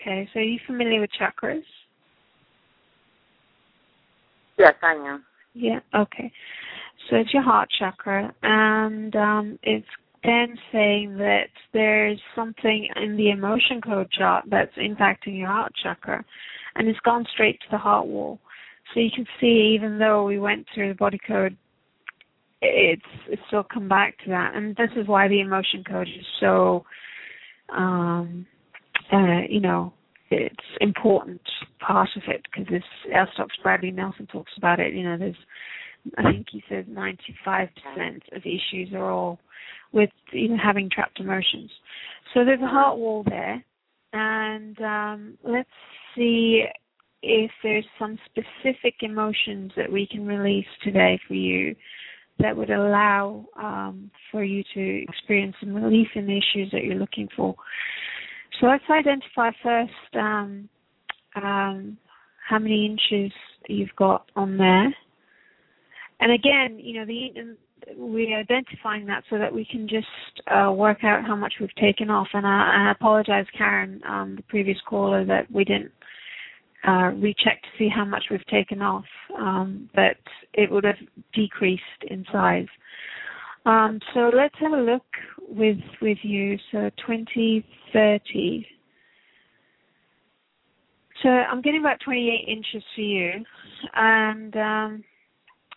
Okay, 0.00 0.28
so 0.32 0.40
are 0.40 0.42
you 0.42 0.58
familiar 0.66 1.00
with 1.00 1.10
chakras? 1.20 1.62
Yes, 4.58 4.74
I 4.82 4.94
am. 4.94 5.24
Yeah. 5.54 5.80
Okay. 5.94 6.32
So 7.08 7.16
it's 7.16 7.32
your 7.32 7.42
heart 7.42 7.68
chakra, 7.78 8.34
and 8.42 9.14
um, 9.16 9.58
it's 9.62 9.86
then 10.24 10.56
saying 10.72 11.16
that 11.18 11.48
there's 11.72 12.20
something 12.34 12.88
in 12.96 13.16
the 13.16 13.30
emotion 13.30 13.80
code 13.80 14.10
chart 14.10 14.44
that's 14.50 14.74
impacting 14.76 15.38
your 15.38 15.46
heart 15.46 15.72
chakra, 15.82 16.24
and 16.74 16.88
it's 16.88 16.98
gone 17.00 17.24
straight 17.32 17.60
to 17.60 17.66
the 17.70 17.78
heart 17.78 18.06
wall. 18.06 18.40
So 18.92 19.00
you 19.00 19.10
can 19.14 19.26
see, 19.40 19.74
even 19.74 19.98
though 19.98 20.24
we 20.24 20.38
went 20.38 20.66
through 20.74 20.88
the 20.88 20.94
body 20.94 21.20
code, 21.26 21.56
it's, 22.60 23.02
it's 23.28 23.42
still 23.46 23.62
come 23.62 23.88
back 23.88 24.16
to 24.24 24.30
that, 24.30 24.54
and 24.54 24.74
this 24.76 24.90
is 24.96 25.06
why 25.06 25.28
the 25.28 25.40
emotion 25.40 25.84
code 25.84 26.08
is 26.08 26.26
so, 26.40 26.84
um, 27.68 28.46
uh, 29.12 29.42
you 29.48 29.60
know, 29.60 29.92
it's 30.30 30.64
important 30.80 31.40
part 31.78 32.08
of 32.16 32.22
it 32.28 32.42
because 32.44 32.68
this 32.70 32.82
L. 33.14 33.26
Stokes 33.34 33.56
Bradley 33.62 33.90
Nelson 33.90 34.26
talks 34.26 34.52
about 34.56 34.80
it. 34.80 34.94
You 34.94 35.04
know, 35.04 35.18
there's 35.18 35.36
I 36.18 36.30
think 36.30 36.46
he 36.50 36.62
says 36.68 36.84
95% 36.86 37.68
of 38.32 38.42
issues 38.42 38.92
are 38.94 39.10
all 39.10 39.40
with 39.92 40.10
you 40.32 40.48
know 40.48 40.56
having 40.62 40.90
trapped 40.90 41.20
emotions. 41.20 41.70
So 42.34 42.44
there's 42.44 42.60
a 42.60 42.66
heart 42.66 42.98
wall 42.98 43.24
there, 43.26 43.64
and 44.12 44.80
um, 44.80 45.38
let's 45.44 45.68
see 46.14 46.64
if 47.22 47.50
there's 47.62 47.86
some 47.98 48.18
specific 48.26 48.96
emotions 49.00 49.72
that 49.76 49.90
we 49.90 50.06
can 50.06 50.26
release 50.26 50.66
today 50.82 51.18
for 51.26 51.34
you 51.34 51.74
that 52.38 52.56
would 52.56 52.70
allow 52.70 53.46
um, 53.58 54.10
for 54.30 54.44
you 54.44 54.62
to 54.74 55.02
experience 55.02 55.56
some 55.60 55.74
relief 55.74 56.08
in 56.14 56.26
the 56.26 56.36
issues 56.36 56.70
that 56.70 56.84
you're 56.84 56.94
looking 56.94 57.28
for. 57.34 57.54
So 58.60 58.66
let's 58.66 58.84
identify 58.90 59.50
first 59.62 60.14
um, 60.14 60.68
um, 61.34 61.98
how 62.48 62.58
many 62.58 62.86
inches 62.86 63.32
you've 63.68 63.94
got 63.96 64.30
on 64.36 64.56
there. 64.56 64.94
And 66.20 66.32
again, 66.32 66.78
you 66.78 66.98
know, 66.98 67.06
the 67.06 67.56
we're 67.96 68.38
identifying 68.38 69.06
that 69.06 69.22
so 69.30 69.38
that 69.38 69.52
we 69.52 69.64
can 69.64 69.86
just 69.86 70.06
uh, 70.50 70.72
work 70.72 71.04
out 71.04 71.24
how 71.24 71.36
much 71.36 71.54
we've 71.60 71.74
taken 71.76 72.10
off. 72.10 72.28
And 72.32 72.46
I, 72.46 72.88
I 72.88 72.92
apologize, 72.92 73.46
Karen, 73.56 74.00
um, 74.08 74.34
the 74.36 74.42
previous 74.44 74.78
caller, 74.88 75.24
that 75.26 75.50
we 75.50 75.64
didn't 75.64 75.92
uh, 76.86 77.10
recheck 77.16 77.62
to 77.62 77.68
see 77.78 77.88
how 77.88 78.04
much 78.04 78.24
we've 78.30 78.46
taken 78.46 78.80
off, 78.80 79.04
um, 79.38 79.90
but 79.94 80.16
it 80.54 80.70
would 80.70 80.84
have 80.84 80.96
decreased 81.34 81.82
in 82.08 82.24
size. 82.32 82.66
Um, 83.66 83.98
so 84.14 84.30
let's 84.32 84.54
have 84.60 84.72
a 84.72 84.76
look 84.80 85.02
with 85.48 85.78
with 86.00 86.18
you. 86.22 86.56
So 86.70 86.88
2030. 87.04 88.66
So 91.22 91.28
I'm 91.28 91.62
getting 91.62 91.80
about 91.80 91.98
28 92.04 92.48
inches 92.48 92.82
for 92.94 93.00
you, 93.00 93.32
and 93.94 94.56
um, 94.56 95.04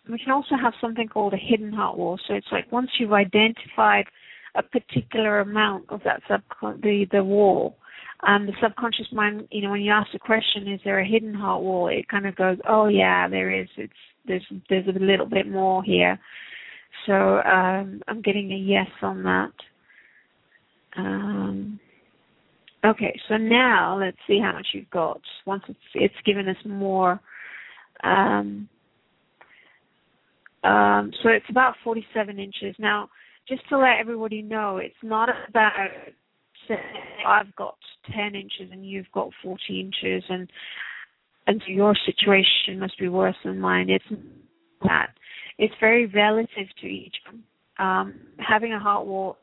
we 0.08 0.18
can 0.18 0.32
also 0.32 0.54
have 0.60 0.74
something 0.80 1.08
called 1.08 1.34
a 1.34 1.38
hidden 1.38 1.72
heart 1.72 1.96
wall. 1.98 2.18
So 2.28 2.34
it's 2.34 2.46
like 2.52 2.70
once 2.70 2.90
you've 2.98 3.12
identified 3.12 4.04
a 4.54 4.62
particular 4.62 5.40
amount 5.40 5.86
of 5.88 6.00
that 6.04 6.22
the 6.28 7.06
the 7.10 7.24
wall, 7.24 7.76
the 8.46 8.52
subconscious 8.62 9.08
mind, 9.12 9.48
you 9.50 9.62
know, 9.62 9.70
when 9.70 9.80
you 9.80 9.90
ask 9.90 10.12
the 10.12 10.18
question, 10.20 10.68
is 10.68 10.80
there 10.84 11.00
a 11.00 11.06
hidden 11.08 11.34
heart 11.34 11.62
wall? 11.62 11.88
It 11.88 12.08
kind 12.08 12.26
of 12.26 12.36
goes, 12.36 12.58
oh 12.68 12.86
yeah, 12.86 13.28
there 13.28 13.50
is. 13.50 13.68
It's 13.76 13.92
there's 14.26 14.46
there's 14.68 14.86
a 14.86 15.04
little 15.04 15.26
bit 15.26 15.48
more 15.48 15.82
here. 15.82 16.20
So 17.06 17.40
um, 17.42 18.02
I'm 18.08 18.22
getting 18.22 18.52
a 18.52 18.56
yes 18.56 18.88
on 19.02 19.22
that. 19.22 19.52
Um, 20.96 21.80
okay, 22.84 23.18
so 23.28 23.36
now 23.36 23.98
let's 23.98 24.16
see 24.26 24.40
how 24.42 24.52
much 24.52 24.68
you've 24.72 24.90
got. 24.90 25.20
Once 25.46 25.62
it's 25.68 25.78
it's 25.94 26.14
given 26.24 26.48
us 26.48 26.56
more. 26.64 27.20
Um, 28.02 28.68
um, 30.64 31.10
so 31.22 31.30
it's 31.30 31.48
about 31.48 31.74
47 31.82 32.38
inches. 32.38 32.74
Now, 32.78 33.08
just 33.48 33.66
to 33.70 33.78
let 33.78 33.98
everybody 33.98 34.42
know, 34.42 34.76
it's 34.76 34.94
not 35.02 35.28
about 35.48 35.72
I've 37.26 37.54
got 37.56 37.76
10 38.14 38.34
inches 38.34 38.70
and 38.70 38.84
you've 38.86 39.10
got 39.12 39.30
40 39.42 39.80
inches, 39.80 40.22
and 40.28 40.50
and 41.46 41.62
your 41.66 41.94
situation 42.06 42.78
must 42.78 42.98
be 42.98 43.08
worse 43.08 43.36
than 43.44 43.58
mine. 43.58 43.90
It's 43.90 44.04
that. 44.82 45.08
It's 45.60 45.74
very 45.78 46.06
relative 46.06 46.68
to 46.80 46.86
each. 46.86 47.14
Um, 47.78 48.14
having 48.38 48.72
a 48.72 48.78
heart 48.78 49.06
wall 49.06 49.36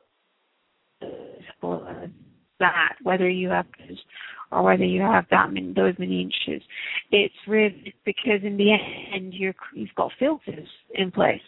that 2.59 2.95
whether 3.03 3.29
you 3.29 3.49
have 3.49 3.67
or 4.51 4.63
whether 4.63 4.83
you 4.83 5.01
have 5.01 5.25
that 5.29 5.53
many 5.53 5.73
those 5.73 5.93
many 5.99 6.21
inches. 6.21 6.63
It's 7.11 7.35
really 7.47 7.93
because 8.03 8.41
in 8.43 8.57
the 8.57 8.71
end 9.13 9.35
you're 9.35 9.53
you've 9.75 9.93
got 9.95 10.11
filters 10.17 10.67
in 10.95 11.11
place. 11.11 11.39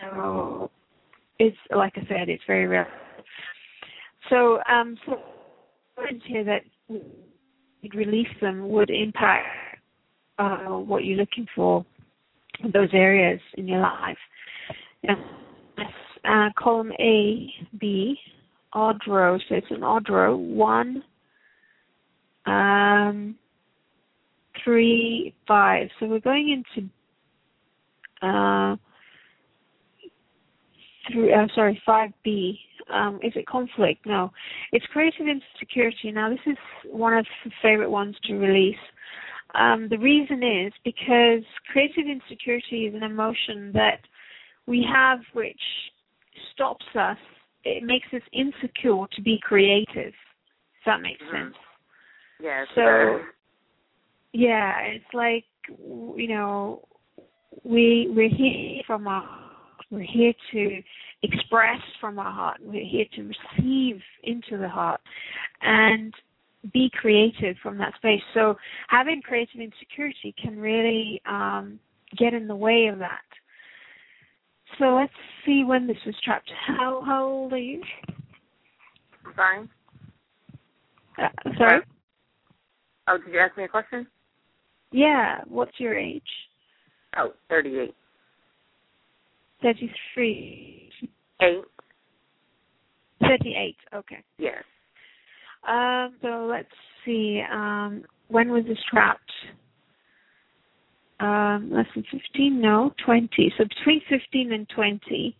So 0.00 0.70
it's 1.38 1.56
like 1.76 1.92
I 1.96 2.06
said, 2.08 2.30
it's 2.30 2.42
very 2.46 2.66
rare. 2.66 2.88
So 4.30 4.60
um 4.66 4.96
so 5.04 5.18
here 6.24 6.44
that 6.44 6.62
you'd 6.88 7.94
release 7.94 8.34
them 8.40 8.70
would 8.70 8.88
impact 8.88 9.46
uh, 10.38 10.78
what 10.78 11.04
you're 11.04 11.18
looking 11.18 11.46
for 11.54 11.84
those 12.72 12.90
areas 12.92 13.40
in 13.54 13.68
your 13.68 13.80
life. 13.80 14.18
Uh, 15.08 16.50
column 16.58 16.92
A, 17.00 17.48
B, 17.78 18.16
odd 18.72 19.00
row. 19.08 19.38
So 19.48 19.54
it's 19.54 19.70
an 19.70 19.82
odd 19.82 20.08
row. 20.08 20.36
One, 20.36 21.02
um, 22.46 23.36
three, 24.62 25.34
five. 25.48 25.88
So 25.98 26.06
we're 26.06 26.20
going 26.20 26.64
into 26.76 26.88
uh, 28.22 28.76
three. 31.10 31.32
Uh, 31.32 31.46
sorry, 31.54 31.80
five 31.86 32.10
B. 32.22 32.58
Um, 32.92 33.20
is 33.22 33.32
it 33.36 33.46
conflict? 33.46 34.04
No, 34.04 34.30
it's 34.72 34.84
creative 34.86 35.26
insecurity. 35.26 36.10
Now 36.12 36.28
this 36.28 36.40
is 36.46 36.56
one 36.90 37.14
of 37.16 37.24
the 37.44 37.50
favorite 37.62 37.90
ones 37.90 38.16
to 38.24 38.34
release. 38.34 38.76
Um, 39.54 39.88
the 39.88 39.98
reason 39.98 40.42
is 40.42 40.72
because 40.84 41.42
creative 41.72 42.06
insecurity 42.06 42.86
is 42.86 42.94
an 42.94 43.02
emotion 43.02 43.72
that 43.72 44.00
we 44.66 44.86
have 44.92 45.20
which 45.32 45.60
stops 46.52 46.84
us. 46.94 47.18
It 47.64 47.82
makes 47.82 48.06
us 48.14 48.22
insecure 48.32 49.06
to 49.12 49.22
be 49.22 49.38
creative. 49.42 50.14
If 50.14 50.86
that 50.86 51.00
makes 51.00 51.22
mm-hmm. 51.22 51.46
sense. 51.46 51.56
Yes. 52.42 52.66
So, 52.74 53.20
yeah, 54.32 54.78
it's 54.80 55.04
like 55.12 55.44
you 55.68 56.28
know, 56.28 56.86
we 57.64 58.08
we're 58.14 58.34
here 58.34 58.82
from 58.86 59.06
our 59.06 59.50
we're 59.90 60.06
here 60.08 60.32
to 60.52 60.82
express 61.22 61.80
from 62.00 62.18
our 62.18 62.32
heart. 62.32 62.58
We're 62.62 62.86
here 62.86 63.06
to 63.16 63.22
receive 63.22 64.00
into 64.22 64.56
the 64.56 64.68
heart 64.68 65.00
and 65.62 66.14
be 66.72 66.90
creative 66.94 67.56
from 67.62 67.78
that 67.78 67.94
space. 67.96 68.22
So 68.34 68.56
having 68.88 69.22
creative 69.22 69.60
insecurity 69.60 70.34
can 70.40 70.58
really 70.58 71.20
um, 71.26 71.78
get 72.16 72.34
in 72.34 72.46
the 72.46 72.56
way 72.56 72.86
of 72.86 72.98
that. 72.98 73.20
So 74.78 74.94
let's 74.94 75.12
see 75.44 75.64
when 75.64 75.86
this 75.86 75.96
was 76.06 76.14
trapped. 76.24 76.50
How 76.66 77.02
how 77.04 77.24
old 77.24 77.52
are 77.52 77.58
you? 77.58 77.82
Sorry. 79.34 79.68
Uh, 81.18 81.28
sorry. 81.58 81.80
Oh, 83.08 83.18
did 83.18 83.32
you 83.32 83.40
ask 83.40 83.56
me 83.56 83.64
a 83.64 83.68
question? 83.68 84.06
Yeah. 84.92 85.40
What's 85.48 85.78
your 85.78 85.96
age? 85.98 86.22
Oh, 87.16 87.32
38. 87.48 87.94
33. 89.62 90.90
8. 91.42 91.64
38, 93.22 93.76
okay. 93.94 94.22
Yes. 94.38 94.62
Um, 95.66 96.14
so 96.22 96.48
let's 96.50 96.68
see. 97.04 97.42
Um, 97.52 98.04
when 98.28 98.50
was 98.50 98.64
this 98.66 98.78
trapped? 98.90 99.30
Um, 101.20 101.70
less 101.70 101.86
than 101.94 102.04
15? 102.10 102.60
No, 102.60 102.92
20. 103.04 103.52
So 103.58 103.64
between 103.64 104.00
15 104.08 104.52
and 104.52 104.68
20, 104.70 105.36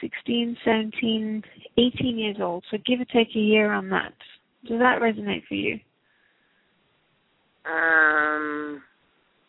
16, 0.00 0.56
17, 0.64 1.42
18 1.76 2.18
years 2.18 2.36
old. 2.40 2.64
So 2.70 2.78
give 2.84 3.00
or 3.00 3.04
take 3.04 3.28
a 3.36 3.38
year 3.38 3.72
on 3.72 3.88
that. 3.90 4.12
Does 4.66 4.80
that 4.80 5.00
resonate 5.00 5.46
for 5.46 5.54
you? 5.54 5.78
Um, 7.64 8.82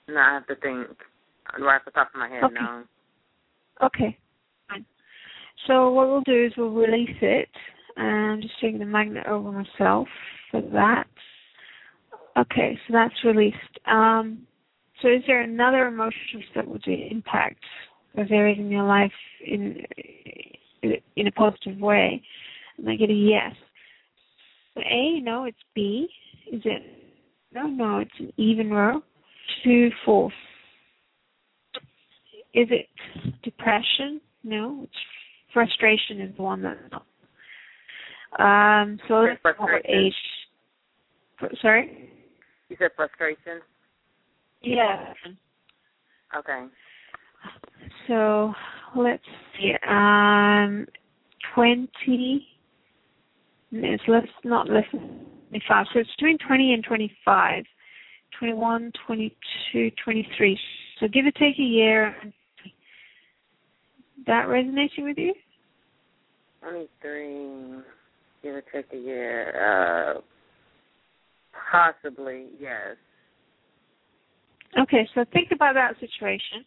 no, 0.07 0.19
I 0.19 0.33
have 0.33 0.47
to 0.47 0.55
think. 0.55 0.87
Right 1.59 1.75
off 1.75 1.85
the 1.85 1.91
top 1.91 2.09
of 2.13 2.19
my 2.19 2.29
head, 2.29 2.43
okay. 2.45 2.53
no. 2.53 2.83
Okay, 3.83 4.17
fine. 4.69 4.85
So 5.67 5.89
what 5.91 6.07
we'll 6.07 6.21
do 6.21 6.45
is 6.45 6.53
we'll 6.55 6.69
release 6.69 7.17
it. 7.21 7.49
And 7.97 8.31
I'm 8.31 8.41
just 8.41 8.53
taking 8.61 8.79
the 8.79 8.85
magnet 8.85 9.27
over 9.27 9.51
myself 9.51 10.07
for 10.49 10.61
that. 10.73 11.07
Okay, 12.37 12.77
so 12.87 12.93
that's 12.93 13.13
released. 13.25 13.57
Um, 13.85 14.47
so 15.01 15.09
is 15.09 15.23
there 15.27 15.41
another 15.41 15.87
emotion 15.87 16.43
that 16.55 16.67
would 16.67 16.85
impact 16.87 17.63
those 18.15 18.27
areas 18.31 18.59
in 18.59 18.69
your 18.69 18.83
life 18.83 19.11
in 19.45 19.83
in 21.15 21.27
a 21.27 21.31
positive 21.31 21.79
way? 21.79 22.21
And 22.77 22.89
I 22.89 22.95
get 22.95 23.09
a 23.09 23.13
yes. 23.13 23.53
So 24.73 24.81
A, 24.81 25.19
no, 25.21 25.43
it's 25.45 25.57
B. 25.75 26.07
Is 26.51 26.61
it 26.63 26.81
no, 27.53 27.67
no, 27.67 27.99
it's 27.99 28.11
an 28.19 28.31
even 28.37 28.71
row. 28.71 29.01
Two, 29.63 29.89
four. 30.05 30.31
Is 32.53 32.67
it 32.69 32.87
depression? 33.43 34.21
No, 34.43 34.81
it's 34.83 34.93
frustration 35.53 36.21
is 36.21 36.35
the 36.37 36.43
one 36.43 36.61
that. 36.63 36.77
Um, 38.39 38.99
so 39.07 39.27
frustration. 39.41 39.81
age? 39.89 40.15
Sorry. 41.61 42.09
You 42.69 42.75
said 42.79 42.91
frustration. 42.95 43.61
Yeah. 44.61 45.13
Okay. 46.37 46.65
So 48.07 48.53
let's 48.95 49.23
see. 49.57 49.73
Um, 49.87 50.87
twenty. 51.53 52.47
no, 53.71 53.97
So 54.05 54.11
let's 54.13 54.27
not 54.43 54.69
less 54.69 54.85
than 54.93 55.25
twenty-five. 55.49 55.87
So 55.93 55.99
it's 55.99 56.09
between 56.17 56.37
twenty 56.47 56.73
and 56.73 56.83
twenty-five. 56.83 57.65
21, 58.39 58.91
22, 59.05 59.91
23. 60.03 60.59
So 60.99 61.07
give 61.07 61.25
or 61.25 61.31
take 61.31 61.59
a 61.59 61.61
year. 61.61 62.15
That 64.25 64.47
resonating 64.47 65.03
with 65.03 65.17
you? 65.17 65.33
Twenty-three. 66.61 67.83
Give 68.43 68.55
or 68.55 68.63
take 68.73 68.87
a 68.93 68.97
year. 68.97 70.15
Uh, 70.15 70.21
possibly, 71.71 72.47
yes. 72.59 72.95
Okay, 74.79 75.07
so 75.13 75.25
think 75.33 75.49
about 75.51 75.73
that 75.75 75.99
situation, 75.99 76.63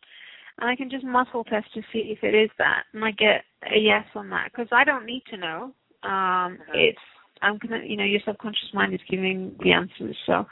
and 0.58 0.68
I 0.68 0.76
can 0.76 0.90
just 0.90 1.04
muscle 1.04 1.42
test 1.44 1.72
to 1.74 1.80
see 1.92 2.14
if 2.16 2.22
it 2.22 2.34
is 2.34 2.50
that, 2.58 2.84
and 2.92 3.04
I 3.04 3.12
get 3.12 3.44
a 3.74 3.78
yes 3.78 4.04
on 4.14 4.28
that 4.30 4.50
because 4.52 4.68
I 4.72 4.84
don't 4.84 5.06
need 5.06 5.22
to 5.30 5.36
know. 5.36 5.72
Um, 6.02 6.58
It's 6.74 6.98
I'm 7.42 7.58
gonna, 7.58 7.82
you 7.84 7.96
know, 7.96 8.04
your 8.04 8.20
subconscious 8.24 8.72
mind 8.74 8.94
is 8.94 9.00
giving 9.08 9.56
the 9.62 9.72
answers, 9.72 10.16
so 10.26 10.46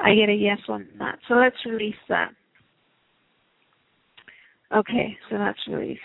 I 0.00 0.14
get 0.14 0.28
a 0.28 0.34
yes 0.34 0.58
on 0.68 0.86
that. 0.98 1.18
So 1.28 1.34
let's 1.34 1.56
release 1.64 1.94
that. 2.08 2.32
Okay, 4.74 5.16
so 5.30 5.38
that's 5.38 5.58
released. 5.68 6.00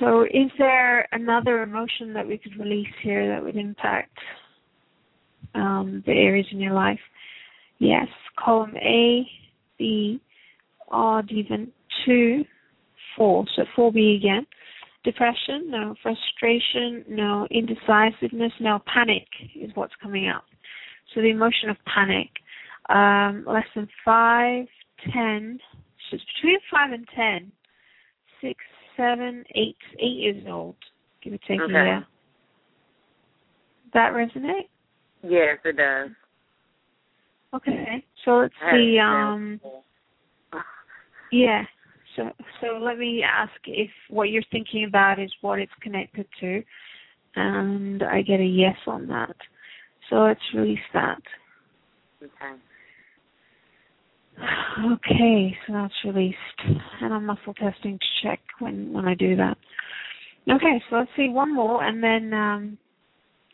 So 0.00 0.22
is 0.22 0.50
there 0.58 1.06
another 1.12 1.62
emotion 1.62 2.12
that 2.14 2.26
we 2.26 2.38
could 2.38 2.58
release 2.58 2.92
here 3.02 3.28
that 3.28 3.42
would 3.42 3.56
impact 3.56 4.16
um, 5.54 6.02
the 6.06 6.12
areas 6.12 6.46
in 6.50 6.60
your 6.60 6.72
life? 6.72 7.00
Yes, 7.78 8.06
column 8.42 8.74
A, 8.76 9.26
B, 9.78 10.20
odd 10.90 11.30
even, 11.30 11.70
2, 12.06 12.44
4. 13.16 13.44
So 13.56 13.62
4B 13.76 14.16
again. 14.16 14.46
Depression, 15.04 15.68
no. 15.68 15.94
Frustration, 16.02 17.04
no. 17.08 17.46
Indecisiveness, 17.50 18.52
no. 18.60 18.80
Panic 18.86 19.26
is 19.60 19.70
what's 19.74 19.94
coming 20.00 20.28
up. 20.28 20.44
So 21.14 21.20
the 21.20 21.30
emotion 21.30 21.70
of 21.70 21.76
panic. 21.92 22.28
Um, 22.88 23.44
less 23.46 23.66
than 23.74 23.88
5, 24.04 24.66
10, 25.12 25.60
so 26.10 26.16
it's 26.16 26.24
between 26.36 26.58
5 26.70 26.92
and 26.92 27.06
10, 27.14 27.52
6, 28.40 28.64
7, 28.96 29.44
8, 29.54 29.76
8 29.98 30.06
years 30.06 30.44
old, 30.48 30.76
give 31.22 31.32
or 31.34 31.38
take 31.48 31.60
Okay. 31.60 31.72
a 31.72 31.84
year. 31.84 32.06
That 33.94 34.12
resonate? 34.12 34.68
Yes, 35.22 35.58
it 35.64 35.76
does. 35.76 36.10
Okay. 37.54 38.04
So 38.24 38.38
let's 38.38 38.54
see. 38.70 38.98
Um, 38.98 39.60
yeah. 41.30 41.64
So 42.16 42.30
so 42.60 42.78
let 42.80 42.98
me 42.98 43.22
ask 43.22 43.52
if 43.66 43.90
what 44.08 44.30
you're 44.30 44.42
thinking 44.50 44.84
about 44.84 45.18
is 45.18 45.32
what 45.40 45.58
it's 45.58 45.72
connected 45.80 46.26
to, 46.40 46.62
and 47.36 48.02
I 48.02 48.22
get 48.22 48.40
a 48.40 48.44
yes 48.44 48.76
on 48.86 49.06
that. 49.08 49.36
So 50.10 50.16
let's 50.16 50.40
release 50.54 50.78
that. 50.92 51.22
Okay. 52.22 52.54
Okay, 54.84 55.56
so 55.66 55.72
that's 55.72 55.94
released, 56.04 56.36
and 57.00 57.14
I'm 57.14 57.26
muscle 57.26 57.54
testing 57.54 57.98
to 57.98 58.06
check 58.22 58.40
when 58.58 58.92
when 58.92 59.06
I 59.06 59.14
do 59.14 59.36
that. 59.36 59.56
Okay, 60.50 60.82
so 60.90 60.96
let's 60.96 61.10
see 61.16 61.28
one 61.28 61.54
more, 61.54 61.84
and 61.84 62.02
then 62.02 62.34
um, 62.34 62.78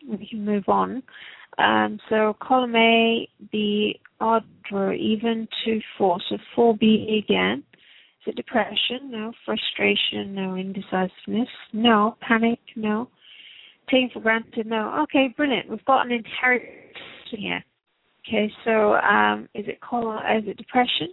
we 0.09 0.27
can 0.27 0.45
move 0.45 0.65
on. 0.69 1.03
Um, 1.59 1.99
so 2.09 2.37
column 2.41 2.77
A, 2.77 3.29
the 3.53 3.95
odd 4.21 4.45
or 4.73 4.93
even 4.93 5.49
to 5.65 5.81
four, 5.97 6.19
so 6.29 6.39
four 6.55 6.77
B 6.77 7.23
again. 7.27 7.65
Is 8.21 8.33
it 8.33 8.37
depression? 8.37 9.11
No. 9.11 9.33
Frustration? 9.45 10.35
No. 10.35 10.57
Indecisiveness? 10.57 11.49
No. 11.73 12.17
Panic? 12.21 12.61
No. 12.77 13.09
Taking 13.91 14.11
for 14.13 14.21
granted? 14.21 14.67
No. 14.67 15.03
Okay, 15.05 15.35
brilliant. 15.37 15.69
We've 15.69 15.85
got 15.85 16.07
an 16.07 16.13
inheritance 16.13 16.97
here. 17.31 17.65
Okay, 18.29 18.53
so 18.65 18.95
um, 18.97 19.49
is 19.55 19.65
it 19.67 19.81
col- 19.81 20.19
is 20.19 20.45
it 20.47 20.59
depression, 20.59 21.09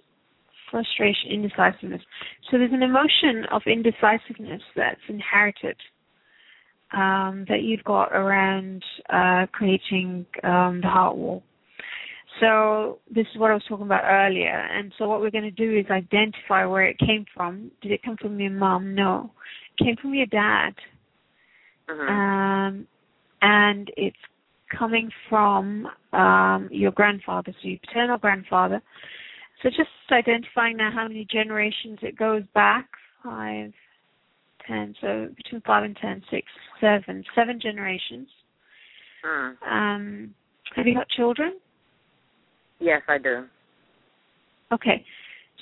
frustration, 0.70 1.32
indecisiveness? 1.32 2.02
So 2.52 2.58
there's 2.58 2.74
an 2.74 2.84
emotion 2.84 3.46
of 3.52 3.62
indecisiveness 3.66 4.62
that's 4.76 5.00
inherited 5.08 5.78
um, 6.92 7.46
that 7.48 7.62
you've 7.64 7.84
got 7.86 8.12
around 8.12 8.84
uh, 9.10 9.46
creating 9.54 10.26
um, 10.44 10.82
the 10.82 10.90
heart 10.90 11.16
wall. 11.16 11.42
So 12.42 13.00
this 13.10 13.26
is 13.34 13.40
what 13.40 13.52
I 13.52 13.54
was 13.54 13.64
talking 13.70 13.86
about 13.86 14.04
earlier. 14.04 14.68
And 14.72 14.92
so 14.98 15.08
what 15.08 15.22
we're 15.22 15.32
going 15.32 15.46
to 15.46 15.52
do 15.52 15.78
is 15.78 15.86
identify 15.90 16.66
where 16.66 16.84
it 16.84 16.98
came 17.00 17.26
from. 17.34 17.72
Did 17.82 17.94
it 17.94 18.04
come 18.04 18.18
from 18.18 18.38
your 18.42 18.52
mom? 18.52 18.94
No. 18.94 19.32
It 19.80 19.86
came 19.86 19.96
from 20.02 20.14
your 20.14 20.26
dad. 20.26 20.76
Mhm. 21.88 22.10
Um, 22.10 22.88
and 23.42 23.90
it's 23.96 24.18
coming 24.78 25.10
from 25.30 25.88
um, 26.14 26.70
your 26.72 26.92
grandfather, 26.92 27.54
so 27.62 27.68
your 27.68 27.80
paternal 27.80 28.18
grandfather. 28.18 28.82
So 29.64 29.70
just 29.70 29.90
identifying 30.12 30.78
now 30.78 30.92
how 30.94 31.08
many 31.08 31.26
generations 31.32 32.00
it 32.02 32.18
goes 32.18 32.44
back. 32.54 32.88
Five, 33.24 33.72
ten, 34.68 34.94
so 35.02 35.30
between 35.36 35.62
five 35.62 35.84
and 35.84 35.98
ten, 36.00 36.22
six, 36.30 36.46
seven, 36.80 37.24
seven 37.36 37.60
generations. 37.60 38.28
Mm. 39.26 39.56
Um, 39.68 40.36
have 40.76 40.86
you 40.86 40.94
got 40.94 41.10
children? 41.10 41.60
Yes, 42.80 43.02
I 43.08 43.18
do. 43.18 43.46
Okay. 44.72 45.04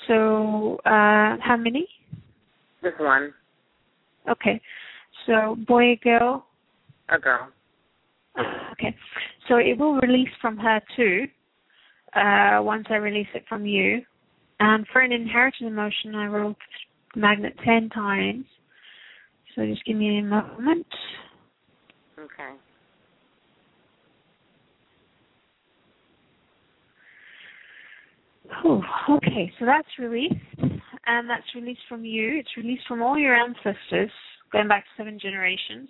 So 0.07 0.77
uh, 0.85 1.37
how 1.41 1.55
many? 1.57 1.87
Just 2.83 2.99
one. 2.99 3.33
Okay. 4.29 4.59
So 5.25 5.55
boy 5.67 5.91
or 5.91 5.95
girl? 6.03 6.45
A 7.09 7.19
girl. 7.19 7.49
Okay. 8.73 8.95
So 9.47 9.57
it 9.57 9.77
will 9.77 9.95
release 9.95 10.29
from 10.41 10.57
her 10.57 10.81
too, 10.95 11.25
uh, 12.15 12.61
once 12.61 12.87
I 12.89 12.95
release 12.95 13.27
it 13.35 13.43
from 13.47 13.65
you. 13.65 14.01
And 14.59 14.85
for 14.91 15.01
an 15.01 15.11
inherited 15.11 15.67
emotion, 15.67 16.15
I 16.15 16.25
rolled 16.25 16.55
magnet 17.15 17.53
10 17.63 17.89
times. 17.89 18.45
So 19.55 19.65
just 19.65 19.85
give 19.85 19.97
me 19.97 20.17
a 20.19 20.23
moment. 20.23 20.87
Okay. 22.17 22.53
Oh, 28.65 28.81
okay. 29.09 29.51
So 29.59 29.65
that's 29.65 29.87
released. 29.99 30.33
And 31.05 31.29
that's 31.29 31.43
released 31.55 31.81
from 31.89 32.05
you. 32.05 32.39
It's 32.39 32.57
released 32.57 32.83
from 32.87 33.01
all 33.01 33.17
your 33.17 33.35
ancestors, 33.35 34.11
going 34.51 34.67
back 34.67 34.85
seven 34.97 35.19
generations. 35.21 35.89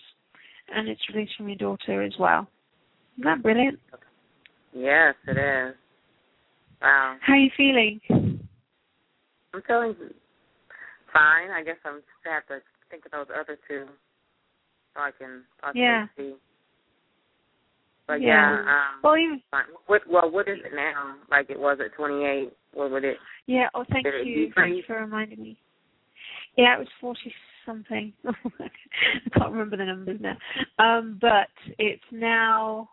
And 0.70 0.88
it's 0.88 1.02
released 1.14 1.34
from 1.38 1.50
your 1.50 1.58
daughter 1.58 2.02
as 2.02 2.14
well. 2.20 2.48
Isn't 3.18 3.26
that 3.26 3.44
brilliant? 3.44 3.80
Yes, 4.74 5.16
it 5.28 5.38
is. 5.38 5.76
Wow. 6.82 7.18
How 7.22 7.34
are 7.34 7.38
you 7.38 7.52
feeling? 7.56 8.00
I'm 9.54 9.62
feeling 9.68 9.96
fine. 11.14 11.52
I 11.52 11.64
guess 11.64 11.78
I'm 11.86 11.98
just 11.98 12.08
have 12.26 12.48
to 12.48 12.60
think 12.90 13.06
of 13.06 13.12
those 13.12 13.28
other 13.34 13.58
two 13.68 13.86
so 14.96 15.02
I 15.02 15.12
can 15.12 15.44
possibly 15.62 15.82
Yeah. 15.82 16.08
see. 16.18 16.36
But 18.08 18.22
Yeah. 18.22 18.52
yeah, 18.66 18.94
um 18.94 19.00
Well, 19.04 19.18
even 19.18 19.42
what 19.86 20.06
well 20.08 20.30
what 20.30 20.48
is 20.48 20.60
it 20.66 20.74
now? 20.74 21.16
Like 21.30 21.50
it 21.50 21.60
was 21.60 21.80
at 21.80 21.94
twenty 21.94 22.26
eight. 22.26 22.54
What 22.74 22.92
would 22.92 23.06
it 23.06 23.18
Yeah, 23.46 23.70
oh 23.76 23.86
thank 23.86 24.06
you. 24.06 24.24
decrease? 24.24 24.54
Thank 24.56 24.76
you 24.78 24.84
for 24.84 25.00
reminding 25.00 25.42
me. 25.42 25.58
Yeah, 26.58 26.76
it 26.76 26.80
was 26.80 26.88
forty 27.00 27.34
something. 27.66 28.14
I 28.28 28.70
can't 29.38 29.52
remember 29.52 29.78
the 29.78 29.86
numbers 29.86 30.20
now. 30.22 30.38
Um, 30.80 31.18
but 31.22 31.48
it's 31.80 32.04
now 32.12 32.90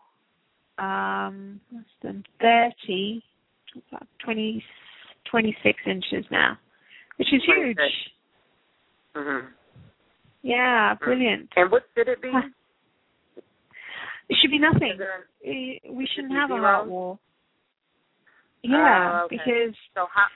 um 0.77 1.59
less 1.73 1.83
than 2.01 2.23
thirty 2.39 3.21
about 3.89 4.07
20, 4.23 4.63
26 5.29 5.79
inches 5.85 6.25
now. 6.31 6.57
Which 7.17 7.27
is 7.33 7.41
huge. 7.45 7.75
26. 7.77 7.93
mhm. 9.15 9.47
Yeah, 10.41 10.95
brilliant. 10.95 11.49
And 11.55 11.71
what 11.71 11.83
should 11.95 12.07
it 12.07 12.21
be? 12.21 12.31
It 14.29 14.37
should 14.41 14.51
be 14.51 14.59
nothing. 14.59 14.95
There- 14.97 15.27
We 15.89 16.07
shouldn't 16.15 16.33
have 16.33 16.51
a 16.51 16.57
heart 16.57 16.87
wall. 16.87 17.19
Yeah, 18.63 19.21
Oh, 19.21 19.25
okay. 19.25 19.37
because 19.37 19.75
So 19.93 20.07
how 20.13 20.27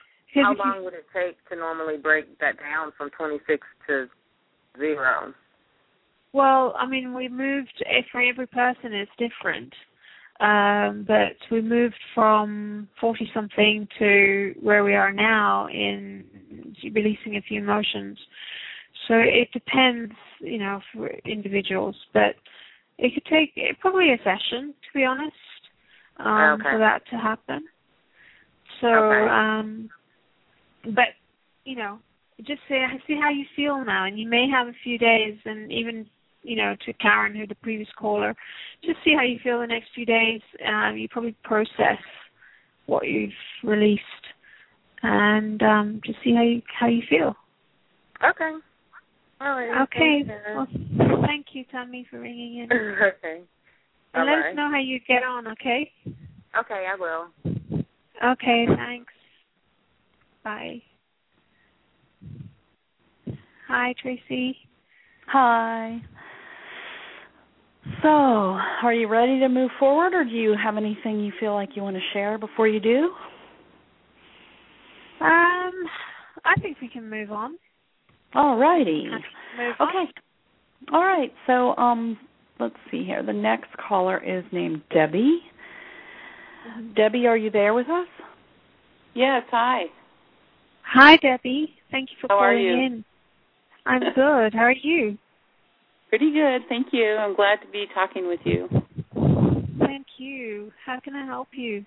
how 0.44 0.54
long 0.56 0.84
would 0.84 0.94
it 0.94 1.06
take 1.14 1.38
to 1.50 1.56
normally 1.56 1.98
break 1.98 2.38
that 2.40 2.58
down 2.60 2.92
from 2.98 3.10
twenty 3.12 3.40
six 3.48 3.66
to 3.88 4.10
zero? 4.78 5.34
Well, 6.34 6.76
I 6.78 6.86
mean, 6.86 7.14
we 7.14 7.30
moved 7.30 7.84
for 8.12 8.22
every 8.22 8.48
person 8.48 8.94
it's 8.94 9.12
different, 9.18 9.74
um, 10.42 11.06
but 11.08 11.38
we 11.50 11.62
moved 11.62 11.96
from 12.14 12.90
forty 13.00 13.30
something 13.34 13.88
to 14.00 14.54
where 14.62 14.84
we 14.84 14.96
are 14.96 15.14
now 15.14 15.68
in 15.68 16.26
releasing 16.94 17.38
a 17.38 17.42
few 17.42 17.62
emotions. 17.62 18.18
So 19.08 19.14
it 19.16 19.50
depends, 19.54 20.14
you 20.40 20.58
know, 20.58 20.82
for 20.94 21.10
individuals. 21.26 21.96
But 22.14 22.36
it 22.98 23.14
could 23.14 23.26
take 23.26 23.54
probably 23.80 24.12
a 24.12 24.18
session, 24.18 24.74
to 24.74 24.94
be 24.94 25.06
honest, 25.06 25.36
um, 26.18 26.60
Okay. 26.60 26.70
for 26.72 26.80
that 26.80 27.06
to 27.12 27.18
happen. 27.18 27.66
So, 28.82 28.88
Okay. 28.88 29.30
um, 29.30 29.90
but 30.94 31.16
you 31.64 31.76
know, 31.76 32.00
just 32.44 32.62
see 32.68 32.84
see 33.08 33.16
how 33.20 33.30
you 33.30 33.46
feel 33.56 33.84
now, 33.84 34.06
and 34.06 34.20
you 34.20 34.28
may 34.28 34.50
have 34.50 34.68
a 34.68 34.74
few 34.84 34.98
days, 34.98 35.38
and 35.46 35.72
even 35.72 36.06
you 36.44 36.56
know, 36.56 36.76
to 36.86 36.94
Karen, 36.94 37.36
who 37.36 37.48
the 37.48 37.56
previous 37.56 37.90
caller, 37.98 38.36
just 38.84 39.00
see 39.04 39.16
how 39.16 39.24
you 39.24 39.40
feel 39.44 39.60
the 39.60 39.68
next 39.68 39.90
few 39.96 40.06
days. 40.06 40.42
Um, 40.66 40.96
you 40.96 41.10
probably 41.10 41.36
process 41.44 41.98
what 42.86 43.08
you've 43.08 43.32
released, 43.64 44.04
and 45.02 45.62
um, 45.64 46.02
just 46.06 46.20
see 46.24 46.34
how 46.36 46.44
you 46.44 46.62
how 46.80 46.88
you 46.88 47.02
feel. 47.10 47.36
Okay. 48.24 48.52
All 49.42 49.56
right. 49.56 49.82
Okay. 49.84 50.24
Well, 50.54 50.68
thank 51.26 51.48
you, 51.54 51.66
Tammy, 51.72 52.08
for 52.10 52.20
ringing 52.20 52.60
in. 52.60 52.72
okay. 53.02 53.42
And 54.14 54.26
let 54.26 54.40
us 54.40 54.56
know 54.56 54.70
how 54.72 54.80
you 54.80 55.00
get 55.08 55.24
on, 55.24 55.48
okay? 55.48 55.92
Okay, 56.58 56.88
I 56.90 56.96
will. 56.96 57.28
Okay, 58.24 58.66
thanks. 58.78 59.14
Bye. 60.44 60.82
Hi, 63.68 63.94
Tracy. 64.02 64.58
Hi. 65.28 66.00
So, 68.02 68.10
are 68.10 68.94
you 68.94 69.08
ready 69.08 69.40
to 69.40 69.50
move 69.50 69.72
forward, 69.80 70.14
or 70.14 70.24
do 70.24 70.32
you 70.32 70.56
have 70.62 70.78
anything 70.78 71.20
you 71.20 71.32
feel 71.40 71.54
like 71.54 71.70
you 71.76 71.82
want 71.82 71.96
to 71.96 72.02
share 72.14 72.38
before 72.38 72.68
you 72.68 72.80
do? 72.80 73.12
Um, 75.22 75.74
I 76.44 76.56
think 76.62 76.78
we 76.82 76.90
can 76.90 77.10
move 77.10 77.32
on. 77.32 77.58
All 78.36 78.58
righty. 78.58 79.08
Move 79.58 79.76
on. 79.80 79.90
Okay. 79.90 80.12
All 80.94 81.04
right. 81.04 81.32
So, 81.48 81.76
um, 81.78 82.20
let's 82.60 82.76
see 82.92 83.04
here. 83.04 83.24
The 83.24 83.34
next 83.34 83.70
caller 83.78 84.24
is 84.24 84.44
named 84.52 84.82
Debbie. 84.94 85.40
Debbie, 86.96 87.28
are 87.28 87.38
you 87.38 87.50
there 87.50 87.74
with 87.74 87.90
us? 87.90 88.08
Yes, 89.14 89.44
hi. 89.50 89.86
Hi, 90.84 91.18
Debbie. 91.18 91.76
Thank 91.92 92.10
you 92.12 92.18
for 92.22 92.28
How 92.28 92.40
are 92.40 92.52
calling 92.52 92.66
you? 92.66 92.74
in. 92.74 93.06
I'm 93.86 94.02
good. 94.16 94.54
How 94.54 94.64
are 94.66 94.72
you? 94.72 95.18
Pretty 96.10 96.32
good, 96.32 96.62
thank 96.70 96.88
you. 96.92 97.16
I'm 97.16 97.36
glad 97.36 97.58
to 97.62 97.68
be 97.72 97.86
talking 97.94 98.28
with 98.28 98.40
you. 98.46 98.68
Thank 99.80 100.08
you. 100.18 100.72
How 100.86 101.00
can 101.04 101.16
I 101.16 101.26
help 101.26 101.50
you? 101.54 101.80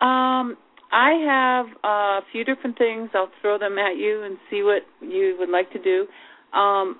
Um, 0.00 0.56
I 0.92 1.10
have 1.26 1.66
a 1.82 2.20
few 2.32 2.44
different 2.44 2.78
things. 2.78 3.10
I'll 3.14 3.30
throw 3.40 3.58
them 3.58 3.78
at 3.78 3.96
you 3.96 4.22
and 4.22 4.36
see 4.50 4.62
what 4.62 4.82
you 5.00 5.36
would 5.38 5.48
like 5.48 5.72
to 5.72 5.82
do. 5.82 6.06
Um, 6.56 6.98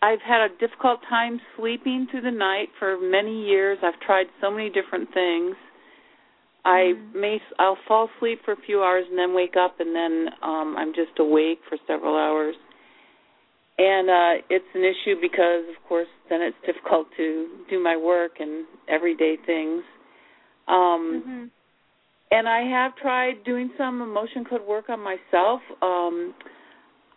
I've 0.00 0.20
had 0.20 0.42
a 0.42 0.48
difficult 0.60 1.00
time 1.08 1.40
sleeping 1.56 2.06
through 2.10 2.20
the 2.22 2.30
night 2.30 2.68
for 2.78 2.98
many 3.00 3.46
years. 3.46 3.78
I've 3.82 3.98
tried 4.00 4.26
so 4.40 4.50
many 4.50 4.70
different 4.70 5.12
things. 5.12 5.56
I 6.64 6.92
may 7.14 7.40
I'll 7.58 7.78
fall 7.88 8.08
asleep 8.16 8.40
for 8.44 8.52
a 8.52 8.60
few 8.66 8.82
hours 8.82 9.04
and 9.08 9.18
then 9.18 9.34
wake 9.34 9.54
up 9.58 9.80
and 9.80 9.94
then 9.94 10.28
um 10.42 10.76
I'm 10.76 10.92
just 10.92 11.18
awake 11.18 11.60
for 11.68 11.78
several 11.86 12.16
hours. 12.16 12.54
And 13.78 14.10
uh 14.10 14.42
it's 14.50 14.64
an 14.74 14.82
issue 14.82 15.20
because 15.20 15.64
of 15.70 15.88
course 15.88 16.08
then 16.28 16.42
it's 16.42 16.56
difficult 16.66 17.06
to 17.16 17.48
do 17.70 17.82
my 17.82 17.96
work 17.96 18.32
and 18.40 18.66
everyday 18.88 19.36
things. 19.46 19.82
Um 20.66 21.22
hmm 21.24 21.44
and 22.30 22.48
I 22.48 22.60
have 22.60 22.94
tried 22.96 23.44
doing 23.44 23.70
some 23.78 24.02
emotion 24.02 24.44
code 24.44 24.66
work 24.66 24.90
on 24.90 25.00
myself. 25.00 25.60
Um, 25.80 26.34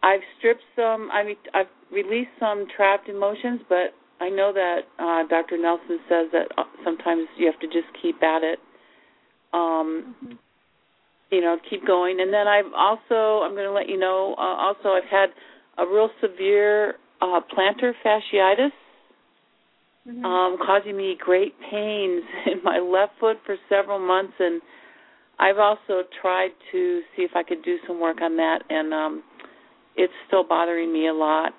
I've 0.03 0.21
stripped 0.37 0.63
some. 0.75 1.09
I 1.11 1.23
mean, 1.23 1.35
I've 1.53 1.67
released 1.91 2.31
some 2.39 2.65
trapped 2.75 3.09
emotions, 3.09 3.61
but 3.67 3.93
I 4.21 4.29
know 4.29 4.53
that 4.53 4.79
uh, 4.99 5.27
Dr. 5.27 5.57
Nelson 5.57 5.99
says 6.07 6.27
that 6.31 6.47
uh, 6.57 6.63
sometimes 6.85 7.27
you 7.37 7.45
have 7.45 7.59
to 7.59 7.67
just 7.67 7.87
keep 8.01 8.21
at 8.23 8.43
it. 8.43 8.59
Um, 9.53 10.15
hmm 10.21 10.33
you 11.33 11.39
know, 11.39 11.55
keep 11.69 11.87
going. 11.87 12.19
And 12.19 12.33
then 12.33 12.45
I've 12.45 12.73
also, 12.75 13.41
I'm 13.45 13.53
going 13.53 13.63
to 13.63 13.71
let 13.71 13.87
you 13.87 13.97
know. 13.97 14.35
Uh, 14.37 14.41
also, 14.67 14.89
I've 14.89 15.09
had 15.09 15.29
a 15.81 15.85
real 15.85 16.09
severe 16.21 16.95
uh, 17.21 17.39
plantar 17.55 17.91
fasciitis 18.05 18.71
hmm 20.05 20.25
um, 20.25 20.57
causing 20.65 20.97
me 20.97 21.15
great 21.19 21.53
pains 21.71 22.23
in 22.47 22.63
my 22.63 22.79
left 22.79 23.13
foot 23.19 23.37
for 23.45 23.55
several 23.69 23.99
months, 23.99 24.33
and 24.39 24.61
I've 25.39 25.57
also 25.57 26.03
tried 26.21 26.51
to 26.71 27.01
see 27.15 27.23
if 27.23 27.31
I 27.35 27.43
could 27.43 27.63
do 27.63 27.77
some 27.87 27.99
work 27.99 28.21
on 28.21 28.35
that, 28.37 28.59
and 28.69 28.93
um, 28.93 29.23
it's 29.95 30.13
still 30.27 30.43
bothering 30.43 30.91
me 30.93 31.07
a 31.07 31.13
lot. 31.13 31.53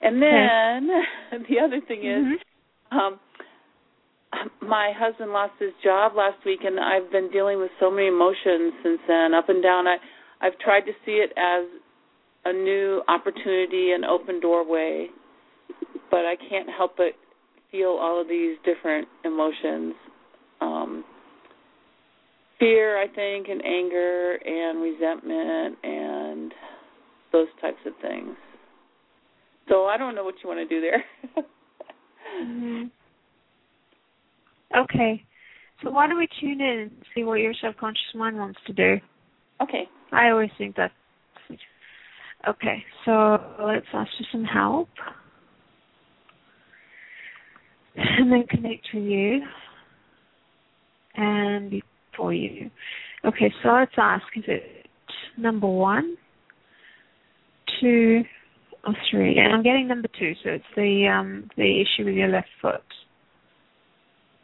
And 0.00 0.20
then 0.20 0.88
the 1.48 1.60
other 1.60 1.80
thing 1.86 2.04
is, 2.04 2.40
Mhm. 2.92 2.98
um, 2.98 3.20
my 4.60 4.92
husband 4.96 5.32
lost 5.32 5.54
his 5.60 5.72
job 5.82 6.14
last 6.16 6.44
week, 6.44 6.60
and 6.64 6.80
I've 6.80 7.10
been 7.12 7.30
dealing 7.30 7.58
with 7.60 7.70
so 7.78 7.90
many 7.90 8.08
emotions 8.08 8.74
since 8.82 9.00
then, 9.06 9.34
up 9.34 9.48
and 9.48 9.62
down. 9.62 9.86
I 9.86 9.96
I've 10.40 10.58
tried 10.58 10.82
to 10.82 10.92
see 11.06 11.22
it 11.22 11.32
as 11.36 11.64
a 12.44 12.52
new 12.52 13.02
opportunity, 13.08 13.92
an 13.92 14.04
open 14.04 14.40
doorway, 14.40 15.08
but 16.10 16.20
I 16.20 16.34
can't 16.48 16.68
help 16.68 16.96
but 16.96 17.12
feel 17.70 17.98
all 18.00 18.20
of 18.20 18.28
these 18.28 18.56
different 18.64 19.08
emotions. 19.24 19.94
Um, 20.60 21.04
fear, 22.58 23.00
I 23.00 23.06
think, 23.08 23.48
and 23.48 23.64
anger 23.64 24.34
and 24.44 24.80
resentment 24.80 25.78
and 25.82 26.52
those 27.32 27.48
types 27.60 27.78
of 27.86 27.92
things. 28.00 28.36
So 29.68 29.86
I 29.86 29.96
don't 29.96 30.14
know 30.14 30.24
what 30.24 30.34
you 30.42 30.48
want 30.48 30.68
to 30.68 30.74
do 30.74 30.80
there. 30.80 31.04
hmm 32.42 32.84
Okay. 34.76 35.22
So 35.82 35.90
why 35.90 36.06
don't 36.06 36.18
we 36.18 36.28
tune 36.40 36.60
in 36.60 36.78
and 36.78 36.90
see 37.14 37.24
what 37.24 37.40
your 37.40 37.54
subconscious 37.62 38.14
mind 38.14 38.36
wants 38.36 38.58
to 38.66 38.72
do? 38.72 38.96
okay. 39.62 39.84
I 40.12 40.30
always 40.30 40.50
think 40.58 40.76
that. 40.76 40.92
Okay, 42.48 42.84
so 43.04 43.38
let's 43.64 43.86
ask 43.92 44.10
for 44.18 44.26
some 44.32 44.44
help. 44.44 44.88
And 47.96 48.30
then 48.30 48.44
connect 48.48 48.86
with 48.92 49.04
you. 49.04 49.40
And 51.14 51.70
before 51.70 52.34
you. 52.34 52.70
Okay, 53.24 53.52
so 53.62 53.70
let's 53.70 53.92
ask 53.96 54.24
is 54.36 54.44
it 54.46 54.86
number 55.38 55.68
one, 55.68 56.16
two, 57.80 58.22
or 58.86 58.94
three? 59.10 59.38
And 59.38 59.52
I'm 59.54 59.62
getting 59.62 59.88
number 59.88 60.08
two, 60.18 60.32
so 60.42 60.50
it's 60.50 60.64
the 60.76 61.06
um 61.06 61.48
the 61.56 61.80
issue 61.82 62.04
with 62.04 62.14
your 62.14 62.28
left 62.28 62.48
foot. 62.60 62.82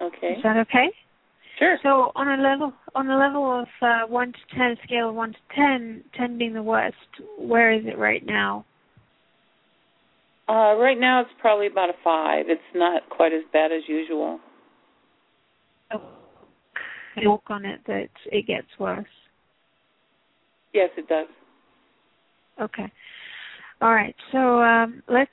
Okay. 0.00 0.34
Is 0.34 0.42
that 0.42 0.56
okay? 0.58 0.88
Sure. 1.60 1.76
So 1.82 2.10
on 2.16 2.40
a 2.40 2.42
level 2.42 2.72
on 2.94 3.08
a 3.10 3.18
level 3.18 3.60
of 3.60 3.68
uh, 3.82 4.06
one 4.08 4.32
to 4.32 4.56
ten, 4.56 4.76
scale 4.82 5.10
of 5.10 5.14
one 5.14 5.32
to 5.32 5.38
ten, 5.54 6.02
ten 6.16 6.38
being 6.38 6.54
the 6.54 6.62
worst, 6.62 6.96
where 7.38 7.70
is 7.70 7.82
it 7.84 7.98
right 7.98 8.24
now? 8.24 8.64
Uh, 10.48 10.74
right 10.76 10.98
now 10.98 11.20
it's 11.20 11.30
probably 11.38 11.66
about 11.66 11.90
a 11.90 11.94
five. 12.02 12.46
It's 12.48 12.62
not 12.74 13.02
quite 13.10 13.32
as 13.32 13.42
bad 13.52 13.72
as 13.72 13.82
usual. 13.86 14.40
I 15.90 17.28
work 17.28 17.42
on 17.48 17.66
it 17.66 17.80
that 17.86 18.08
it 18.32 18.46
gets 18.46 18.66
worse. 18.78 19.04
Yes, 20.72 20.88
it 20.96 21.08
does. 21.08 21.26
Okay. 22.60 22.90
All 23.82 23.92
right. 23.92 24.14
So 24.32 24.62
um, 24.62 25.02
let's 25.08 25.30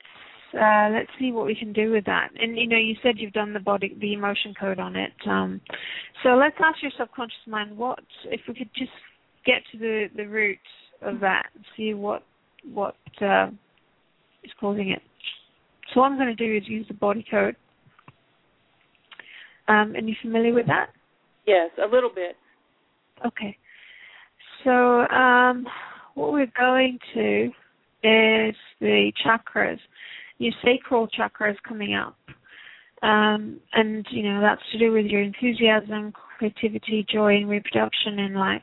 uh, 0.54 0.88
let's 0.92 1.10
see 1.18 1.32
what 1.32 1.46
we 1.46 1.54
can 1.54 1.72
do 1.72 1.90
with 1.90 2.04
that. 2.06 2.28
And 2.40 2.58
you 2.58 2.66
know, 2.66 2.76
you 2.76 2.94
said 3.02 3.14
you've 3.16 3.32
done 3.32 3.52
the 3.52 3.60
body, 3.60 3.96
the 4.00 4.12
emotion 4.12 4.54
code 4.58 4.78
on 4.78 4.96
it. 4.96 5.12
Um, 5.26 5.60
so 6.22 6.30
let's 6.30 6.56
ask 6.62 6.82
your 6.82 6.92
subconscious 6.98 7.36
mind 7.46 7.76
what 7.76 8.00
if 8.24 8.40
we 8.48 8.54
could 8.54 8.70
just 8.76 8.90
get 9.44 9.62
to 9.72 9.78
the 9.78 10.06
the 10.16 10.26
root 10.26 10.58
of 11.02 11.20
that 11.20 11.46
and 11.54 11.64
see 11.76 11.94
what 11.94 12.22
what 12.72 12.96
uh, 13.20 13.48
is 14.42 14.50
causing 14.60 14.90
it. 14.90 15.02
So 15.92 16.00
what 16.00 16.12
I'm 16.12 16.18
going 16.18 16.34
to 16.34 16.46
do 16.46 16.56
is 16.56 16.68
use 16.68 16.86
the 16.88 16.94
body 16.94 17.24
code. 17.30 17.56
Um, 19.68 19.94
and 19.96 20.08
you 20.08 20.14
familiar 20.22 20.54
with 20.54 20.66
that? 20.66 20.90
Yes, 21.46 21.70
a 21.82 21.86
little 21.86 22.10
bit. 22.14 22.36
Okay. 23.26 23.56
So 24.64 25.06
um, 25.08 25.66
what 26.14 26.32
we're 26.32 26.52
going 26.58 26.98
to 27.14 27.50
is 28.02 28.54
the 28.80 29.12
chakras. 29.24 29.78
Your 30.38 30.52
sacral 30.64 31.08
chakra 31.08 31.52
is 31.52 31.58
coming 31.66 31.94
up. 31.94 32.16
Um, 33.02 33.60
and, 33.72 34.06
you 34.10 34.22
know, 34.22 34.40
that's 34.40 34.62
to 34.72 34.78
do 34.78 34.92
with 34.92 35.06
your 35.06 35.22
enthusiasm, 35.22 36.12
creativity, 36.38 37.06
joy, 37.12 37.36
and 37.36 37.48
reproduction 37.48 38.18
in 38.18 38.34
life. 38.34 38.62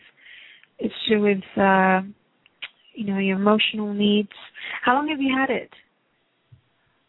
It's 0.78 0.94
to 1.08 1.16
do 1.16 1.22
with, 1.22 1.58
uh, 1.58 2.02
you 2.94 3.06
know, 3.06 3.20
your 3.20 3.38
emotional 3.38 3.94
needs. 3.94 4.30
How 4.84 4.94
long 4.96 5.08
have 5.10 5.22
you 5.22 5.34
had 5.38 5.50
it? 5.50 5.70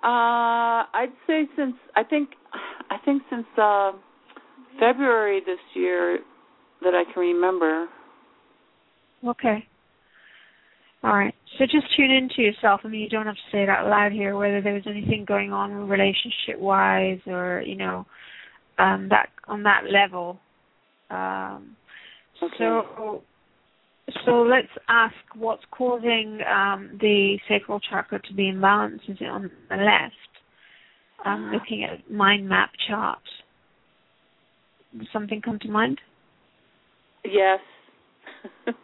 Uh, 0.05 0.87
I'd 0.93 1.13
say 1.27 1.49
since 1.57 1.75
I 1.97 2.05
think 2.05 2.29
I 2.91 2.99
think 3.05 3.23
since 3.29 3.47
uh, 3.61 3.93
February 4.79 5.41
this 5.45 5.59
year 5.75 6.21
that 6.83 6.95
I 6.95 7.03
can 7.13 7.21
remember. 7.23 7.89
Okay. 9.27 9.67
All 11.03 11.13
right. 11.15 11.35
So 11.59 11.65
just 11.65 11.87
tune 11.97 12.11
into 12.11 12.43
yourself. 12.43 12.81
I 12.85 12.89
mean, 12.89 13.01
you 13.01 13.09
don't 13.09 13.27
have 13.27 13.35
to 13.35 13.51
say 13.53 13.63
it 13.63 13.69
out 13.69 13.89
loud 13.89 14.13
here. 14.13 14.37
Whether 14.37 14.61
there 14.61 14.75
was 14.75 14.87
anything 14.87 15.25
going 15.27 15.53
on 15.53 15.89
relationship 15.89 16.59
wise, 16.59 17.21
or 17.27 17.63
you 17.65 17.77
know, 17.77 18.07
um, 18.79 19.09
that 19.11 19.29
on 19.47 19.63
that 19.63 19.83
level. 19.91 20.39
Um, 21.11 21.77
Okay. 22.43 22.55
So, 22.59 23.23
so 24.25 24.31
let's 24.43 24.69
ask 24.89 25.15
what's 25.35 25.63
causing 25.71 26.41
um, 26.51 26.99
the 27.01 27.39
sacral 27.49 27.81
chakra 27.81 28.21
to 28.21 28.35
be 28.35 28.53
imbalanced. 28.53 29.09
Is 29.09 29.17
it 29.21 29.27
on 29.27 29.51
the 29.71 29.77
left? 29.77 30.15
I'm 31.25 31.51
looking 31.51 31.83
at 31.85 32.11
mind 32.11 32.49
map 32.49 32.71
chart. 32.89 33.19
Does 34.97 35.09
something 35.13 35.41
come 35.41 35.59
to 35.61 35.69
mind? 35.69 36.01
Yes. 37.25 37.59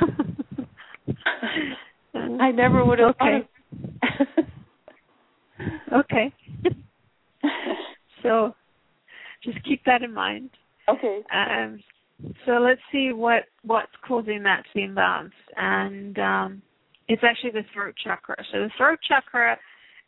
I 2.14 2.50
never 2.50 2.84
would 2.84 2.98
have 2.98 3.14
Okay. 3.20 3.48
okay. 5.92 6.32
So 8.22 8.54
just 9.42 9.62
keep 9.64 9.84
that 9.84 10.02
in 10.02 10.12
mind. 10.12 10.50
Okay. 10.88 11.20
Um, 11.32 11.80
so 12.46 12.52
let's 12.52 12.80
see 12.90 13.12
what 13.12 13.44
what's 13.62 13.92
causing 14.06 14.42
that 14.44 14.62
to 14.64 14.70
be 14.74 14.86
imbalanced, 14.86 15.30
and 15.56 16.18
um, 16.18 16.62
it's 17.08 17.22
actually 17.22 17.50
the 17.50 17.64
throat 17.72 17.94
chakra. 18.02 18.36
So 18.52 18.60
the 18.60 18.70
throat 18.76 18.98
chakra 19.06 19.58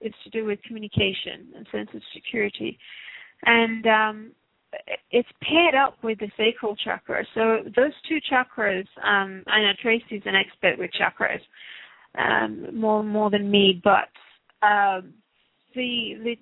is 0.00 0.12
to 0.24 0.30
do 0.30 0.44
with 0.44 0.62
communication 0.62 1.52
and 1.56 1.66
sense 1.70 1.90
of 1.94 2.00
security, 2.14 2.78
and 3.44 3.86
um, 3.86 4.32
it's 5.10 5.28
paired 5.42 5.74
up 5.74 5.96
with 6.02 6.18
the 6.18 6.30
sacral 6.36 6.76
chakra. 6.76 7.24
So 7.34 7.58
those 7.76 7.92
two 8.08 8.18
chakras, 8.30 8.86
um, 9.02 9.42
I 9.46 9.62
know 9.62 9.72
Tracy's 9.80 10.22
an 10.24 10.34
expert 10.34 10.78
with 10.78 10.90
chakras, 11.00 11.40
um, 12.18 12.78
more 12.78 13.02
more 13.02 13.30
than 13.30 13.50
me, 13.50 13.80
but 13.82 14.08
um, 14.66 15.14
the 15.74 16.14
the 16.24 16.36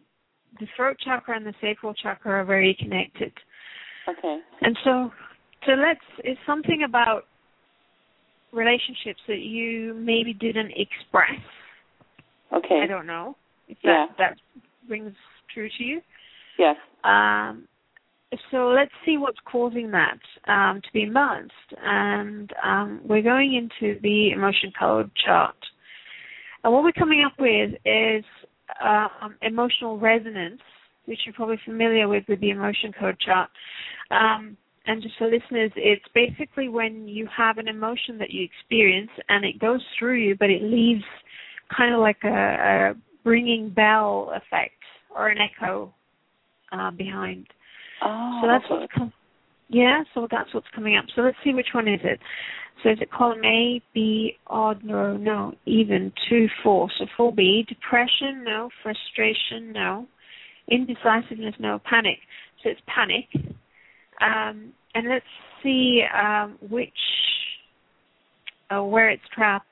the 0.60 0.66
throat 0.76 0.96
chakra 1.04 1.36
and 1.36 1.46
the 1.46 1.54
sacral 1.60 1.94
chakra 1.94 2.40
are 2.40 2.44
very 2.44 2.76
connected. 2.78 3.32
Okay. 4.08 4.38
And 4.62 4.76
so, 4.84 5.10
so 5.66 5.72
let's. 5.72 6.00
It's 6.18 6.40
something 6.46 6.84
about 6.86 7.26
relationships 8.52 9.20
that 9.26 9.40
you 9.40 9.94
maybe 9.94 10.32
didn't 10.32 10.72
express. 10.76 11.40
Okay. 12.52 12.80
I 12.82 12.86
don't 12.86 13.06
know 13.06 13.36
if 13.68 13.78
Yeah. 13.82 14.06
that 14.18 14.18
that 14.18 14.38
rings 14.88 15.14
true 15.52 15.68
to 15.68 15.84
you. 15.84 16.02
Yes. 16.58 16.76
Um, 17.02 17.66
so 18.50 18.68
let's 18.68 18.92
see 19.04 19.16
what's 19.16 19.38
causing 19.50 19.90
that 19.90 20.18
um, 20.46 20.80
to 20.82 20.92
be 20.92 21.06
imbalanced. 21.06 21.50
And 21.82 22.50
um, 22.62 23.00
we're 23.04 23.22
going 23.22 23.54
into 23.54 24.00
the 24.00 24.30
emotion 24.30 24.72
code 24.78 25.10
chart. 25.24 25.56
And 26.62 26.72
what 26.72 26.82
we're 26.82 26.92
coming 26.92 27.22
up 27.24 27.34
with 27.38 27.72
is 27.84 28.24
um, 28.82 29.36
emotional 29.42 29.98
resonance, 29.98 30.60
which 31.06 31.18
you're 31.24 31.34
probably 31.34 31.60
familiar 31.64 32.08
with 32.08 32.24
with 32.28 32.40
the 32.40 32.50
emotion 32.50 32.92
code 32.98 33.16
chart. 33.20 33.50
Um, 34.10 34.56
and 34.86 35.02
just 35.02 35.16
for 35.18 35.30
listeners, 35.30 35.72
it's 35.76 36.04
basically 36.14 36.68
when 36.68 37.08
you 37.08 37.26
have 37.34 37.58
an 37.58 37.68
emotion 37.68 38.18
that 38.18 38.30
you 38.30 38.44
experience 38.44 39.10
and 39.28 39.44
it 39.44 39.58
goes 39.58 39.80
through 39.98 40.16
you, 40.16 40.36
but 40.38 40.50
it 40.50 40.62
leaves 40.62 41.04
kind 41.74 41.94
of 41.94 42.00
like 42.00 42.18
a, 42.24 42.28
a 42.28 42.94
ringing 43.24 43.70
bell 43.70 44.30
effect 44.36 44.74
or 45.14 45.28
an 45.28 45.38
echo 45.38 45.92
uh, 46.72 46.90
behind. 46.90 47.46
Oh. 48.04 48.40
So 48.42 48.48
that's 48.48 48.64
what's 48.70 48.92
com- 48.92 49.12
yeah. 49.68 50.02
So 50.14 50.28
that's 50.30 50.52
what's 50.52 50.66
coming 50.74 50.96
up. 50.96 51.06
So 51.14 51.22
let's 51.22 51.36
see 51.42 51.54
which 51.54 51.68
one 51.72 51.88
is 51.88 52.00
it. 52.04 52.20
So 52.82 52.90
is 52.90 52.98
it 53.00 53.10
column 53.10 53.44
A, 53.44 53.80
B, 53.94 54.36
odd, 54.48 54.82
no, 54.84 55.16
no, 55.16 55.54
even, 55.64 56.12
two, 56.28 56.48
four. 56.62 56.88
So 56.98 57.06
four 57.16 57.32
B, 57.32 57.64
depression, 57.68 58.42
no, 58.44 58.68
frustration, 58.82 59.72
no, 59.72 60.06
indecisiveness, 60.68 61.54
no, 61.58 61.80
panic. 61.88 62.18
So 62.62 62.70
it's 62.70 62.80
panic. 62.86 63.26
Um, 64.20 64.72
and 64.94 65.08
let's 65.08 65.24
see 65.62 66.02
um, 66.14 66.58
which, 66.68 66.90
uh, 68.70 68.82
where 68.82 69.08
it's 69.08 69.22
trapped 69.32 69.66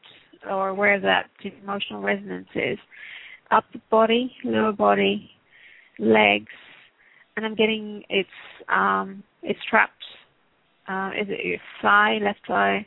or 0.49 0.73
where 0.73 1.01
that 1.01 1.27
emotional 1.63 2.03
resonance 2.03 2.49
is. 2.55 2.79
Upper 3.51 3.81
body, 3.91 4.33
lower 4.45 4.73
body, 4.73 5.31
legs, 5.99 6.47
and 7.37 7.47
I'm 7.47 7.55
getting 7.55 8.03
it's 8.09 8.29
um 8.69 9.23
it's 9.43 9.61
trapped. 9.69 9.93
Uh, 10.89 11.11
is 11.21 11.29
it 11.29 11.45
your 11.47 11.59
thigh, 11.81 12.19
left 12.23 12.41
thigh, 12.47 12.85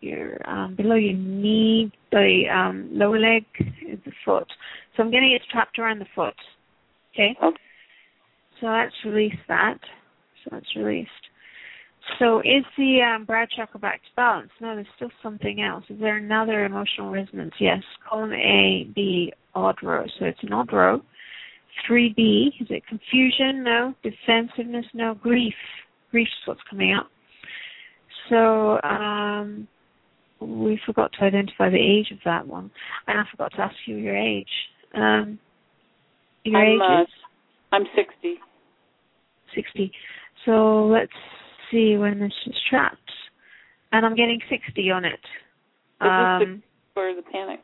your 0.00 0.38
um, 0.48 0.74
below 0.76 0.94
your 0.94 1.14
knee, 1.14 1.90
the 2.12 2.42
um, 2.54 2.88
lower 2.92 3.18
leg, 3.18 3.44
is 3.58 3.98
the 4.04 4.12
foot. 4.24 4.46
So 4.96 5.02
I'm 5.02 5.10
getting 5.10 5.32
it's 5.32 5.50
trapped 5.50 5.78
around 5.78 6.00
the 6.00 6.06
foot. 6.14 6.34
Okay. 7.14 7.36
Okay. 7.42 7.56
So 8.60 8.66
let's 8.66 8.94
release 9.04 9.38
that. 9.48 9.78
So 10.44 10.50
that's 10.52 10.76
released. 10.76 11.10
So 12.18 12.40
is 12.40 12.64
the 12.76 13.00
um, 13.02 13.24
brow 13.24 13.46
chakra 13.54 13.80
back 13.80 14.02
to 14.02 14.08
balance? 14.16 14.50
No, 14.60 14.74
there's 14.74 14.86
still 14.96 15.10
something 15.22 15.62
else. 15.62 15.84
Is 15.88 16.00
there 16.00 16.16
another 16.16 16.64
emotional 16.64 17.10
resonance? 17.10 17.54
Yes. 17.58 17.82
Column 18.08 18.32
A, 18.32 18.90
B, 18.94 19.32
odd 19.54 19.76
row. 19.82 20.04
So 20.18 20.26
it's 20.26 20.42
an 20.42 20.52
odd 20.52 20.72
row. 20.72 21.02
3B, 21.88 22.48
is 22.60 22.66
it 22.70 22.86
confusion? 22.86 23.62
No. 23.64 23.94
Defensiveness? 24.02 24.86
No. 24.94 25.14
Grief. 25.14 25.54
Grief 26.10 26.28
is 26.28 26.46
what's 26.48 26.60
coming 26.68 26.94
up. 26.94 27.08
So 28.28 28.80
um, 28.82 29.66
we 30.40 30.80
forgot 30.86 31.12
to 31.18 31.24
identify 31.24 31.68
the 31.70 31.78
age 31.78 32.10
of 32.12 32.18
that 32.24 32.46
one. 32.46 32.70
And 33.06 33.18
I 33.18 33.24
forgot 33.30 33.52
to 33.52 33.60
ask 33.62 33.74
you 33.86 33.96
your 33.96 34.16
age. 34.16 34.48
Um, 34.94 35.38
your 36.44 36.60
I'm, 36.60 37.02
age 37.02 37.08
uh, 37.72 37.76
I'm 37.76 37.84
60. 37.94 38.34
60. 39.54 39.92
So 40.44 40.86
let's 40.86 41.12
see 41.70 41.96
when 41.96 42.20
this 42.20 42.32
is 42.46 42.54
trapped. 42.68 42.98
And 43.92 44.06
I'm 44.06 44.14
getting 44.14 44.40
60 44.48 44.90
on 44.90 45.04
it. 45.04 45.12
Is 45.12 45.18
this 46.00 46.00
the- 46.00 46.06
Um, 46.06 46.62
For 46.94 47.14
the 47.14 47.22
panic, 47.22 47.60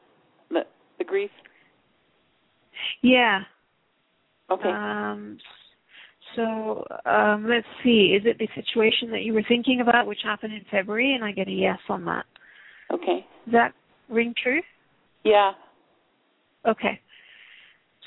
the 0.51 0.67
the 0.99 1.05
grief. 1.05 1.31
yeah. 3.03 3.41
Okay. 4.51 4.69
Um, 4.69 5.39
so 6.35 6.85
um, 7.05 7.47
let's 7.49 7.67
see. 7.83 8.17
Is 8.17 8.23
it 8.27 8.39
the 8.39 8.49
situation 8.55 9.11
that 9.11 9.23
you 9.23 9.33
were 9.33 9.45
thinking 9.49 9.81
about, 9.81 10.07
which 10.07 10.21
happened 10.23 10.53
in 10.53 10.63
February? 10.71 11.15
And 11.15 11.25
I 11.25 11.33
get 11.33 11.49
a 11.49 11.53
yes 11.53 11.79
on 11.89 12.05
that. 12.05 12.25
okay. 12.93 13.27
Does 13.45 13.53
that 13.53 13.73
ring 14.09 14.35
true? 14.43 14.61
Yeah. 15.25 15.53
Okay. 16.67 17.01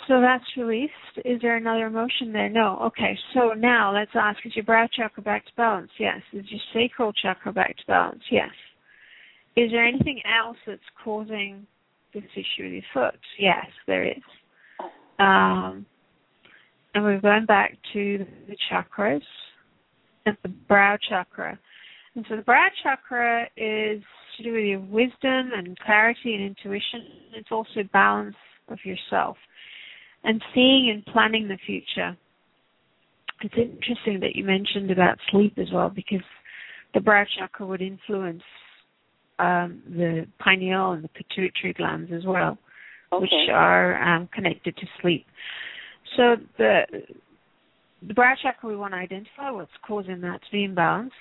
So 0.07 0.21
that's 0.21 0.43
released. 0.57 0.93
Is 1.25 1.41
there 1.41 1.57
another 1.57 1.87
emotion 1.87 2.31
there? 2.31 2.49
No. 2.49 2.79
Okay. 2.87 3.17
So 3.33 3.53
now 3.53 3.93
let's 3.93 4.11
ask: 4.15 4.39
Is 4.45 4.55
your 4.55 4.65
brow 4.65 4.87
chakra 4.95 5.21
back 5.21 5.45
to 5.45 5.51
balance? 5.57 5.91
Yes. 5.99 6.21
Is 6.33 6.45
your 6.49 6.61
sacral 6.73 7.11
chakra 7.13 7.51
back 7.51 7.75
to 7.77 7.83
balance? 7.87 8.23
Yes. 8.31 8.49
Is 9.55 9.71
there 9.71 9.85
anything 9.85 10.21
else 10.25 10.57
that's 10.65 10.79
causing 11.03 11.67
this 12.13 12.23
issue 12.33 12.63
with 12.63 12.73
your 12.73 12.81
foot? 12.93 13.19
Yes, 13.37 13.65
there 13.87 14.07
is. 14.07 14.23
Um, 15.19 15.85
and 16.93 17.03
we're 17.03 17.21
going 17.21 17.45
back 17.45 17.77
to 17.93 18.25
the 18.47 18.55
chakras 18.71 19.21
and 20.25 20.37
the 20.43 20.49
brow 20.49 20.97
chakra. 21.09 21.57
And 22.15 22.25
so 22.27 22.35
the 22.35 22.41
brow 22.41 22.67
chakra 22.83 23.43
is 23.55 24.01
to 24.37 24.43
do 24.43 24.53
with 24.53 24.63
your 24.63 24.79
wisdom 24.79 25.51
and 25.55 25.77
clarity 25.79 26.33
and 26.33 26.43
intuition. 26.43 27.05
It's 27.35 27.51
also 27.51 27.83
balance 27.93 28.35
of 28.67 28.79
yourself 28.83 29.37
and 30.23 30.41
seeing 30.53 30.91
and 30.93 31.05
planning 31.13 31.47
the 31.47 31.57
future. 31.65 32.17
It's 33.41 33.55
interesting 33.55 34.19
that 34.19 34.35
you 34.35 34.43
mentioned 34.43 34.91
about 34.91 35.17
sleep 35.31 35.57
as 35.57 35.67
well 35.73 35.89
because 35.89 36.25
the 36.93 36.99
brow 36.99 37.23
chakra 37.37 37.65
would 37.65 37.81
influence 37.81 38.43
um, 39.37 39.81
the 39.87 40.27
pineal 40.43 40.91
and 40.91 41.03
the 41.03 41.09
pituitary 41.09 41.73
glands 41.73 42.11
as 42.13 42.25
well 42.25 42.57
Okay. 43.11 43.23
which 43.23 43.49
are 43.51 44.01
um, 44.01 44.29
connected 44.33 44.75
to 44.77 44.85
sleep. 45.01 45.25
So 46.15 46.35
the 46.57 46.81
the 48.07 48.13
brow 48.13 48.33
chakra 48.41 48.69
we 48.69 48.75
want 48.75 48.93
to 48.93 48.97
identify 48.97 49.51
what's 49.51 49.71
causing 49.85 50.21
that 50.21 50.41
to 50.41 50.51
be 50.51 50.67
imbalanced, 50.67 51.11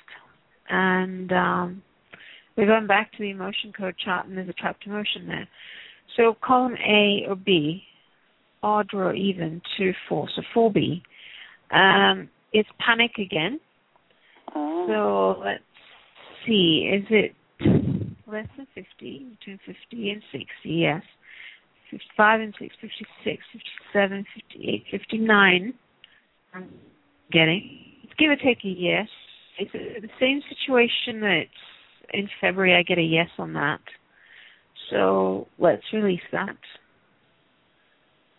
and 0.69 1.33
um, 1.33 1.83
we're 2.57 2.67
going 2.67 2.87
back 2.87 3.13
to 3.13 3.19
the 3.19 3.31
emotion 3.31 3.73
code 3.77 3.97
chart, 4.03 4.27
and 4.27 4.37
there's 4.37 4.49
a 4.49 4.53
trapped 4.53 4.87
emotion 4.87 5.27
there. 5.27 5.49
So 6.17 6.37
column 6.43 6.77
A 6.87 7.25
or 7.29 7.37
B, 7.37 7.83
odd 8.63 8.91
or 8.93 9.15
even, 9.15 9.61
two, 9.77 9.93
four. 10.09 10.29
So 10.35 10.43
four 10.55 10.73
B, 10.73 11.03
um, 11.71 12.29
it's 12.53 12.69
panic 12.85 13.13
again. 13.19 13.61
Oh. 14.55 14.87
So 15.37 15.41
let's 15.45 15.63
see, 16.47 16.91
is 16.93 17.07
it 17.11 17.35
less 18.27 18.47
than 18.57 18.67
50, 18.75 18.85
between 19.39 19.59
50 19.67 20.11
and 20.11 20.23
60, 20.33 20.47
yes. 20.65 21.03
55 21.91 22.41
and 22.41 22.55
6, 22.59 22.75
56, 22.81 23.43
57, 23.53 24.27
58, 24.53 24.85
59. 24.91 25.75
I'm 26.55 26.69
getting. 27.33 27.79
Give 28.19 28.31
or 28.31 28.37
take 28.37 28.65
a 28.65 28.69
yes. 28.69 29.09
It's 29.59 29.73
the 29.73 30.09
same 30.21 30.41
situation 30.49 31.21
that 31.21 31.45
in 32.13 32.29
February 32.41 32.77
I 32.77 32.83
get 32.83 32.99
a 32.99 33.03
yes 33.03 33.29
on 33.39 33.53
that. 33.55 33.81
So 34.91 35.47
let's 35.59 35.83
release 35.93 36.21
that. 36.33 36.57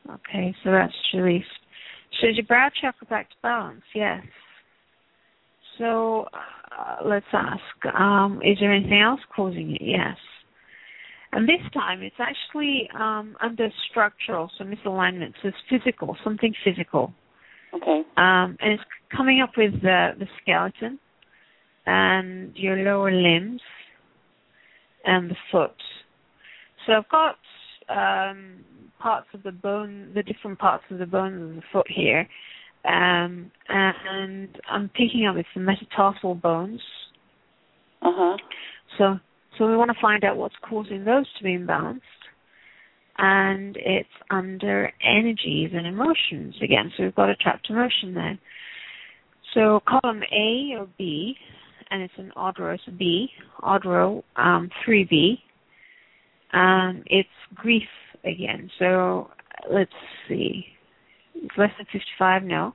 Okay, 0.10 0.56
so 0.64 0.72
that's 0.72 0.93
released. 1.14 1.45
So 2.20 2.28
is 2.28 2.38
your 2.38 2.45
brow 2.45 2.70
chakra 2.82 3.08
back 3.08 3.30
to 3.30 3.36
balance? 3.43 3.84
Yes. 3.93 4.24
So 5.78 6.26
uh, 6.34 7.06
let's 7.06 7.26
ask, 7.32 7.95
um, 7.95 8.41
is 8.43 8.58
there 8.60 8.74
anything 8.74 9.02
else 9.02 9.22
causing 9.36 9.76
it? 9.76 9.82
Yes. 9.82 10.18
And 11.32 11.48
this 11.48 11.62
time 11.74 12.02
it's 12.02 12.16
actually 12.20 12.90
um, 12.98 13.36
under 13.42 13.70
structural, 13.90 14.50
so 14.58 14.64
misalignment, 14.64 15.34
so 15.42 15.50
it's 15.50 15.58
physical, 15.70 16.18
something 16.24 16.54
physical. 16.64 17.14
Okay. 17.74 18.02
Um, 18.18 18.58
and 18.60 18.74
it's 18.74 18.84
coming 19.16 19.42
up 19.42 19.52
with 19.56 19.74
the, 19.82 20.12
the 20.18 20.26
skeleton 20.42 20.98
and 21.86 22.56
your 22.56 22.78
lower 22.78 23.12
limbs 23.12 23.62
and 25.06 25.30
the 25.30 25.36
foot. 25.52 25.76
So 26.86 26.94
I've 26.94 27.10
got 27.10 27.36
um, 27.90 28.64
parts 29.00 29.28
of 29.34 29.44
the 29.44 29.52
bone, 29.52 30.12
the 30.16 30.24
different 30.24 30.58
parts 30.58 30.84
of 30.90 30.98
the 30.98 31.06
bones 31.06 31.42
of 31.42 31.56
the 31.56 31.64
foot 31.72 31.88
here, 31.88 32.28
um, 32.86 33.52
and 33.68 34.50
I'm 34.70 34.90
picking 34.90 35.28
up 35.30 35.36
with 35.36 35.46
the 35.54 35.62
metatarsal 35.62 36.36
bones. 36.36 36.82
Uh 38.02 38.12
huh. 38.14 38.38
So 38.98 39.20
so 39.60 39.70
we 39.70 39.76
want 39.78 39.91
to 39.91 40.01
find 40.01 40.24
out 40.24 40.38
what's 40.38 40.55
causing 40.68 41.03
those 41.03 41.26
to 41.38 41.43
be 41.43 41.57
imbalanced. 41.57 41.99
And 43.18 43.76
it's 43.78 44.07
under 44.32 44.89
energies 45.05 45.72
and 45.76 45.86
emotions 45.86 46.55
again. 46.64 46.91
So 46.95 47.03
we've 47.03 47.16
got 47.16 47.30
a 47.30 47.36
trapped 47.36 47.70
emotion 47.70 48.14
there. 48.14 48.39
So 49.53 49.82
column 49.86 50.24
A 50.32 50.78
or 50.80 50.88
B, 50.97 51.36
and 51.91 52.01
it's 52.01 52.14
an 52.18 52.32
odd 52.38 52.57
row, 52.60 52.78
so 52.86 52.93
B, 52.97 53.28
odd 53.62 53.86
row, 53.86 54.24
um, 54.38 54.70
3B. 54.88 55.39
Um, 56.53 57.03
it's 57.07 57.28
grief 57.55 57.84
again. 58.24 58.72
So 58.80 59.30
let's 59.70 59.91
see. 60.30 60.66
It's 61.36 61.57
less 61.57 61.72
than 61.78 61.88
55, 61.91 62.43
no. 62.43 62.74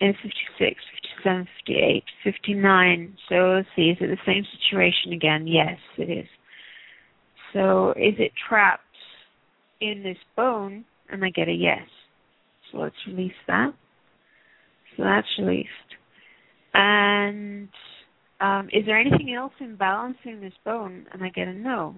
And 0.00 0.14
56, 0.22 0.80
57, 1.24 1.48
58, 1.66 2.04
59. 2.22 3.16
So 3.28 3.34
let's 3.34 3.68
see, 3.74 3.90
is 3.90 3.98
it 4.00 4.06
the 4.06 4.16
same 4.24 4.44
situation 4.60 5.12
again? 5.12 5.46
Yes, 5.46 5.78
it 5.96 6.10
is. 6.10 6.28
So 7.52 7.90
is 7.90 8.14
it 8.18 8.32
trapped 8.48 8.82
in 9.80 10.02
this 10.02 10.18
bone? 10.36 10.84
And 11.10 11.24
I 11.24 11.30
get 11.30 11.48
a 11.48 11.52
yes. 11.52 11.88
So 12.70 12.78
let's 12.78 12.94
release 13.06 13.32
that. 13.46 13.72
So 14.96 15.02
that's 15.04 15.26
released. 15.38 15.68
And 16.74 17.68
um, 18.40 18.68
is 18.72 18.84
there 18.86 19.00
anything 19.00 19.34
else 19.34 19.52
in 19.60 19.76
balancing 19.76 20.40
this 20.40 20.52
bone? 20.64 21.06
And 21.12 21.24
I 21.24 21.30
get 21.30 21.48
a 21.48 21.52
no. 21.52 21.94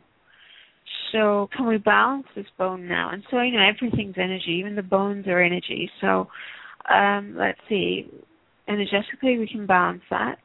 So 1.13 1.49
can 1.57 1.67
we 1.67 1.79
balance 1.79 2.27
this 2.35 2.47
bone 2.57 2.89
now? 2.89 3.11
And 3.13 3.23
so 3.31 3.41
you 3.41 3.53
know 3.53 3.67
everything's 3.67 4.17
energy, 4.17 4.57
even 4.59 4.77
the 4.77 4.83
bones 4.83 5.27
are 5.27 5.41
energy. 5.41 5.91
So 6.01 6.29
um, 6.93 7.35
let's 7.39 7.61
see, 7.69 8.09
energetically 8.69 9.39
we 9.39 9.49
can 9.51 9.67
balance 9.67 10.03
that. 10.11 10.39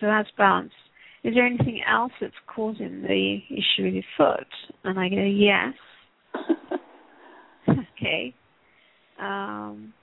So 0.00 0.06
that's 0.06 0.28
balanced. 0.36 0.74
Is 1.22 1.34
there 1.34 1.46
anything 1.46 1.80
else 1.88 2.12
that's 2.20 2.34
causing 2.54 3.02
the 3.02 3.38
issue 3.48 3.84
with 3.84 3.94
your 3.94 4.02
foot? 4.16 4.46
And 4.84 4.98
I 4.98 5.08
go, 5.08 5.22
yes. 5.22 5.74
okay. 7.68 8.34
Um, 9.18 9.94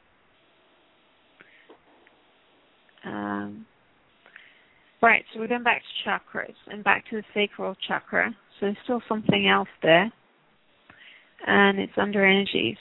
um, 3.05 3.66
right, 5.01 5.24
so 5.34 5.39
we're 5.39 5.47
going 5.47 5.64
back 5.64 5.82
to 5.82 6.09
chakras 6.09 6.55
and 6.68 6.84
back 6.84 7.03
to 7.09 7.18
the 7.18 7.24
sacral 7.34 7.76
chakra. 7.88 8.36
So 8.59 8.68
there's 8.68 8.78
still 8.84 9.01
something 9.07 9.47
else 9.47 9.70
there, 9.84 10.12
and 11.45 11.80
it's 11.80 11.93
under 11.97 12.26
energies. 12.26 12.78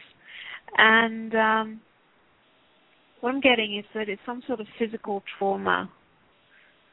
And 0.76 1.34
um, 1.34 1.80
what 3.20 3.34
I'm 3.34 3.40
getting 3.40 3.78
is 3.78 3.84
that 3.94 4.08
it's 4.08 4.20
some 4.24 4.42
sort 4.46 4.60
of 4.60 4.66
physical 4.78 5.22
trauma. 5.38 5.90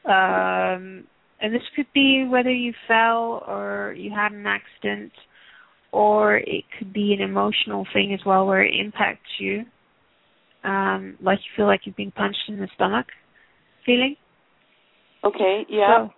Um, 0.04 1.04
and 1.40 1.54
this 1.54 1.62
could 1.76 1.86
be 1.94 2.26
whether 2.28 2.52
you 2.52 2.72
fell 2.86 3.44
or 3.46 3.94
you 3.96 4.10
had 4.10 4.32
an 4.32 4.46
accident, 4.46 5.12
or 5.92 6.36
it 6.36 6.64
could 6.78 6.92
be 6.92 7.14
an 7.14 7.20
emotional 7.20 7.86
thing 7.92 8.12
as 8.12 8.20
well 8.26 8.46
where 8.46 8.62
it 8.62 8.74
impacts 8.78 9.30
you. 9.38 9.64
Um, 10.64 11.16
like 11.22 11.38
you 11.38 11.50
feel 11.56 11.66
like 11.66 11.80
you've 11.84 11.96
been 11.96 12.10
punched 12.10 12.48
in 12.48 12.58
the 12.58 12.68
stomach 12.74 13.06
feeling. 13.86 14.16
Okay, 15.24 15.64
yeah. 15.68 16.08
So, 16.08 16.14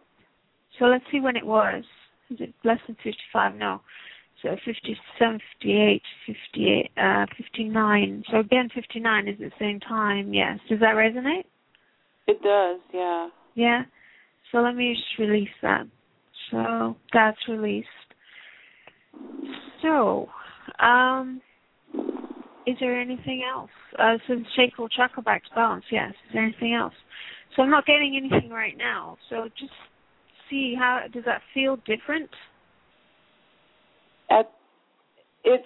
so 0.78 0.84
let's 0.86 1.04
see 1.12 1.20
when 1.20 1.36
it 1.36 1.46
was. 1.46 1.84
Is 2.30 2.38
it 2.40 2.54
less 2.64 2.78
than 2.86 2.96
55? 3.02 3.54
No. 3.56 3.80
So 4.42 4.56
57, 4.64 5.38
58, 5.60 6.02
58, 6.26 6.90
uh, 6.96 7.26
59. 7.36 8.24
So 8.30 8.38
again, 8.38 8.68
59 8.74 9.28
is 9.28 9.38
the 9.38 9.50
same 9.58 9.80
time. 9.80 10.32
Yes. 10.32 10.58
Does 10.68 10.80
that 10.80 10.94
resonate? 10.94 11.44
It 12.26 12.42
does, 12.42 12.80
yeah. 12.94 13.28
Yeah. 13.54 13.82
So 14.50 14.58
let 14.58 14.74
me 14.74 14.94
just 14.94 15.18
release 15.18 15.48
that. 15.62 15.86
So 16.50 16.96
that's 17.12 17.38
released. 17.48 17.88
So, 19.82 20.28
um, 20.78 21.40
is 22.66 22.76
there 22.80 22.98
anything 22.98 23.42
else? 23.52 23.70
Uh, 23.98 24.16
so 24.26 24.36
the 24.36 24.44
sacral 24.56 24.88
chakra 24.88 25.22
back 25.22 25.44
to 25.44 25.50
balance. 25.54 25.84
Yes. 25.90 26.10
Is 26.10 26.34
there 26.34 26.44
anything 26.44 26.74
else? 26.74 26.94
So 27.54 27.62
I'm 27.62 27.70
not 27.70 27.84
getting 27.84 28.16
anything 28.16 28.50
right 28.50 28.76
now. 28.76 29.18
So 29.28 29.48
just 29.58 29.72
see 30.48 30.74
how 30.78 31.00
does 31.12 31.24
that 31.26 31.42
feel 31.52 31.76
different? 31.86 32.30
At 34.30 34.50
it's 35.44 35.64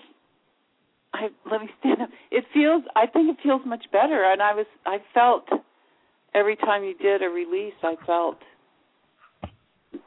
I 1.12 1.28
let 1.50 1.60
me 1.60 1.68
stand 1.80 2.02
up. 2.02 2.08
It 2.30 2.44
feels 2.52 2.82
I 2.96 3.06
think 3.06 3.28
it 3.30 3.42
feels 3.42 3.62
much 3.66 3.84
better 3.92 4.24
and 4.24 4.42
I 4.42 4.54
was 4.54 4.66
I 4.86 4.98
felt 5.12 5.44
every 6.34 6.56
time 6.56 6.82
you 6.82 6.96
did 6.96 7.22
a 7.22 7.28
release 7.28 7.74
I 7.82 7.94
felt 8.06 8.38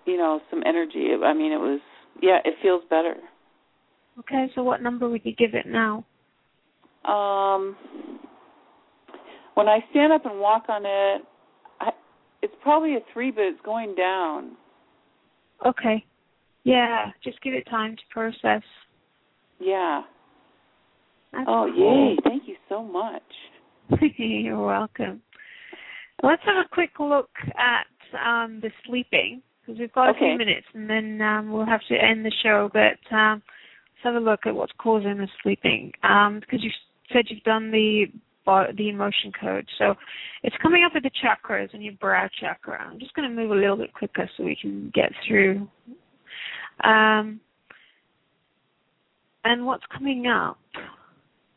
you 0.06 0.18
know 0.18 0.42
some 0.50 0.64
energy. 0.66 1.10
I 1.24 1.34
mean 1.34 1.52
it 1.52 1.60
was 1.60 1.80
yeah, 2.22 2.40
it 2.44 2.56
feels 2.62 2.82
better. 2.90 3.16
Okay, 4.20 4.52
so 4.56 4.64
what 4.64 4.82
number 4.82 5.08
would 5.08 5.22
you 5.24 5.36
give 5.36 5.54
it 5.54 5.68
now? 5.68 6.04
Um 7.06 7.78
when 9.54 9.68
I 9.68 9.80
stand 9.92 10.14
up 10.14 10.26
and 10.26 10.40
walk 10.40 10.66
on 10.70 10.84
it 10.86 11.22
I 11.80 11.92
it's 12.42 12.56
probably 12.62 12.96
a 12.96 13.00
3 13.14 13.32
but 13.32 13.44
it's 13.44 13.62
going 13.64 13.96
down. 13.96 14.58
Okay. 15.66 16.04
Yeah, 16.68 17.12
just 17.24 17.42
give 17.42 17.54
it 17.54 17.66
time 17.70 17.96
to 17.96 18.02
process. 18.12 18.62
Yeah. 19.58 20.02
That's 21.32 21.46
oh, 21.48 21.72
cool. 21.74 22.10
yay. 22.10 22.18
Thank 22.26 22.44
you 22.46 22.56
so 22.68 22.84
much. 22.84 23.24
You're 24.18 24.66
welcome. 24.66 25.22
Let's 26.22 26.42
have 26.46 26.58
a 26.58 26.68
quick 26.70 26.92
look 27.00 27.30
at 27.58 27.88
um, 28.22 28.60
the 28.62 28.70
sleeping 28.86 29.42
because 29.62 29.80
we've 29.80 29.94
got 29.94 30.10
Okay. 30.10 30.18
a 30.18 30.30
few 30.30 30.38
minutes 30.38 30.68
and 30.74 30.90
then 30.90 31.22
um, 31.22 31.54
we'll 31.54 31.66
have 31.66 31.80
to 31.88 31.96
end 31.96 32.26
the 32.26 32.34
show. 32.44 32.70
But 32.74 33.16
um, 33.16 33.42
let's 33.46 34.04
have 34.04 34.16
a 34.16 34.20
look 34.20 34.42
at 34.46 34.54
what's 34.54 34.74
causing 34.78 35.20
the 35.20 35.30
sleeping 35.44 35.94
um, 36.04 36.42
because 36.42 36.62
you 36.62 36.72
said 37.14 37.26
you've 37.30 37.44
done 37.44 37.72
the 37.72 38.08
the 38.78 38.90
emotion 38.90 39.32
code. 39.42 39.68
So 39.78 39.94
it's 40.44 40.56
coming 40.62 40.86
up 40.86 40.94
with 40.94 41.04
the 41.04 41.12
chakras 41.22 41.74
and 41.74 41.84
your 41.84 41.96
brow 42.00 42.30
chakra. 42.40 42.80
I'm 42.90 42.98
just 42.98 43.14
going 43.14 43.30
to 43.30 43.36
move 43.36 43.52
a 43.52 43.56
little 43.56 43.76
bit 43.76 43.94
quicker 43.94 44.30
so 44.38 44.44
we 44.44 44.56
can 44.56 44.90
get 44.96 45.12
through. 45.28 45.68
Um, 46.84 47.40
and 49.44 49.66
what's 49.66 49.84
coming 49.96 50.28
up 50.28 50.60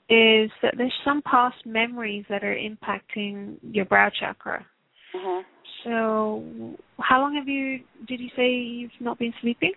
is 0.08 0.50
that 0.62 0.74
there's 0.76 0.92
some 1.04 1.22
past 1.22 1.56
memories 1.64 2.24
that 2.28 2.42
are 2.42 2.56
impacting 2.56 3.56
your 3.62 3.84
brow 3.84 4.10
chakra. 4.18 4.66
Uh-huh. 5.14 5.42
So, 5.84 6.44
how 6.98 7.20
long 7.20 7.34
have 7.36 7.48
you? 7.48 7.80
Did 8.06 8.20
you 8.20 8.28
say 8.36 8.50
you've 8.50 8.90
not 9.00 9.18
been 9.18 9.32
sleeping? 9.40 9.72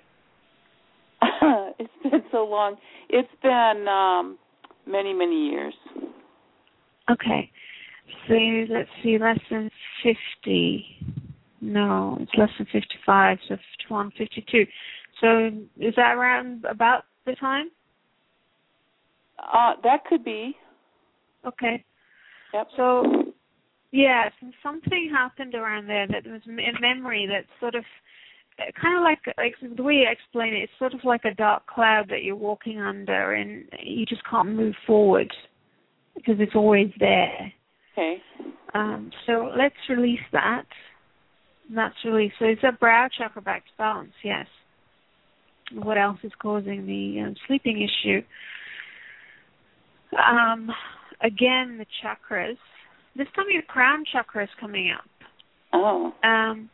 it's 1.21 1.93
been 2.03 2.23
so 2.31 2.45
long. 2.45 2.75
It's 3.09 3.29
been 3.41 3.87
um 3.87 4.37
many, 4.85 5.13
many 5.13 5.49
years. 5.49 5.73
Okay. 7.09 7.49
So 8.27 8.33
let's 8.69 8.89
see, 9.01 9.17
less 9.17 9.39
than 9.49 9.69
fifty. 10.03 10.85
No, 11.61 12.17
it's 12.19 12.31
less 12.37 12.49
than 12.57 12.67
fifty-five. 12.71 13.37
So 13.47 13.55
fifty-one, 13.55 14.11
fifty-two. 14.17 14.65
So 15.21 15.47
is 15.79 15.93
that 15.95 16.15
around 16.15 16.65
about 16.65 17.05
the 17.25 17.35
time? 17.35 17.69
Uh 19.39 19.73
that 19.83 20.05
could 20.05 20.23
be. 20.23 20.55
Okay. 21.45 21.83
Yep. 22.53 22.67
So, 22.77 23.03
yes, 23.91 24.31
and 24.41 24.53
something 24.61 25.09
happened 25.11 25.55
around 25.55 25.87
there 25.87 26.07
that 26.07 26.25
was 26.25 26.41
a 26.47 26.81
memory 26.81 27.27
that 27.27 27.45
sort 27.59 27.75
of, 27.75 27.83
kind 28.79 28.95
of 28.95 29.03
like, 29.03 29.19
like 29.37 29.55
the 29.75 29.83
way 29.83 29.95
you 29.95 30.07
explain 30.09 30.53
it, 30.53 30.63
it's 30.63 30.71
sort 30.77 30.93
of 30.93 31.03
like 31.03 31.25
a 31.25 31.33
dark 31.33 31.65
cloud 31.65 32.05
that 32.09 32.23
you're 32.23 32.35
walking 32.35 32.79
under, 32.79 33.33
and 33.33 33.65
you 33.81 34.05
just 34.05 34.21
can't 34.29 34.49
move 34.49 34.75
forward 34.85 35.33
because 36.15 36.35
it's 36.39 36.55
always 36.55 36.91
there. 36.99 37.51
Okay. 37.93 38.21
Um, 38.75 39.11
so 39.25 39.51
let's 39.57 39.75
release 39.89 40.19
that. 40.31 40.65
That's 41.73 41.95
released. 42.05 42.35
So 42.37 42.45
it's 42.45 42.63
a 42.63 42.71
brow 42.71 43.09
chakra 43.17 43.41
back 43.41 43.65
to 43.65 43.71
balance, 43.77 44.13
yes. 44.23 44.45
What 45.71 45.97
else 45.97 46.19
is 46.23 46.31
causing 46.39 46.85
the 46.85 47.29
uh, 47.29 47.33
sleeping 47.47 47.81
issue. 47.81 48.21
Um, 50.17 50.69
again, 51.21 51.77
the 51.77 51.85
chakras. 52.03 52.57
This 53.15 53.27
time 53.35 53.45
your 53.49 53.61
crown 53.63 54.03
chakra 54.11 54.43
is 54.43 54.49
coming 54.59 54.91
up. 54.91 55.09
Oh. 55.73 56.13
Um, 56.23 56.69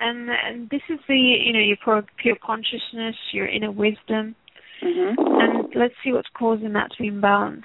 and 0.00 0.28
and 0.30 0.68
this 0.70 0.82
is 0.88 0.98
the 1.08 1.14
you 1.14 1.52
know 1.52 1.60
your 1.60 1.76
pure, 1.82 2.04
pure 2.20 2.36
consciousness, 2.44 3.16
your 3.32 3.46
inner 3.46 3.70
wisdom, 3.70 4.34
Mhm. 4.82 5.14
and 5.18 5.74
let's 5.74 5.94
see 6.02 6.12
what's 6.12 6.28
causing 6.34 6.72
that 6.72 6.90
to 6.92 7.02
be 7.02 7.10
imbalanced. 7.10 7.64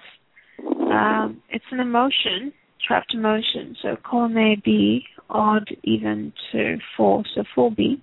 Um, 0.59 1.41
it's 1.49 1.65
an 1.71 1.79
emotion, 1.79 2.53
trapped 2.85 3.13
emotion. 3.13 3.75
So 3.81 3.95
column 3.97 4.37
A, 4.37 4.55
B, 4.55 5.05
odd, 5.29 5.67
even 5.83 6.31
to 6.51 6.79
four, 6.95 7.23
so 7.33 7.43
four 7.55 7.71
B. 7.71 7.99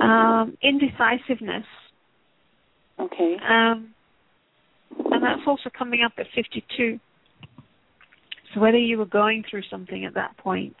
Um, 0.00 0.56
indecisiveness, 0.62 1.66
Okay. 3.00 3.36
um, 3.48 3.94
and 5.10 5.22
that's 5.22 5.42
also 5.46 5.70
coming 5.76 6.02
up 6.02 6.12
at 6.18 6.26
52. 6.34 7.00
So 8.54 8.60
whether 8.60 8.78
you 8.78 8.98
were 8.98 9.06
going 9.06 9.44
through 9.48 9.62
something 9.70 10.04
at 10.04 10.14
that 10.14 10.36
point. 10.36 10.76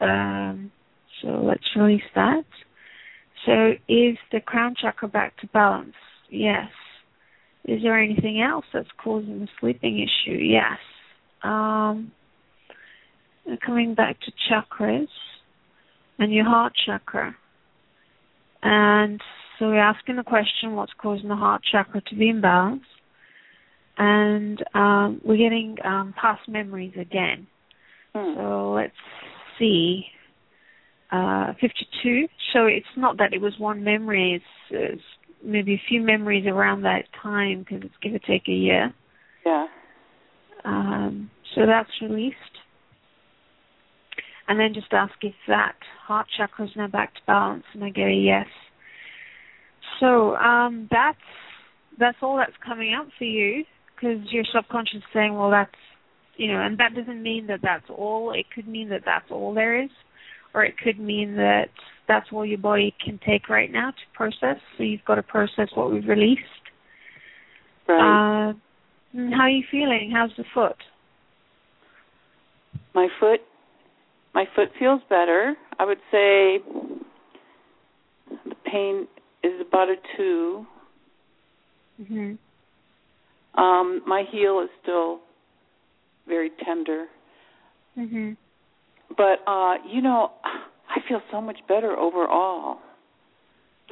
Um, 0.00 0.70
so 1.22 1.28
let's 1.28 1.64
release 1.76 2.02
that. 2.14 2.44
So 3.44 3.72
is 3.88 4.16
the 4.32 4.40
crown 4.40 4.74
chakra 4.80 5.08
back 5.08 5.36
to 5.38 5.46
balance? 5.48 5.94
Yes. 6.30 6.70
Is 7.64 7.82
there 7.82 7.98
anything 7.98 8.40
else 8.40 8.64
that's 8.72 8.88
causing 9.02 9.40
the 9.40 9.48
sleeping 9.60 9.98
issue? 9.98 10.36
Yes. 10.38 10.78
Um, 11.42 12.12
coming 13.64 13.94
back 13.94 14.16
to 14.20 14.32
chakras 14.50 15.08
and 16.18 16.32
your 16.32 16.44
heart 16.44 16.72
chakra. 16.86 17.36
And 18.62 19.20
so 19.58 19.68
we're 19.68 19.78
asking 19.78 20.16
the 20.16 20.22
question 20.22 20.74
what's 20.74 20.92
causing 21.00 21.28
the 21.28 21.36
heart 21.36 21.62
chakra 21.70 22.00
to 22.00 22.14
be 22.14 22.32
imbalanced? 22.32 22.80
And 23.98 24.62
um, 24.74 25.20
we're 25.24 25.38
getting 25.38 25.76
um, 25.84 26.14
past 26.20 26.48
memories 26.48 26.94
again. 27.00 27.46
So 28.34 28.72
let's 28.72 28.92
see. 29.58 30.04
Uh, 31.10 31.52
52. 31.60 32.26
So 32.52 32.66
it's 32.66 32.86
not 32.96 33.18
that 33.18 33.32
it 33.32 33.40
was 33.40 33.54
one 33.58 33.84
memory, 33.84 34.42
it's, 34.70 35.02
maybe 35.44 35.74
a 35.74 35.82
few 35.88 36.00
memories 36.00 36.46
around 36.46 36.82
that 36.82 37.04
time 37.22 37.60
because 37.60 37.84
it's 37.84 37.94
give 38.02 38.14
or 38.14 38.18
take 38.18 38.48
a 38.48 38.52
year. 38.52 38.92
Yeah. 39.44 39.66
Um, 40.64 41.30
so 41.54 41.66
that's 41.66 41.90
released. 42.02 42.36
And 44.48 44.60
then 44.60 44.74
just 44.74 44.92
ask 44.92 45.12
if 45.22 45.34
that 45.48 45.74
heart 46.06 46.26
chakra 46.36 46.66
is 46.66 46.70
now 46.76 46.86
back 46.86 47.14
to 47.14 47.20
balance, 47.26 47.64
and 47.74 47.82
I 47.82 47.90
get 47.90 48.06
a 48.06 48.12
yes. 48.12 48.46
So 49.98 50.36
um, 50.36 50.88
that's 50.90 51.18
that's 51.98 52.18
all 52.22 52.36
that's 52.36 52.56
coming 52.64 52.94
up 52.94 53.08
for 53.18 53.24
you 53.24 53.64
because 53.94 54.18
your 54.30 54.44
subconscious 54.54 54.98
is 54.98 55.02
saying, 55.12 55.34
well, 55.34 55.50
that's 55.50 55.70
you 56.36 56.52
know, 56.52 56.60
and 56.60 56.78
that 56.78 56.94
doesn't 56.94 57.22
mean 57.22 57.46
that 57.48 57.60
that's 57.62 57.86
all. 57.88 58.32
It 58.32 58.46
could 58.54 58.68
mean 58.68 58.90
that 58.90 59.02
that's 59.04 59.30
all 59.30 59.54
there 59.54 59.82
is, 59.82 59.90
or 60.54 60.64
it 60.64 60.74
could 60.78 61.00
mean 61.00 61.36
that 61.36 61.70
that's 62.06 62.26
all 62.30 62.46
your 62.46 62.58
body 62.58 62.94
can 63.04 63.18
take 63.26 63.48
right 63.48 63.72
now 63.72 63.90
to 63.90 63.96
process. 64.14 64.60
So 64.76 64.84
you've 64.84 65.04
got 65.06 65.16
to 65.16 65.22
process 65.22 65.68
what 65.74 65.90
we've 65.90 66.06
released. 66.06 66.42
Right. 67.88 68.50
Uh, 68.50 68.52
how 69.34 69.42
are 69.42 69.50
you 69.50 69.64
feeling? 69.70 70.12
How's 70.14 70.30
the 70.36 70.44
foot? 70.54 70.76
my 72.96 73.08
foot 73.20 73.40
my 74.36 74.44
foot 74.54 74.68
feels 74.78 75.00
better. 75.08 75.54
I 75.78 75.86
would 75.86 76.00
say 76.12 76.58
the 78.44 78.54
pain 78.70 79.08
is 79.42 79.54
about 79.66 79.88
a 79.88 79.96
2. 80.18 80.66
hmm 82.06 82.32
Um 83.54 84.02
my 84.06 84.24
heel 84.30 84.60
is 84.60 84.68
still 84.82 85.20
very 86.28 86.50
tender. 86.64 87.06
hmm 87.94 88.32
But 89.16 89.38
uh 89.46 89.76
you 89.92 90.02
know, 90.02 90.32
I 90.44 90.98
feel 91.08 91.22
so 91.32 91.40
much 91.40 91.60
better 91.66 91.92
overall. 91.96 92.78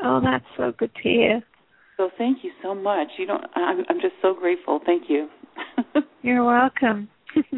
Oh, 0.02 0.20
that's 0.20 0.50
so 0.58 0.72
good 0.78 0.94
to 0.96 1.02
hear. 1.02 1.42
So 1.96 2.10
thank 2.18 2.44
you 2.44 2.50
so 2.62 2.74
much. 2.74 3.08
You 3.16 3.26
don't 3.26 3.44
I'm 3.56 3.78
I'm 3.88 4.00
just 4.02 4.16
so 4.20 4.34
grateful. 4.34 4.80
Thank 4.84 5.04
you. 5.08 5.30
You're 6.22 6.44
welcome. 6.44 7.08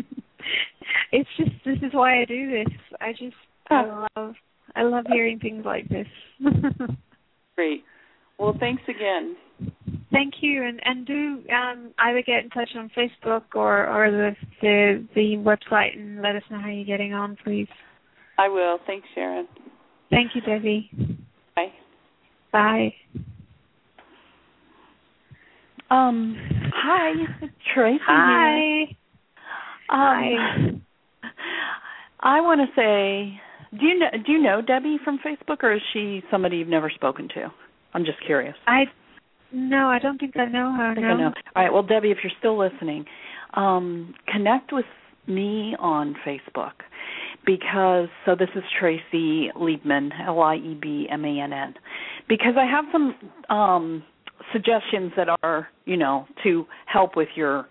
it's 1.12 1.28
just 1.36 1.50
this 1.64 1.78
is 1.78 1.92
why 1.92 2.20
I 2.20 2.24
do 2.24 2.50
this. 2.50 2.74
I 3.00 3.12
just 3.12 3.36
I 3.70 4.06
love 4.16 4.34
I 4.74 4.82
love 4.82 5.04
hearing 5.08 5.38
things 5.38 5.64
like 5.64 5.88
this. 5.88 6.06
Great. 7.54 7.84
Well, 8.38 8.54
thanks 8.60 8.82
again. 8.88 9.36
Thank 10.12 10.34
you, 10.40 10.64
and 10.64 10.80
and 10.84 11.06
do 11.06 11.42
um, 11.52 11.92
either 11.98 12.22
get 12.22 12.44
in 12.44 12.50
touch 12.50 12.70
on 12.76 12.90
Facebook 12.96 13.42
or 13.54 13.86
or 13.86 14.10
the 14.10 14.36
the 14.60 15.08
the 15.14 15.36
website 15.36 15.96
and 15.96 16.22
let 16.22 16.36
us 16.36 16.42
know 16.50 16.58
how 16.58 16.68
you're 16.68 16.84
getting 16.84 17.14
on, 17.14 17.36
please. 17.42 17.68
I 18.38 18.48
will. 18.48 18.78
Thanks, 18.86 19.08
Charan. 19.14 19.48
Thank 20.10 20.32
you, 20.34 20.42
Debbie. 20.42 20.90
Bye. 21.56 21.72
Bye. 22.52 22.94
Um, 25.90 26.36
hi, 26.74 27.12
Tracy. 27.74 28.00
Hi. 28.06 28.84
Here. 28.88 28.96
Um, 29.90 30.82
I 32.20 32.40
want 32.40 32.60
to 32.60 32.66
say, 32.74 33.40
do 33.78 33.86
you 33.86 33.98
know 33.98 34.08
do 34.24 34.32
you 34.32 34.42
know 34.42 34.62
Debbie 34.62 34.98
from 35.04 35.18
Facebook, 35.18 35.62
or 35.62 35.74
is 35.74 35.82
she 35.92 36.22
somebody 36.30 36.58
you've 36.58 36.68
never 36.68 36.90
spoken 36.90 37.28
to? 37.34 37.52
I'm 37.94 38.04
just 38.04 38.18
curious. 38.24 38.54
I 38.66 38.84
no, 39.52 39.88
I 39.88 39.98
don't 39.98 40.18
think 40.18 40.36
I 40.36 40.46
know 40.46 40.72
her. 40.76 40.90
I 40.90 40.94
think 40.94 41.06
no. 41.06 41.12
I 41.12 41.18
know. 41.18 41.32
All 41.54 41.62
right. 41.62 41.72
Well, 41.72 41.82
Debbie, 41.82 42.10
if 42.10 42.18
you're 42.22 42.32
still 42.38 42.58
listening, 42.58 43.04
um, 43.54 44.14
connect 44.32 44.72
with 44.72 44.84
me 45.26 45.74
on 45.78 46.14
Facebook 46.26 46.72
because 47.44 48.08
so 48.24 48.34
this 48.34 48.48
is 48.54 48.62
Tracy 48.78 49.50
Liebmann, 49.56 50.10
L 50.26 50.40
I 50.40 50.56
E 50.56 50.78
B 50.80 51.06
M 51.10 51.24
A 51.24 51.40
N 51.40 51.52
N, 51.52 51.74
because 52.28 52.54
I 52.58 52.64
have 52.70 52.84
some 52.92 53.56
um, 53.56 54.02
suggestions 54.52 55.12
that 55.16 55.28
are 55.42 55.68
you 55.84 55.96
know 55.96 56.26
to 56.42 56.66
help 56.86 57.16
with 57.16 57.28
your 57.36 57.66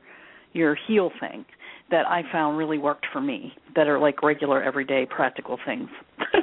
your 0.54 0.78
heel 0.88 1.12
thing 1.20 1.46
that 1.92 2.06
I 2.08 2.24
found 2.32 2.58
really 2.58 2.78
worked 2.78 3.06
for 3.14 3.22
me 3.22 3.54
that 3.76 3.88
are 3.88 4.00
like 4.00 4.24
regular 4.24 4.62
everyday 4.64 5.06
practical 5.10 5.58
things. 5.66 5.90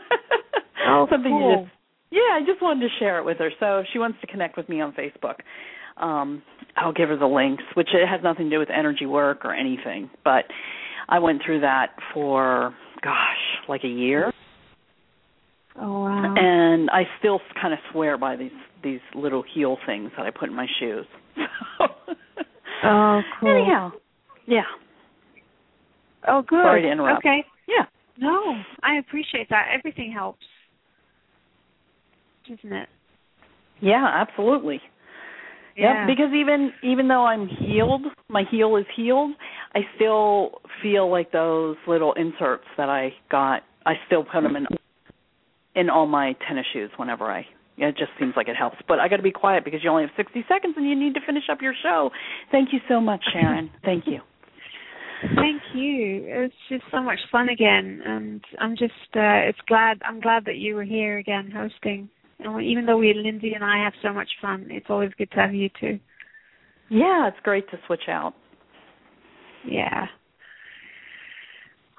Oh, 0.87 1.07
Something 1.11 1.33
you 1.33 1.39
cool. 1.41 1.63
just 1.65 1.73
yeah, 2.11 2.35
I 2.35 2.41
just 2.47 2.61
wanted 2.61 2.81
to 2.81 2.89
share 2.99 3.19
it 3.19 3.25
with 3.25 3.39
her. 3.39 3.51
So 3.59 3.79
if 3.79 3.87
she 3.93 3.99
wants 3.99 4.19
to 4.21 4.27
connect 4.27 4.57
with 4.57 4.69
me 4.69 4.81
on 4.83 4.93
Facebook, 4.93 5.37
um, 5.97 6.43
I'll 6.77 6.93
give 6.93 7.09
her 7.09 7.17
the 7.17 7.27
links, 7.27 7.63
which 7.75 7.89
it 7.95 8.07
has 8.07 8.21
nothing 8.23 8.47
to 8.47 8.51
do 8.51 8.59
with 8.59 8.69
energy 8.69 9.07
work 9.07 9.45
or 9.45 9.55
anything. 9.55 10.11
But 10.23 10.45
I 11.09 11.21
went 11.21 11.41
through 11.45 11.61
that 11.61 11.93
for 12.13 12.75
gosh, 13.03 13.67
like 13.69 13.83
a 13.85 13.89
year, 13.89 14.31
Oh 15.81 16.03
wow. 16.03 16.35
and 16.37 16.91
I 16.91 17.05
still 17.19 17.41
kind 17.61 17.73
of 17.73 17.79
swear 17.93 18.19
by 18.19 18.37
these 18.37 18.51
these 18.85 19.01
little 19.15 19.43
heel 19.55 19.79
things 19.87 20.11
that 20.17 20.27
I 20.27 20.31
put 20.31 20.51
in 20.51 20.55
my 20.55 20.67
shoes. 20.81 21.07
oh, 22.85 23.21
cool. 23.41 23.49
Anyhow, 23.49 23.93
yeah, 24.47 24.63
Oh, 26.29 26.43
good. 26.43 26.63
Sorry 26.65 26.83
to 26.83 26.91
interrupt. 26.91 27.21
Okay. 27.21 27.45
yeah. 27.67 27.85
No, 28.19 28.55
I 28.83 28.97
appreciate 28.99 29.49
that. 29.51 29.69
Everything 29.77 30.13
helps, 30.13 30.45
doesn't 32.49 32.73
it? 32.73 32.89
Yeah, 33.81 34.07
absolutely. 34.07 34.81
Yeah. 35.77 36.07
Yep, 36.07 36.17
because 36.17 36.35
even 36.35 36.73
even 36.83 37.09
though 37.09 37.25
I'm 37.25 37.49
healed, 37.49 38.03
my 38.29 38.45
heel 38.51 38.77
is 38.77 38.85
healed, 38.95 39.33
I 39.75 39.81
still 39.97 40.61
feel 40.83 41.11
like 41.11 41.33
those 41.33 41.77
little 41.89 42.13
inserts 42.13 42.67
that 42.77 42.91
I 42.91 43.15
got, 43.31 43.63
I 43.87 43.95
still 44.07 44.23
put 44.23 44.43
them 44.43 44.57
in 44.57 44.67
in 45.75 45.89
all 45.89 46.07
my 46.07 46.35
tennis 46.47 46.67
shoes 46.73 46.91
whenever 46.99 47.25
I 47.25 47.47
it 47.79 47.97
just 47.97 48.11
seems 48.19 48.35
like 48.37 48.49
it 48.49 48.57
helps. 48.57 48.77
But 48.87 49.01
I 49.01 49.09
got 49.09 49.17
to 49.17 49.23
be 49.23 49.33
quiet 49.33 49.65
because 49.65 49.81
you 49.83 49.91
only 49.91 50.03
have 50.03 50.13
60 50.17 50.45
seconds 50.49 50.75
and 50.77 50.87
you 50.87 50.95
need 50.95 51.15
to 51.15 51.21
finish 51.27 51.45
up 51.51 51.63
your 51.63 51.75
show. 51.83 52.11
Thank 52.51 52.73
you 52.73 52.81
so 52.89 53.01
much, 53.01 53.23
Charan. 53.33 53.71
Thank 53.85 54.07
you. 54.07 54.21
Thank 55.37 55.63
you. 55.75 56.25
It's 56.27 56.55
just 56.69 56.85
so 56.91 57.01
much 57.01 57.19
fun 57.31 57.49
again, 57.49 58.03
and 58.05 58.45
I'm 58.61 58.77
just 58.77 58.93
uh, 59.15 59.47
it's 59.47 59.59
glad 59.69 60.01
I'm 60.05 60.21
glad 60.21 60.45
that 60.47 60.57
you 60.57 60.75
were 60.75 60.85
here 60.85 61.19
again 61.19 61.51
hosting. 61.55 62.09
And 62.41 62.63
even 62.65 62.87
though 62.87 62.99
we 62.99 63.15
Lindsay 63.15 63.53
and 63.55 63.65
I 63.65 63.83
have 63.85 63.93
so 64.03 64.13
much 64.13 64.29
fun, 64.41 64.67
it's 64.71 64.87
always 64.89 65.11
good 65.17 65.31
to 65.33 65.37
have 65.37 65.55
you 65.55 65.69
too. 65.81 66.01
Yeah, 66.91 67.29
it's 67.29 67.37
great 67.45 67.71
to 67.71 67.79
switch 67.87 68.09
out. 68.09 68.35
Yeah. 69.65 70.07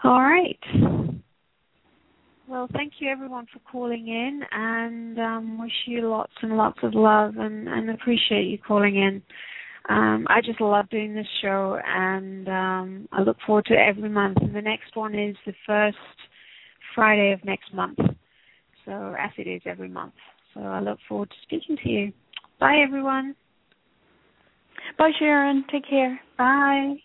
All 0.04 0.22
right. 0.22 0.60
Well, 2.46 2.68
thank 2.74 2.94
you 3.00 3.10
everyone 3.10 3.46
for 3.54 3.60
calling 3.72 4.08
in, 4.10 4.42
and 4.52 5.18
um, 5.18 5.62
wish 5.62 5.72
you 5.88 6.10
lots 6.10 6.34
and 6.42 6.58
lots 6.58 6.78
of 6.84 6.94
love, 6.94 7.36
and, 7.38 7.70
and 7.70 7.90
appreciate 7.90 8.44
you 8.44 8.58
calling 8.58 8.98
in. 8.98 9.22
Um, 9.90 10.26
I 10.30 10.42
just 10.42 10.62
love 10.62 10.90
doing 10.90 11.14
this 11.14 11.28
show, 11.42 11.78
and 11.86 12.48
um, 12.48 13.08
I 13.12 13.22
look 13.22 13.38
forward 13.46 13.66
to 13.66 13.74
every 13.76 14.10
month. 14.10 14.38
And 14.42 14.56
the 14.56 14.62
next 14.62 14.96
one 14.96 15.14
is 15.14 15.36
the 15.46 15.54
first 15.68 15.98
Friday 16.96 17.34
of 17.34 17.44
next 17.44 17.74
month, 17.74 18.00
so 18.86 19.16
as 19.20 19.32
it 19.38 19.48
is 19.48 19.62
every 19.66 19.90
month. 19.90 20.14
So 20.54 20.62
I 20.62 20.80
look 20.80 21.00
forward 21.10 21.30
to 21.30 21.36
speaking 21.44 21.78
to 21.84 21.90
you. 21.90 22.14
Bye, 22.60 22.78
everyone. 22.86 23.36
Bye, 24.98 25.12
Charan. 25.20 25.66
Take 25.72 25.90
care. 25.90 26.20
Bye. 26.38 27.03